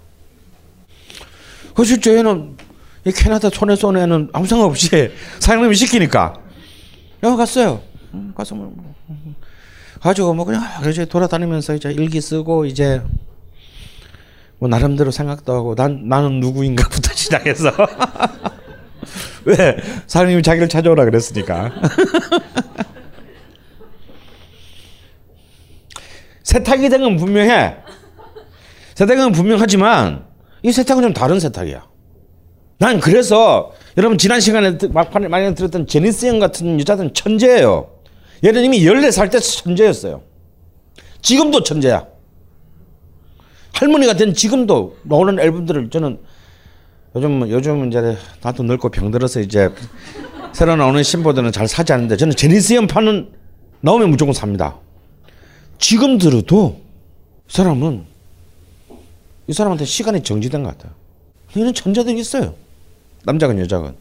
그 1.76 1.84
실제 1.84 2.16
얘는 2.16 2.56
이 3.04 3.12
캐나다 3.12 3.50
손에 3.50 3.76
쏘내는 3.76 4.30
아무 4.32 4.48
상관 4.48 4.68
없이 4.68 4.88
사장님이 5.38 5.76
시키니까 5.76 6.34
야 7.22 7.36
갔어요. 7.36 7.80
음, 8.14 8.32
가서 8.36 8.56
뭐 8.56 8.74
음. 9.10 9.36
가지고 10.00 10.34
뭐 10.34 10.44
그냥 10.44 10.60
이제 10.90 11.04
돌아다니면서 11.04 11.76
이제 11.76 11.92
일기 11.92 12.20
쓰고 12.20 12.64
이제 12.64 13.00
뭐 14.58 14.68
나름대로 14.68 15.12
생각도 15.12 15.54
하고 15.54 15.76
난 15.76 16.08
나는 16.08 16.40
누구인가부터 16.40 17.14
시작해서 17.14 17.70
왜 19.46 19.76
사장님이 20.08 20.42
자기를 20.42 20.68
찾아오라 20.68 21.04
그랬으니까 21.04 21.70
세탁이 26.44 26.88
된 26.88 27.00
건 27.02 27.16
분명해. 27.16 27.76
세탁은 28.94 29.32
분명하지만 29.32 30.24
이 30.62 30.72
세탁은 30.72 31.02
좀 31.02 31.12
다른 31.12 31.40
세탁이야. 31.40 31.86
난 32.78 33.00
그래서 33.00 33.72
여러분 33.96 34.18
지난 34.18 34.40
시간에 34.40 34.76
막판에 34.90 35.28
많이 35.28 35.54
들었던 35.54 35.86
제니스 35.86 36.26
형 36.26 36.38
같은 36.38 36.78
여자들은 36.80 37.14
천재예요. 37.14 37.90
얘는 38.44 38.64
이미 38.64 38.80
14살 38.84 39.30
때 39.30 39.38
천재였어요. 39.38 40.22
지금도 41.22 41.62
천재야. 41.62 42.06
할머니가 43.74 44.14
된 44.14 44.34
지금도 44.34 44.96
나오는 45.04 45.38
앨범들을 45.38 45.90
저는 45.90 46.18
요즘 47.14 47.48
요즘 47.50 47.88
이제 47.88 48.16
나도 48.42 48.62
늙고 48.64 48.88
병들어서 48.90 49.40
이제 49.40 49.70
새로 50.52 50.76
나오는 50.76 51.02
신보들은 51.02 51.52
잘 51.52 51.68
사지 51.68 51.92
않는데 51.92 52.16
저는 52.16 52.34
제니스 52.34 52.74
형 52.74 52.86
파는 52.86 53.32
나오면 53.80 54.10
무조건 54.10 54.32
삽니다. 54.32 54.78
지금 55.82 56.16
들어도 56.16 56.80
이 57.48 57.52
사람은 57.52 58.06
이 59.48 59.52
사람한테 59.52 59.84
시간이 59.84 60.22
정지된 60.22 60.62
것 60.62 60.78
같아요. 60.78 60.94
이런 61.56 61.74
천재들이 61.74 62.20
있어요. 62.20 62.54
남자건 63.24 63.58
여자건. 63.58 63.96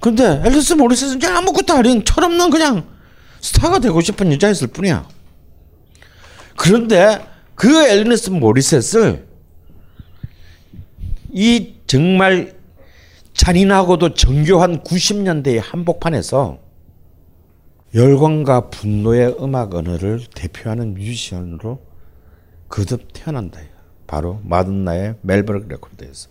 근데 0.00 0.40
앨리스 0.42 0.72
모리스는 0.72 1.18
그냥 1.18 1.36
아무것도 1.36 1.74
아닌 1.74 2.02
철없는 2.02 2.48
그냥 2.48 2.88
스타가 3.42 3.78
되고 3.78 4.00
싶은 4.00 4.32
여자였을 4.32 4.68
뿐이야. 4.68 5.06
그런데 6.56 7.22
그 7.54 7.86
앨리스 7.86 8.30
모리셋을 8.30 9.26
이 11.34 11.74
정말 11.86 12.56
잔인하고도 13.34 14.14
정교한 14.14 14.82
90년대의 14.82 15.60
한복판에서 15.62 16.63
열광과 17.94 18.70
분노의 18.70 19.36
음악 19.40 19.74
언어를 19.74 20.20
대표하는 20.34 20.94
뮤지션으로 20.94 21.80
거듭 22.68 23.12
태어난다. 23.12 23.60
바로 24.08 24.40
마돈나의 24.42 25.16
매버릭 25.22 25.68
레코드에서. 25.68 26.28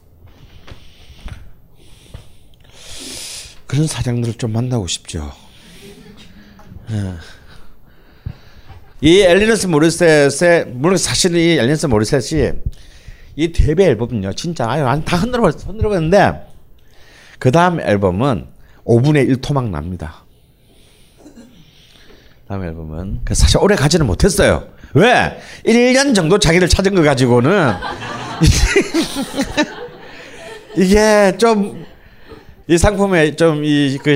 그런 3.65 3.87
사장들을 3.87 4.33
좀 4.35 4.51
만나고 4.51 4.87
싶죠. 4.87 5.31
예. 6.91 7.13
이 8.99 9.21
앨러니스 9.21 9.67
모리셋의 9.67 10.67
물론 10.67 10.97
사실 10.97 11.35
이 11.35 11.57
앨러니스 11.57 11.85
모리셋이 11.85 12.51
이 13.35 13.51
데뷔 13.51 13.83
앨범은요 13.83 14.33
진짜 14.33 14.69
아유 14.69 14.83
다 15.03 15.17
흔들어 15.17 15.49
흔들어 15.49 15.89
봤는데 15.89 16.45
그 17.39 17.51
다음 17.51 17.79
앨범은 17.79 18.47
5분의 18.85 19.27
1 19.29 19.41
토막 19.41 19.69
납니다. 19.69 20.22
다음 22.53 22.63
앨범은 22.63 23.21
그 23.25 23.33
사실 23.33 23.57
오래 23.57 23.75
가지는 23.75 24.05
못했어요. 24.05 24.67
왜? 24.93 25.39
1년 25.65 26.13
정도 26.13 26.37
자기를 26.37 26.69
찾은 26.69 26.93
거 26.93 27.01
가지고는 27.01 27.73
이게 30.77 31.35
좀 31.39 31.83
이 32.67 32.77
상품의 32.77 33.35
좀 33.35 33.63
이 33.65 33.97
그 34.03 34.15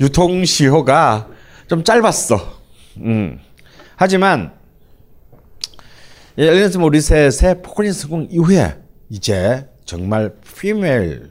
유통 0.00 0.42
시효가 0.42 1.28
좀 1.68 1.84
짧았어. 1.84 2.60
음. 2.96 3.38
하지만 3.94 4.54
앨러니스 6.38 6.78
모리셋의 6.78 7.60
포크린 7.62 7.92
성공 7.92 8.26
이후에 8.30 8.74
이제 9.10 9.68
정말 9.84 10.32
female 10.58 11.30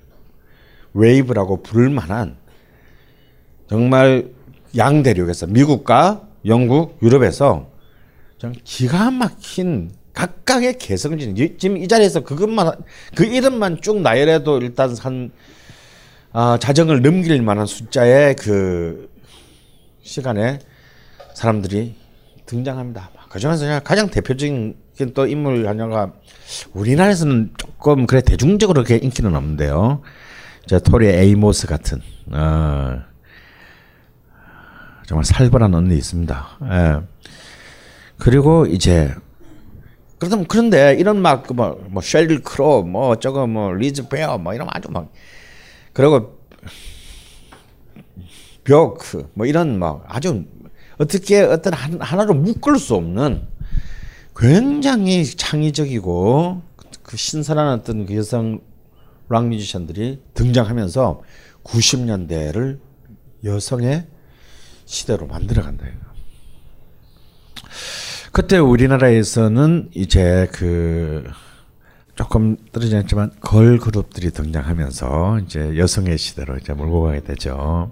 wave라고 0.94 1.64
부를 1.64 1.90
만한 1.90 2.38
정말 3.68 4.38
양 4.78 5.04
대륙에서 5.04 5.48
미국과 5.48 6.28
영국, 6.46 6.98
유럽에서 7.02 7.70
좀 8.38 8.54
기가 8.64 9.12
막힌 9.12 9.92
각각의 10.14 10.78
개성을 10.78 11.18
지닌 11.18 11.58
지금 11.58 11.78
이 11.78 11.88
자리에서 11.88 12.22
그것만 12.22 12.74
그 13.16 13.26
이름만 13.26 13.82
쭉 13.82 14.02
나열해도 14.02 14.60
일단 14.60 14.96
한 14.98 15.32
어, 16.32 16.58
자정을 16.58 17.02
넘길 17.02 17.42
만한 17.42 17.66
숫자의 17.66 18.36
그 18.36 19.10
시간에 20.02 20.60
사람들이 21.34 21.96
등장합니다. 22.46 23.12
그 23.30 23.40
중에서 23.40 23.80
가장 23.82 24.10
대표적인 24.10 24.76
또 25.14 25.28
인물 25.28 25.68
하나가 25.68 26.14
우리나라에서는 26.74 27.54
조금 27.58 28.06
그래 28.06 28.22
대중적으로 28.22 28.84
그렇게 28.84 29.04
인기는 29.04 29.34
없는데요. 29.36 30.02
저 30.66 30.80
토리 30.80 31.08
에이모스 31.08 31.68
같은 31.68 32.02
어, 32.32 33.02
정말 35.10 35.26
살벌한 35.26 35.74
언니 35.74 35.98
있습니다. 35.98 36.60
예. 36.66 37.02
그리고 38.20 38.68
이제 38.68 39.12
그러다 40.20 40.44
그런데 40.48 40.96
이런 41.00 41.20
막뭐 41.20 41.88
뭐 41.90 42.04
셰릴 42.04 42.38
크로 42.44 42.84
뭐 42.84 43.16
저거 43.16 43.48
뭐 43.48 43.74
리즈 43.74 44.08
페어 44.08 44.38
뭐 44.38 44.54
이런 44.54 44.68
아주 44.70 44.92
막 44.92 45.12
그리고 45.94 46.40
벽 48.64 49.00
뭐 49.34 49.48
이런 49.48 49.80
막 49.80 50.04
아주 50.08 50.46
어떻게 51.00 51.42
어떤 51.42 51.74
하나로 51.74 52.36
묶을 52.36 52.78
수 52.78 52.94
없는 52.94 53.48
굉장히 54.36 55.26
창의적이고 55.26 56.62
그 57.02 57.18
신선한 57.18 57.80
어떤 57.80 58.06
그 58.06 58.16
여성 58.16 58.62
락 59.28 59.48
뮤지션들이 59.48 60.22
등장하면서 60.36 61.24
90년대를 61.64 62.80
여성의 63.44 64.06
시대로 64.90 65.28
만들어 65.28 65.62
간다. 65.62 65.86
그때 68.32 68.58
우리나라에서는 68.58 69.92
이제 69.94 70.48
그 70.52 71.30
조금 72.16 72.58
떨어지지 72.72 72.96
않지만 72.98 73.32
걸 73.40 73.78
그룹들이 73.78 74.32
등장하면서 74.32 75.42
이제 75.46 75.78
여성의 75.78 76.18
시대로 76.18 76.58
이제 76.58 76.74
몰고 76.74 77.04
가게 77.04 77.22
되죠. 77.22 77.92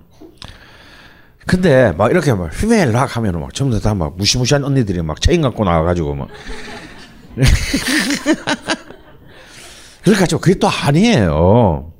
근데 1.45 1.91
막 1.91 2.09
이렇게 2.09 2.33
막 2.33 2.49
휘메일 2.51 2.91
락 2.91 3.15
하면은 3.15 3.41
막 3.41 3.53
전부 3.53 3.79
다 3.79 3.93
막 3.93 4.17
무시무시한 4.17 4.63
언니들이 4.63 5.03
막 5.03 5.21
체인 5.21 5.43
갖고 5.43 5.65
나와가지고 5.65 6.15
막 6.15 6.29
그래가지고 10.03 10.41
그게 10.41 10.57
또 10.57 10.67
아니에요. 10.67 11.93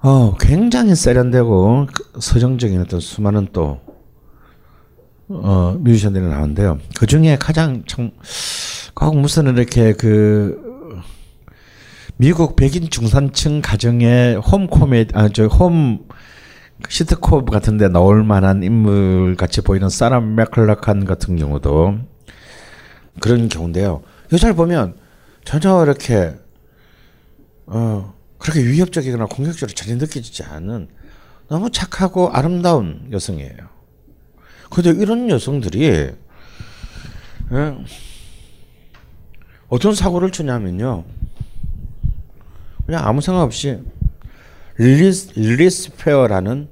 어, 0.00 0.36
굉장히 0.38 0.94
세련되고 0.94 1.88
서정적인 2.20 2.80
어떤 2.82 3.00
수많은 3.00 3.48
또 3.52 3.80
어, 5.28 5.76
뮤지션들이 5.78 6.24
나오는데요. 6.24 6.78
그 6.96 7.06
중에 7.06 7.36
가장 7.36 7.82
참, 7.86 8.12
꼭 8.94 9.16
무슨 9.18 9.46
이렇게 9.48 9.92
그 9.92 11.02
미국 12.16 12.56
백인 12.56 12.88
중산층 12.90 13.60
가정의 13.60 14.36
홈 14.36 14.66
코미디, 14.66 15.12
아, 15.14 15.28
저 15.28 15.46
홈 15.46 16.06
시트콤 16.88 17.46
같은 17.46 17.76
데 17.76 17.88
나올 17.88 18.22
만한 18.22 18.62
인물 18.62 19.34
같이 19.36 19.60
보이는 19.62 19.88
사람 19.88 20.36
맥클락한 20.36 21.04
같은 21.04 21.36
경우도 21.36 21.98
그런 23.20 23.48
경우인데요. 23.48 24.02
여자를 24.32 24.54
보면 24.54 24.94
전혀 25.44 25.82
이렇게 25.82 26.34
어 27.66 28.14
그렇게 28.38 28.64
위협적이거나 28.64 29.26
공격적으로 29.26 29.74
전혀 29.74 29.96
느껴지지 29.96 30.44
않은 30.44 30.88
너무 31.48 31.70
착하고 31.70 32.30
아름다운 32.30 33.08
여성이에요. 33.10 33.56
근데 34.70 34.90
이런 34.90 35.30
여성들이 35.30 35.84
예, 37.52 37.76
어떤 39.68 39.94
사고를 39.94 40.30
치냐면요. 40.30 41.04
그냥 42.86 43.06
아무 43.06 43.20
생각 43.20 43.42
없이 43.42 43.78
리즈 44.76 45.94
페어라는 45.96 46.68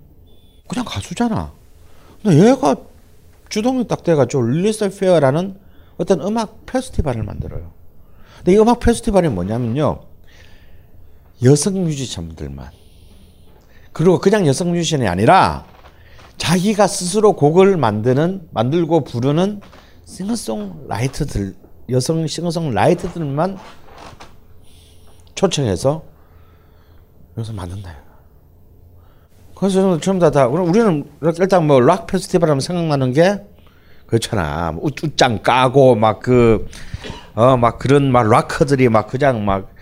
그냥 0.68 0.84
가수잖아. 0.86 1.52
근데 2.22 2.48
얘가 2.48 2.76
주동이 3.48 3.86
딱 3.86 4.02
돼가지고 4.02 4.42
릴리스 4.44 4.88
페어라는 4.98 5.58
어떤 5.96 6.20
음악 6.20 6.66
페스티벌을 6.66 7.22
만들어요. 7.22 7.72
근데 8.38 8.52
이 8.52 8.58
음악 8.58 8.80
페스티벌이 8.80 9.28
뭐냐면요. 9.28 10.00
여성 11.44 11.84
뮤지션들만. 11.84 12.70
그리고 13.92 14.18
그냥 14.18 14.46
여성 14.46 14.72
뮤지션이 14.72 15.06
아니라 15.08 15.64
자기가 16.36 16.86
스스로 16.86 17.34
곡을 17.34 17.76
만드는, 17.76 18.48
만들고 18.50 19.04
부르는 19.04 19.60
싱어송라이터들, 20.04 21.54
여성 21.90 22.26
싱어송라이터들만 22.26 23.58
초청해서 25.34 26.02
여기서 27.36 27.52
만든다. 27.52 27.96
그래서 29.54 29.80
저는 29.80 30.00
처음 30.00 30.18
다, 30.18 30.30
다, 30.30 30.46
우리는 30.46 31.04
일단 31.22 31.66
뭐 31.66 31.80
락 31.80 32.06
페스티벌 32.06 32.50
하면 32.50 32.60
생각나는 32.60 33.12
게 33.12 33.42
그렇잖아. 34.06 34.72
뭐 34.72 34.84
웃, 34.84 35.02
웃장 35.02 35.42
까고 35.42 35.94
막 35.96 36.20
그, 36.20 36.66
어, 37.34 37.56
막 37.56 37.78
그런 37.78 38.12
막 38.12 38.28
락커들이 38.28 38.88
막 38.90 39.06
그냥 39.06 39.44
막 39.44 39.74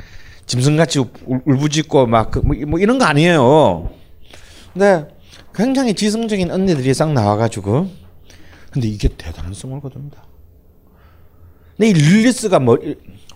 짐승같이 0.47 0.99
울- 1.26 1.42
울부짖고 1.47 2.07
막 2.07 2.30
그, 2.30 2.38
뭐, 2.40 2.57
뭐 2.66 2.78
이런 2.78 2.99
거 2.99 3.05
아니에요. 3.05 3.90
근데 4.72 5.09
굉장히 5.55 5.95
지성적인 5.95 6.51
언니들이 6.51 6.92
싹 6.95 7.12
나와가지고 7.12 7.88
근데 8.72 8.88
이게 8.88 9.09
대단한 9.09 9.53
거둡니다. 9.80 10.24
근데 11.76 11.90
이 11.90 11.92
릴리스가 11.92 12.59
뭐 12.59 12.78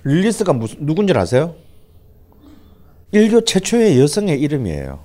릴리스가 0.05 0.53
무슨 0.53 0.85
누군지 0.85 1.13
아세요? 1.13 1.55
인류 3.13 3.45
최초의 3.45 3.99
여성의 4.01 4.41
이름이에요. 4.41 5.05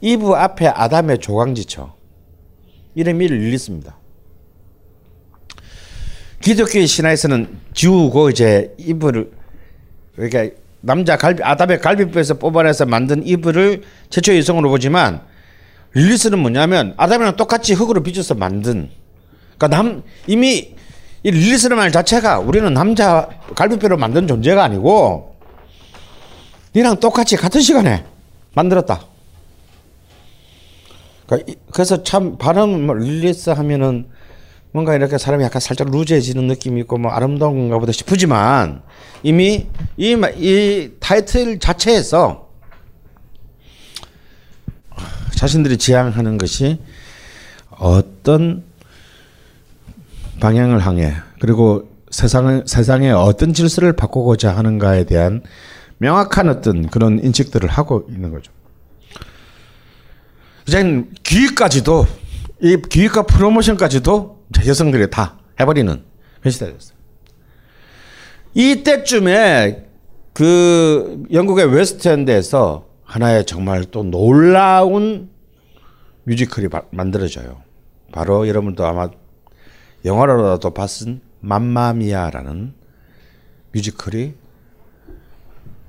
이브 0.00 0.32
앞에 0.32 0.66
아담의 0.68 1.18
조강지처. 1.18 1.94
이름이 2.94 3.26
릴리스입니다. 3.28 3.96
기독교의 6.40 6.86
신화에서는 6.86 7.58
지우고 7.72 8.30
이제 8.30 8.74
이브를 8.78 9.30
그러니까 10.14 10.54
남자 10.82 11.16
갈비 11.16 11.42
아담의 11.42 11.80
갈비뼈에서 11.80 12.34
뽑아내서 12.34 12.86
만든 12.86 13.24
이브를 13.26 13.82
최초의 14.10 14.38
여성으로 14.38 14.68
보지만 14.68 15.22
릴리스는 15.94 16.38
뭐냐면 16.38 16.94
아담이랑 16.96 17.36
똑같이 17.36 17.72
흙으로 17.74 18.02
빚어서 18.02 18.34
만든 18.34 18.90
그러니까 19.56 19.68
남 19.68 20.02
이미 20.26 20.74
이 21.24 21.30
릴리스라는 21.30 21.76
말 21.80 21.92
자체가 21.92 22.40
우리는 22.40 22.72
남자 22.74 23.28
갈비뼈로 23.54 23.96
만든 23.96 24.26
존재가 24.26 24.62
아니고 24.64 25.36
니랑 26.74 26.98
똑같이 26.98 27.36
같은 27.36 27.60
시간에 27.60 28.04
만들었다. 28.54 29.02
그러니까 31.26 31.52
이- 31.52 31.56
그래서 31.72 32.02
참 32.02 32.38
발음 32.38 32.86
뭐 32.86 32.94
릴리스 32.96 33.50
하면은 33.50 34.08
뭔가 34.72 34.94
이렇게 34.94 35.18
사람이 35.18 35.44
약간 35.44 35.60
살짝 35.60 35.90
루즈해지는 35.90 36.46
느낌이 36.46 36.80
있고 36.82 36.96
뭐 36.98 37.12
아름다운 37.12 37.58
건가 37.58 37.78
보다 37.78 37.92
싶지만 37.92 38.82
이미 39.22 39.68
이, 39.96 40.16
마- 40.16 40.30
이 40.30 40.92
타이틀 40.98 41.58
자체에서 41.58 42.48
자신들이 45.36 45.76
지향하는 45.76 46.38
것이 46.38 46.78
어떤 47.70 48.64
방향을 50.40 50.84
향해 50.86 51.14
그리고 51.40 51.88
세상을 52.10 52.64
세상에 52.66 53.10
어떤 53.10 53.52
질서를 53.52 53.94
바꾸고자 53.94 54.56
하는가에 54.56 55.04
대한 55.04 55.42
명확한 55.98 56.48
어떤 56.48 56.88
그런 56.88 57.18
인식들을 57.22 57.68
하고 57.68 58.06
있는 58.08 58.30
거죠. 58.30 58.52
이제 60.66 61.04
기획까지도 61.22 62.06
이 62.60 62.76
기획과 62.88 63.22
프로모션까지도 63.22 64.32
자, 64.40 64.41
여성들이 64.66 65.10
다 65.10 65.38
해버리는 65.60 66.02
그런 66.40 66.50
시대가 66.52 66.72
됐어요. 66.72 66.96
이때쯤에 68.54 69.86
그 70.32 71.24
영국의 71.32 71.66
웨스트엔드에서 71.74 72.86
하나의 73.04 73.44
정말 73.46 73.84
또 73.84 74.02
놀라운 74.02 75.30
뮤지컬이 76.24 76.68
바- 76.68 76.84
만들어져요. 76.90 77.62
바로 78.12 78.46
여러분도 78.48 78.86
아마 78.86 79.08
영화로라도 80.04 80.70
봤은 80.70 81.20
맘마미아라는 81.40 82.74
뮤지컬이 83.72 84.34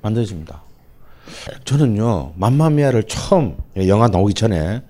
만들어집니다. 0.02 0.64
저는요 1.64 2.34
맘마미아를 2.36 3.04
처음 3.04 3.58
영화 3.88 4.08
나오기 4.08 4.34
전에 4.34 4.82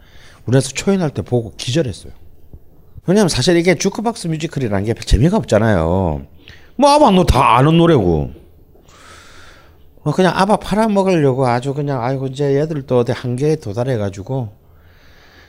우리나라에서 0.45 0.69
초연할 0.69 1.11
때 1.11 1.21
보고 1.21 1.53
기절했어요. 1.55 2.11
왜냐하면 3.05 3.29
사실 3.29 3.57
이게 3.57 3.75
주크박스 3.75 4.27
뮤지컬이라는 4.27 4.85
게 4.85 4.93
재미가 4.93 5.37
없잖아요. 5.37 6.25
뭐 6.75 6.89
아마 6.89 7.11
너 7.11 7.23
다 7.25 7.57
아는 7.57 7.77
노래고. 7.77 8.31
뭐 10.03 10.13
그냥 10.13 10.33
아바 10.35 10.57
팔아먹으려고 10.57 11.47
아주 11.47 11.73
그냥 11.73 12.03
아이고 12.03 12.27
이제 12.27 12.55
얘들도 12.55 12.99
어디 12.99 13.11
한계에 13.13 13.55
도달해가지고 13.55 14.49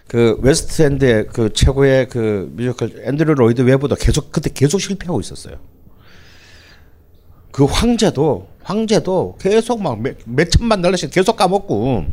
그 0.06 0.38
웨스트엔드의 0.42 1.26
그 1.28 1.52
최고의 1.52 2.08
그 2.08 2.52
뮤지컬 2.54 2.92
앤드류 3.04 3.34
로이드 3.34 3.62
웨버도 3.62 3.96
계속 3.96 4.30
그때 4.30 4.50
계속 4.54 4.78
실패하고 4.80 5.18
있었어요. 5.20 5.56
그 7.50 7.64
황제도 7.64 8.48
황제도 8.62 9.36
계속 9.40 9.82
막 9.82 10.00
몇, 10.00 10.16
몇 10.24 10.50
천만 10.50 10.82
달러씩 10.82 11.10
계속 11.10 11.36
까먹고 11.36 12.04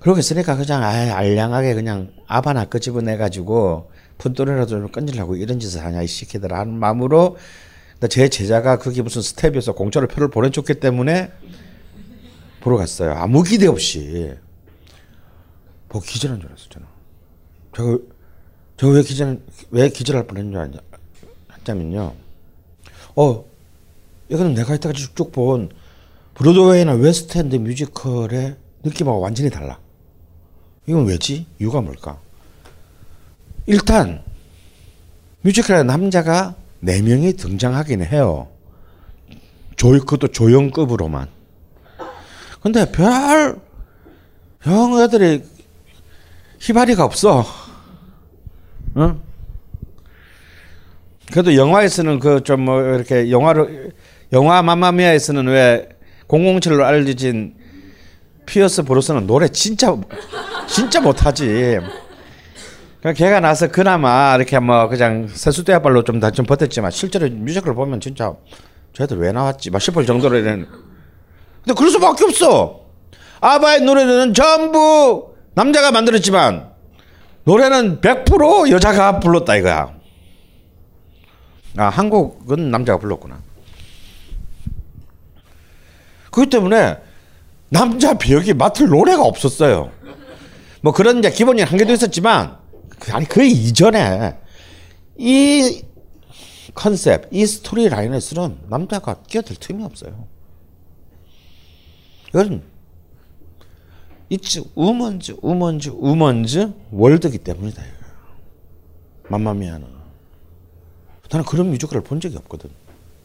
그러고 0.00 0.18
있으니까 0.18 0.56
그냥 0.56 0.82
아 0.82 0.88
알량하게 0.88 1.74
그냥 1.74 2.12
아바나 2.26 2.64
끄집어내 2.66 3.16
가지고 3.18 3.90
푼돈이라도 4.18 4.66
좀 4.66 4.88
건지려고 4.90 5.36
이런 5.36 5.60
짓을 5.60 5.84
하냐 5.84 6.02
이 6.02 6.06
새끼들 6.06 6.52
하는 6.52 6.72
마음으로 6.74 7.36
제 8.08 8.28
제자가 8.28 8.78
그게 8.78 9.02
무슨 9.02 9.20
스텝에서 9.20 9.74
공짜로 9.74 10.08
표를 10.08 10.28
보내줬기 10.30 10.74
때문에 10.74 11.30
보러 12.60 12.76
갔어요. 12.78 13.12
아무 13.12 13.42
기대 13.42 13.66
없이 13.66 14.34
보고 15.88 16.04
기절한 16.04 16.40
줄 16.40 16.48
알았어 16.48 16.68
저는. 16.70 16.86
저거 17.74 17.98
저거 18.78 18.92
왜 18.94 19.02
기절 19.02 19.42
왜 19.70 19.88
기절할 19.90 20.26
뻔 20.26 20.38
했는 20.38 20.52
줄 20.52 20.60
아냐 20.62 20.78
하자면요. 21.48 22.14
어 23.16 23.44
이거는 24.30 24.54
내가 24.54 24.74
이때까지 24.76 25.14
쭉본 25.14 25.70
브로드웨이나 26.34 26.94
웨스트엔드 26.94 27.56
뮤지컬의 27.56 28.56
느낌하고 28.82 29.20
완전히 29.20 29.50
달라. 29.50 29.78
이건 30.86 31.06
왜지? 31.06 31.46
이유가 31.58 31.80
뭘까? 31.80 32.18
일단 33.66 34.22
뮤지컬에 35.42 35.82
남자가 35.82 36.54
네 36.80 37.00
명이 37.02 37.34
등장하긴 37.34 38.04
해요. 38.04 38.48
조 39.76 39.90
그것도 39.90 40.28
조연급으로만. 40.28 41.28
근데 42.62 42.90
별 42.90 43.58
영애들이 44.66 45.42
히마리가 46.58 47.04
없어. 47.04 47.44
응? 48.96 49.20
그래도 51.30 51.54
영화에서는 51.54 52.18
그 52.18 52.40
좀 52.42 52.64
뭐 52.64 52.82
이렇게 52.82 53.30
영화를 53.30 53.92
영화 54.32 54.62
맘마미아에서는 54.62 55.46
왜 55.46 55.88
007로 56.28 56.82
알려진 56.82 57.54
피어스 58.50 58.82
브로스넌 58.82 59.28
노래 59.28 59.46
진짜 59.48 59.96
진짜 60.66 61.00
못하지. 61.00 61.78
걔가 63.16 63.38
나서 63.38 63.68
그나마 63.68 64.34
이렇게 64.34 64.58
뭐 64.58 64.88
그냥 64.88 65.28
세수대야 65.28 65.80
발로 65.80 66.02
좀 66.02 66.18
다 66.20 66.32
좀 66.32 66.44
버텼지만 66.46 66.90
실제로 66.90 67.28
뮤지컬 67.30 67.74
보면 67.76 68.00
진짜 68.00 68.34
쟤들 68.92 69.18
왜 69.18 69.30
나왔지? 69.30 69.70
막 69.70 69.80
싶을 69.80 70.04
정도로 70.04 70.36
이런. 70.36 70.66
근데 71.64 71.74
그럴 71.76 71.90
수밖에 71.92 72.24
없어. 72.24 72.80
아바의 73.40 73.82
노래는 73.82 74.34
전부 74.34 75.34
남자가 75.54 75.92
만들었지만 75.92 76.70
노래는 77.44 78.00
100% 78.00 78.68
여자가 78.70 79.20
불렀다 79.20 79.54
이거야. 79.56 79.94
아 81.76 81.84
한국은 81.84 82.72
남자가 82.72 82.98
불렀구나. 82.98 83.38
그렇기 86.32 86.50
때문에 86.50 86.98
남자 87.70 88.18
배역이 88.18 88.54
맡을 88.54 88.88
노래가 88.88 89.22
없었어요. 89.22 89.90
뭐 90.82 90.92
그런 90.92 91.18
이제 91.18 91.30
기본적인 91.30 91.70
한계도 91.70 91.92
있었지만 91.92 92.58
그- 92.98 93.12
아니 93.12 93.26
그 93.26 93.44
이전에 93.44 94.36
이 95.16 95.82
컨셉, 96.74 97.28
이 97.32 97.46
스토리 97.46 97.88
라인에서는 97.88 98.58
남자가 98.68 99.22
끼어들 99.22 99.56
틈이 99.56 99.84
없어요. 99.84 100.26
이건 102.28 102.62
It's 104.28 104.62
women's, 104.74 105.36
women's, 105.42 105.90
women's 105.90 106.72
world기 106.92 107.38
때문이다. 107.38 107.82
맘마미아는. 109.28 109.86
나는 111.30 111.44
그런 111.44 111.70
뮤지컬을 111.70 112.02
본 112.02 112.20
적이 112.20 112.36
없거든. 112.38 112.70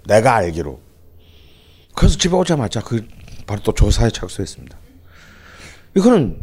내가 0.07 0.35
알기로. 0.35 0.79
그래서 1.95 2.17
집에 2.17 2.35
오자마자 2.35 2.81
그 2.81 3.07
바로 3.45 3.61
또 3.63 3.73
조사에 3.73 4.09
착수했습니다. 4.09 4.77
이거는 5.95 6.37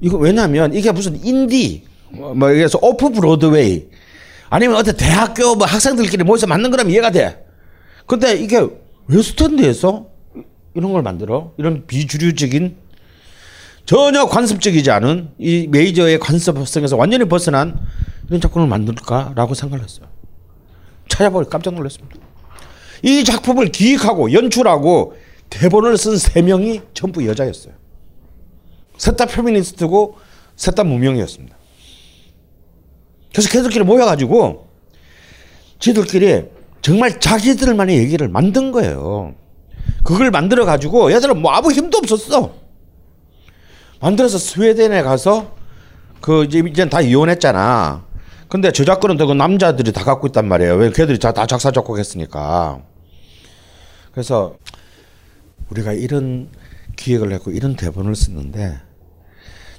이거 0.00 0.16
왜냐하면 0.16 0.74
이게 0.74 0.90
무슨 0.92 1.22
인디 1.24 1.84
뭐 2.10 2.34
그래서 2.34 2.78
오프 2.82 3.10
브로드웨이 3.10 3.88
아니면 4.48 4.76
어떤 4.76 4.96
대학교 4.96 5.54
뭐 5.54 5.66
학생들끼리 5.66 6.24
모여서 6.24 6.46
만든 6.46 6.70
거라면 6.70 6.92
이해가 6.92 7.10
돼. 7.10 7.44
근데 8.06 8.34
이게 8.34 8.66
웨스트엔드에서 9.06 10.06
이런 10.74 10.92
걸 10.92 11.02
만들어 11.02 11.52
이런 11.58 11.86
비주류적인 11.86 12.76
전혀 13.86 14.26
관습적이지 14.26 14.90
않은 14.90 15.30
이 15.38 15.66
메이저의 15.68 16.18
관습성에서 16.18 16.96
완전히 16.96 17.24
벗어난 17.26 17.80
이런 18.28 18.40
작품을 18.40 18.68
만들까라고 18.68 19.54
생각을 19.54 19.84
했어요. 19.84 20.06
찾아보니 21.08 21.48
깜짝 21.50 21.74
놀랐습니다. 21.74 22.16
이 23.02 23.24
작품을 23.24 23.68
기획하고 23.72 24.32
연출하고 24.32 25.16
대본을 25.50 25.96
쓴 25.98 26.16
세 26.16 26.42
명이 26.42 26.80
전부 26.94 27.26
여자였어요. 27.26 27.74
셋 28.96 29.16
다 29.16 29.26
페미니스트고 29.26 30.16
셋 30.56 30.74
다 30.74 30.84
무명이었습니다. 30.84 31.56
그래서 33.32 33.48
걔들끼리 33.50 33.84
모여가지고 33.84 34.68
지들끼리 35.78 36.44
정말 36.82 37.20
자기들만의 37.20 37.96
얘기를 37.98 38.28
만든 38.28 38.72
거예요. 38.72 39.34
그걸 40.04 40.30
만들어 40.30 40.64
가지고 40.64 41.12
얘들은 41.12 41.40
뭐 41.40 41.52
아무 41.52 41.72
힘도 41.72 41.98
없었어. 41.98 42.54
만들어서 44.00 44.38
스웨덴에 44.38 45.02
가서 45.02 45.56
그 46.20 46.44
이제 46.44 46.62
이제 46.66 46.88
다 46.88 47.00
이혼했잖아. 47.00 48.04
근데 48.48 48.72
저작권은 48.72 49.16
그 49.16 49.32
남자들이 49.32 49.92
다 49.92 50.04
갖고 50.04 50.26
있단 50.26 50.46
말이에요. 50.48 50.74
왜 50.74 50.90
걔들이 50.90 51.18
다, 51.18 51.32
다 51.32 51.46
작사 51.46 51.70
작곡했으니까. 51.70 52.82
그래서 54.12 54.56
우리가 55.70 55.92
이런 55.92 56.48
기획을 56.96 57.32
했고 57.32 57.50
이런 57.50 57.76
대본을 57.76 58.14
쓰는데 58.16 58.78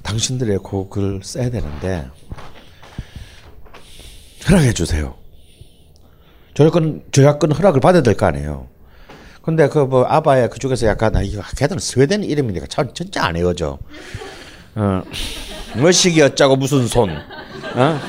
당신들의 0.04 0.58
곡을 0.60 1.22
써야 1.24 1.50
되는데 1.50 2.08
허락해 4.50 4.74
주세요. 4.74 5.16
저작권 6.54 7.04
저작권 7.12 7.52
허락을 7.52 7.80
받아야 7.82 8.02
될 8.02 8.16
거 8.16 8.26
아니에요. 8.26 8.68
근데 9.44 9.68
그 9.70 9.86
뭐 9.86 10.06
아바야 10.06 10.48
그쪽에서 10.50 10.88
약간 10.88 11.16
아 11.16 11.22
이거 11.22 11.42
걔들은 11.58 11.80
스웨덴 11.80 12.24
이름이니까 12.24 12.68
참 12.68 12.94
진짜 12.94 13.24
안 13.26 13.36
해요죠. 13.36 13.78
어. 14.76 15.04
뭐시기 15.78 16.22
어짜고 16.22 16.56
무슨 16.56 16.88
손. 16.88 17.10
어? 17.12 17.22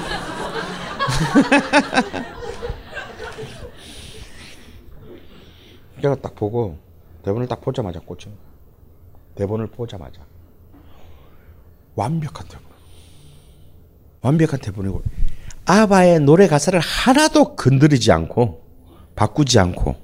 제가 6.02 6.16
딱 6.16 6.34
보고 6.34 6.78
대본을 7.24 7.48
딱 7.48 7.60
보자마자 7.60 8.00
꽂힌. 8.00 8.32
대본을 9.34 9.68
보자마자 9.68 10.20
완벽한 11.94 12.46
대본. 12.48 12.64
완벽한 14.20 14.60
대본이고 14.60 15.02
아바의 15.64 16.20
노래 16.20 16.46
가사를 16.48 16.78
하나도 16.78 17.56
건드리지 17.56 18.12
않고 18.12 18.62
바꾸지 19.14 19.58
않고 19.58 19.96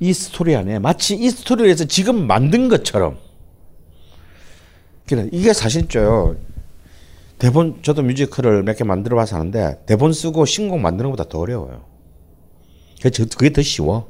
이 0.00 0.12
스토리 0.12 0.54
안에 0.54 0.78
마치 0.78 1.14
이 1.16 1.30
스토리에서 1.30 1.84
지금 1.84 2.26
만든 2.26 2.68
것처럼 2.68 3.18
그래 5.06 5.28
이게 5.32 5.52
사실죠. 5.52 6.36
대본 7.38 7.82
저도 7.82 8.02
뮤지컬을 8.02 8.62
몇 8.64 8.76
개 8.76 8.84
만들어 8.84 9.16
봐서 9.16 9.36
하는데 9.36 9.82
대본 9.86 10.12
쓰고 10.12 10.44
신곡 10.44 10.80
만드는 10.80 11.10
것보다 11.10 11.28
더 11.28 11.38
어려워요. 11.38 11.84
그게 13.00 13.50
더 13.50 13.62
쉬워. 13.62 14.08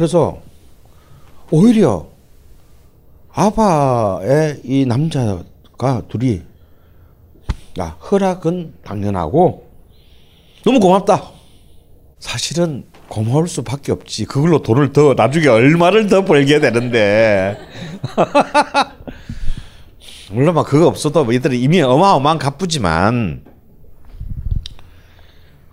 그래서 0.00 0.40
오히려 1.50 2.08
아바의 3.34 4.62
이 4.64 4.86
남자가 4.86 6.00
둘이 6.08 6.40
야 7.78 7.98
허락은 8.10 8.76
당연하고 8.82 9.68
너무 10.64 10.80
고맙다. 10.80 11.32
사실은 12.18 12.86
고마울 13.08 13.46
수밖에 13.46 13.92
없지. 13.92 14.24
그걸로 14.24 14.62
돈을 14.62 14.94
더 14.94 15.12
나중에 15.12 15.48
얼마를 15.48 16.06
더 16.06 16.24
벌게 16.24 16.60
되는데. 16.60 17.58
물론 20.32 20.54
막 20.54 20.66
그거 20.66 20.86
없어도 20.86 21.24
뭐 21.24 21.34
이들은 21.34 21.58
이미 21.58 21.82
어마어마한 21.82 22.38
갑부지만 22.38 23.44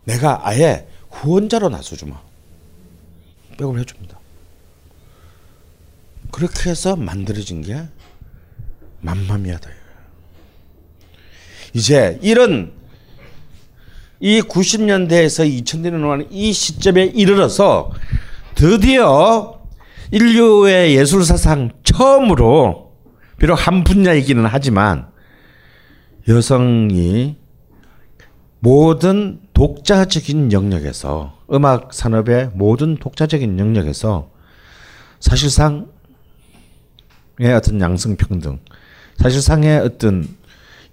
내가 0.03 0.45
아예 0.45 0.85
후원자로 1.11 1.69
나서주마. 1.69 2.27
백업 3.57 3.77
해줍니다. 3.77 4.16
그렇게 6.31 6.69
해서 6.69 6.95
만들어진 6.95 7.61
게 7.61 7.83
맘마미아다. 9.01 9.69
이제 11.73 12.19
이런 12.21 12.73
이 14.19 14.41
90년대에서 14.41 15.63
2000년에 15.63 16.27
이 16.31 16.51
시점에 16.53 17.05
이르러서 17.05 17.91
드디어 18.55 19.61
인류의 20.11 20.95
예술 20.95 21.23
사상 21.23 21.71
처음으로 21.83 22.93
비록 23.37 23.55
한 23.55 23.83
분야이기는 23.83 24.43
하지만 24.45 25.09
여성이 26.27 27.37
모든 28.59 29.39
독자적인 29.53 30.51
영역에서 30.51 31.37
음악 31.53 31.93
산업의 31.93 32.51
모든 32.53 32.97
독자적인 32.97 33.59
영역에서 33.59 34.31
사실상의 35.19 35.85
어떤 37.45 37.79
양성평등, 37.79 38.59
사실상의 39.17 39.79
어떤 39.79 40.27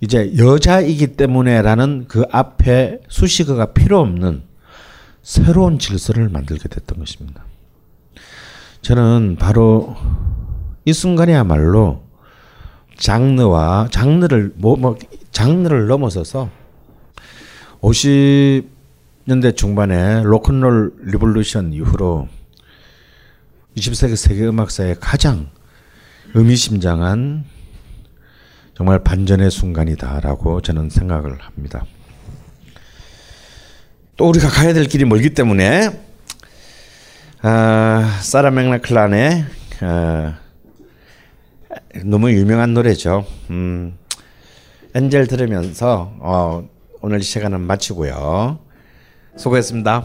이제 0.00 0.36
여자이기 0.36 1.16
때문에라는 1.16 2.06
그 2.08 2.24
앞에 2.30 3.00
수식어가 3.08 3.72
필요 3.72 4.00
없는 4.00 4.42
새로운 5.22 5.78
질서를 5.78 6.28
만들게 6.28 6.68
됐던 6.68 6.98
것입니다. 6.98 7.44
저는 8.82 9.36
바로 9.38 9.96
이 10.84 10.92
순간이야말로 10.92 12.04
장르와 12.98 13.88
장르를 13.90 14.52
뭐, 14.56 14.76
뭐 14.76 14.98
장르를 15.32 15.86
넘어서서 15.86 16.50
50년대 17.80 19.56
중반에 19.56 20.22
로큰롤 20.22 20.94
리볼루션 21.04 21.72
이후로 21.72 22.28
20세기 23.76 24.16
세계 24.16 24.46
음악사의 24.46 24.96
가장 25.00 25.48
의미심장한 26.35 27.44
정말 28.77 29.05
반전의 29.05 29.52
순간이다라고 29.52 30.61
저는 30.62 30.90
생각을 30.90 31.39
합니다. 31.40 31.85
또 34.16 34.28
우리가 34.28 34.48
가야 34.48 34.73
될 34.73 34.86
길이 34.86 35.05
멀기 35.05 35.31
때문에 35.31 35.90
아, 37.43 38.19
사라 38.20 38.51
맥락클란의 38.51 39.44
아, 39.82 40.39
너무 42.05 42.32
유명한 42.32 42.74
노래죠. 42.74 43.24
음, 43.51 43.97
엔젤 44.94 45.28
들으면서 45.28 46.15
어, 46.19 46.69
오늘 47.01 47.23
시간은 47.23 47.61
마치고요. 47.61 48.59
수고했습니다. 49.36 50.05